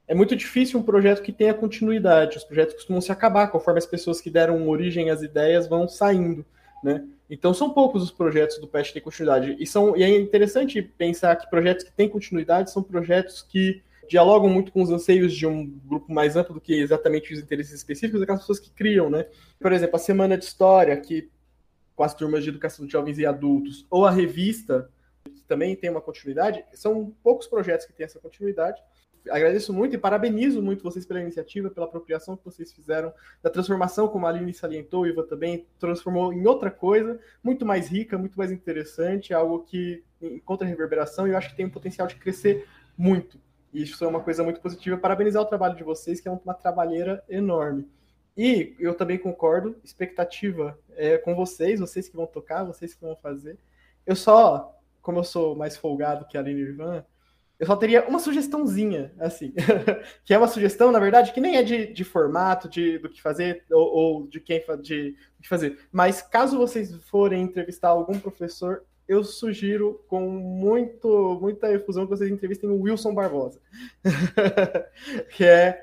[0.08, 2.38] é muito difícil um projeto que tenha continuidade.
[2.38, 6.46] Os projetos costumam se acabar conforme as pessoas que deram origem às ideias vão saindo,
[6.84, 7.04] né?
[7.30, 9.56] Então são poucos os projetos do PET que têm continuidade.
[9.60, 14.48] E, são, e é interessante pensar que projetos que têm continuidade são projetos que dialogam
[14.48, 18.20] muito com os anseios de um grupo mais amplo do que exatamente os interesses específicos
[18.20, 19.26] daquelas pessoas que criam, né?
[19.60, 21.30] Por exemplo, a Semana de História, que
[21.96, 24.88] com as turmas de educação de jovens e adultos, ou a revista,
[25.24, 28.80] que também tem uma continuidade, são poucos projetos que têm essa continuidade
[29.30, 34.08] agradeço muito e parabenizo muito vocês pela iniciativa, pela apropriação que vocês fizeram, da transformação,
[34.08, 38.38] como a Aline salientou, o Iva também transformou em outra coisa, muito mais rica, muito
[38.38, 42.68] mais interessante, algo que encontra reverberação e eu acho que tem um potencial de crescer
[42.98, 43.40] muito.
[43.74, 44.98] E isso é uma coisa muito positiva.
[44.98, 47.86] Parabenizar o trabalho de vocês, que é uma trabalheira enorme.
[48.38, 53.16] E eu também concordo, expectativa é com vocês, vocês que vão tocar, vocês que vão
[53.16, 53.58] fazer.
[54.06, 57.06] Eu só, como eu sou mais folgado que a Aline e o Ivan,
[57.60, 59.54] eu só teria uma sugestãozinha, assim,
[60.26, 63.22] que é uma sugestão, na verdade, que nem é de, de formato, de, do que
[63.22, 65.80] fazer, ou, ou de quem de, de fazer.
[65.92, 72.30] Mas caso vocês forem entrevistar algum professor, eu sugiro com muito, muita efusão que vocês
[72.30, 73.60] entrevistem o Wilson Barbosa,
[75.36, 75.82] que é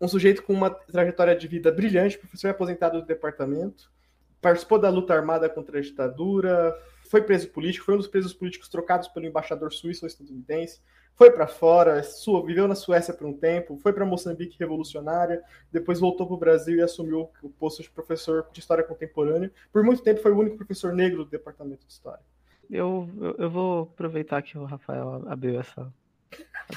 [0.00, 3.92] um sujeito com uma trajetória de vida brilhante, professor aposentado do departamento,
[4.40, 6.74] participou da luta armada contra a ditadura,
[7.10, 10.80] foi preso político, foi um dos presos políticos trocados pelo embaixador suíço ou estadunidense,
[11.14, 12.02] foi para fora,
[12.46, 16.76] viveu na Suécia por um tempo, foi para Moçambique revolucionária, depois voltou para o Brasil
[16.76, 19.52] e assumiu o posto de professor de História Contemporânea.
[19.72, 22.24] Por muito tempo foi o único professor negro do Departamento de História.
[22.70, 25.92] Eu, eu, eu vou aproveitar que o Rafael abriu essa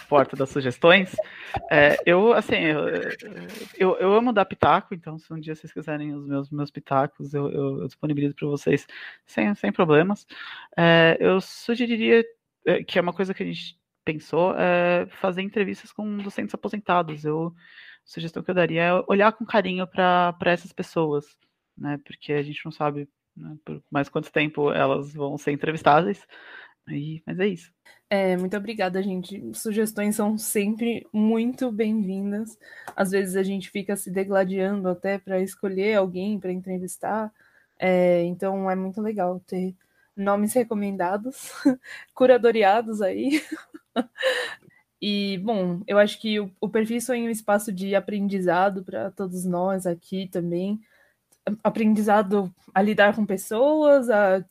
[0.10, 1.16] porta das sugestões.
[1.72, 2.88] É, eu, assim, eu,
[3.78, 7.34] eu, eu, amo dar pitaco, então se um dia vocês quiserem os meus, meus pitacos,
[7.34, 8.88] eu, eu, eu disponibilizo para vocês
[9.26, 10.26] sem, sem problemas.
[10.78, 12.24] É, eu sugeriria
[12.66, 17.26] é, que é uma coisa que a gente pensou é fazer entrevistas com docentes aposentados.
[17.26, 17.52] Eu, a
[18.06, 21.26] sugestão que eu daria é olhar com carinho para essas pessoas,
[21.78, 22.00] né?
[22.06, 26.26] Porque a gente não sabe né, por mais quanto tempo elas vão ser entrevistadas.
[26.88, 27.72] E, mas é isso.
[28.10, 29.42] É, muito obrigada, gente.
[29.54, 32.58] Sugestões são sempre muito bem-vindas.
[32.96, 37.32] Às vezes a gente fica se degladiando até para escolher alguém para entrevistar.
[37.80, 39.76] É, então é muito legal ter
[40.16, 41.52] nomes recomendados,
[42.14, 43.42] curadoreados aí.
[45.02, 49.44] E, bom, eu acho que o, o perfil é um espaço de aprendizado para todos
[49.44, 50.80] nós aqui também.
[51.64, 54.46] Aprendizado a lidar com pessoas, a,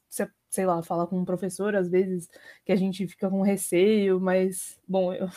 [0.53, 2.29] sei lá, falar com um professor, às vezes,
[2.65, 5.29] que a gente fica com receio, mas, bom, eu,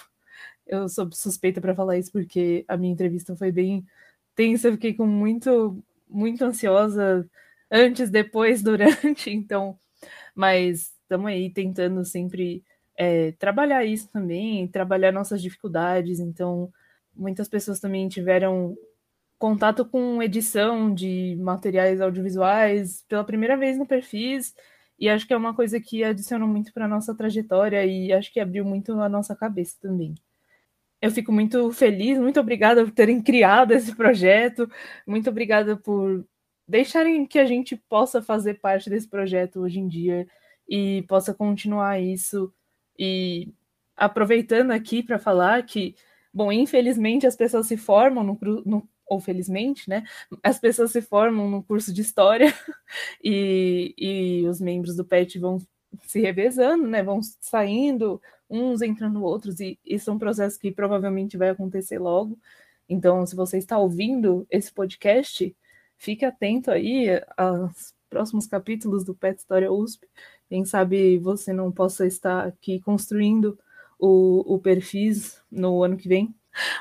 [0.68, 3.86] eu sou suspeita para falar isso porque a minha entrevista foi bem
[4.36, 7.30] tensa, eu fiquei com muito, muito ansiosa
[7.72, 9.80] antes, depois, durante, então,
[10.36, 12.64] mas estamos aí tentando sempre
[12.98, 16.20] é, trabalhar isso também, trabalhar nossas dificuldades.
[16.20, 16.72] Então,
[17.16, 18.76] muitas pessoas também tiveram
[19.38, 24.54] contato com edição de materiais audiovisuais pela primeira vez no Perfis,
[24.98, 28.40] e acho que é uma coisa que adicionou muito para nossa trajetória e acho que
[28.40, 30.16] abriu muito a nossa cabeça também.
[31.02, 34.70] Eu fico muito feliz, muito obrigada por terem criado esse projeto,
[35.06, 36.26] muito obrigada por
[36.68, 40.28] deixarem que a gente possa fazer parte desse projeto hoje em dia
[40.68, 42.54] e possa continuar isso
[42.98, 43.54] e
[43.96, 45.96] aproveitando aqui para falar que,
[46.34, 50.04] bom, infelizmente as pessoas se formam no, no ou felizmente, né?
[50.42, 52.48] As pessoas se formam no curso de história
[53.24, 55.60] e, e os membros do PET vão
[56.04, 57.04] se revezando, né?
[57.04, 62.38] Vão saindo, uns entrando outros, e isso é um processo que provavelmente vai acontecer logo.
[62.90, 65.56] Então, se você está ouvindo esse podcast,
[65.98, 67.08] fique atento aí
[67.38, 70.08] aos próximos capítulos do PET História USP,
[70.50, 73.58] quem sabe você não possa estar aqui construindo
[74.00, 76.34] o, o perfis no ano que vem.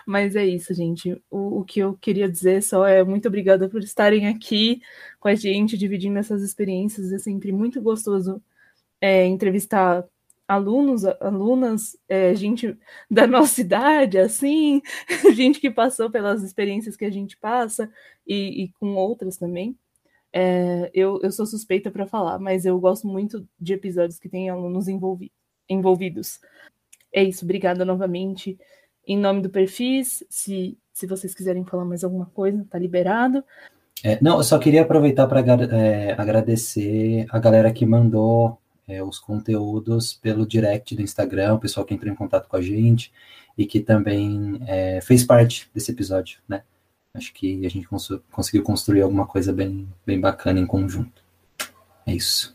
[0.06, 1.20] Mas é isso, gente.
[1.30, 4.80] O, o que eu queria dizer só é muito obrigada por estarem aqui
[5.18, 7.12] com a gente, dividindo essas experiências.
[7.12, 8.42] É sempre muito gostoso
[9.00, 10.04] é, entrevistar
[10.46, 12.76] alunos, alunas, é, gente
[13.10, 14.82] da nossa idade, assim,
[15.34, 17.90] gente que passou pelas experiências que a gente passa
[18.26, 19.76] e, e com outras também.
[20.32, 24.50] É, eu, eu sou suspeita para falar, mas eu gosto muito de episódios que têm
[24.50, 25.30] alunos envolvi
[25.68, 26.40] envolvidos.
[27.12, 28.58] É isso, obrigada novamente.
[29.06, 33.44] Em nome do Perfis, se, se vocês quiserem falar mais alguma coisa, tá liberado.
[34.02, 39.18] É, não, eu só queria aproveitar para é, agradecer a galera que mandou é, os
[39.18, 43.12] conteúdos pelo direct do Instagram, o pessoal que entrou em contato com a gente
[43.56, 46.62] e que também é, fez parte desse episódio, né?
[47.14, 51.22] Acho que a gente cons conseguiu construir alguma coisa bem, bem bacana em conjunto.
[52.06, 52.54] É isso.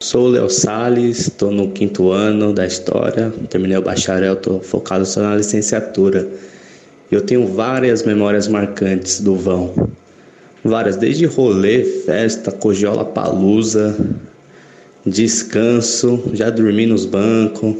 [0.00, 5.04] Sou o Léo Salles, estou no quinto ano da história, terminei o bacharel, estou focado
[5.04, 6.30] só na licenciatura.
[7.10, 9.74] Eu tenho várias memórias marcantes do vão.
[10.62, 13.96] Várias, desde rolê, festa, cogiola palusa,
[15.06, 17.76] descanso, já dormi nos bancos,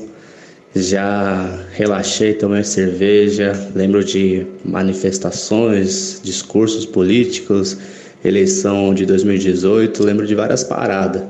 [0.75, 7.77] já relaxei, tomei cerveja, lembro de manifestações, discursos políticos,
[8.25, 11.23] eleição de 2018, lembro de várias paradas.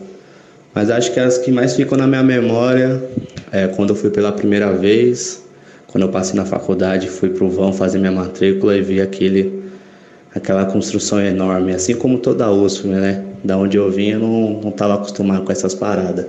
[0.75, 3.03] Mas acho que as que mais ficam na minha memória
[3.51, 5.43] é quando eu fui pela primeira vez,
[5.87, 9.59] quando eu passei na faculdade, fui pro vão fazer minha matrícula e vi aquele
[10.35, 13.25] aquela construção enorme, assim como toda a USP, né?
[13.45, 16.27] Da onde eu vim, eu não estava acostumado com essas paradas.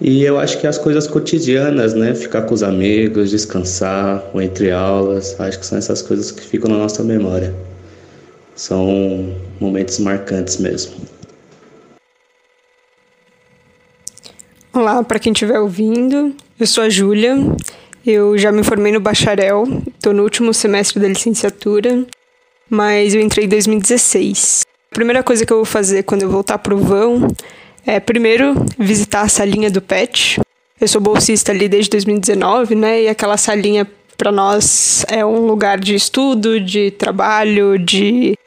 [0.00, 2.14] E eu acho que as coisas cotidianas, né?
[2.14, 6.70] Ficar com os amigos, descansar, ou entre aulas, acho que são essas coisas que ficam
[6.70, 7.54] na nossa memória.
[8.54, 10.94] São momentos marcantes mesmo.
[14.72, 17.34] Olá, para quem estiver ouvindo, eu sou a Júlia,
[18.06, 22.04] eu já me formei no bacharel, estou no último semestre da licenciatura,
[22.68, 24.66] mas eu entrei em 2016.
[24.96, 27.28] Primeira coisa que eu vou fazer quando eu voltar para o vão
[27.84, 30.40] é, primeiro, visitar a salinha do PET.
[30.80, 33.02] Eu sou bolsista ali desde 2019, né?
[33.02, 33.86] E aquela salinha
[34.16, 38.38] para nós é um lugar de estudo, de trabalho, de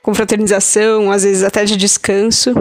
[0.00, 2.54] confraternização, às vezes até de descanso.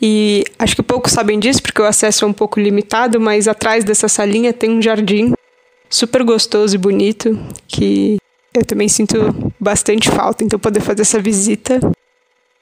[0.00, 3.82] E acho que poucos sabem disso porque o acesso é um pouco limitado, mas atrás
[3.82, 5.32] dessa salinha tem um jardim
[5.90, 7.36] super gostoso e bonito
[7.66, 8.18] que
[8.54, 11.80] eu também sinto bastante falta, então poder fazer essa visita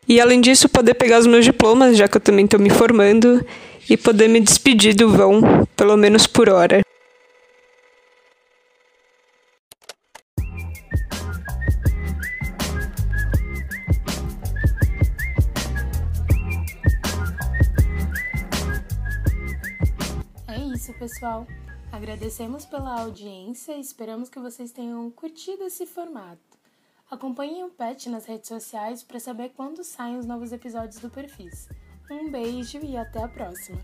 [0.08, 3.44] e além disso, poder pegar os meus diplomas, já que eu também estou me formando,
[3.88, 5.40] e poder me despedir do vão,
[5.76, 6.82] pelo menos por hora.
[20.48, 21.46] É isso, pessoal.
[21.90, 26.45] Agradecemos pela audiência e esperamos que vocês tenham curtido esse formato.
[27.08, 31.68] Acompanhem o Pet nas redes sociais para saber quando saem os novos episódios do Perfis.
[32.10, 33.78] Um beijo e até a próxima!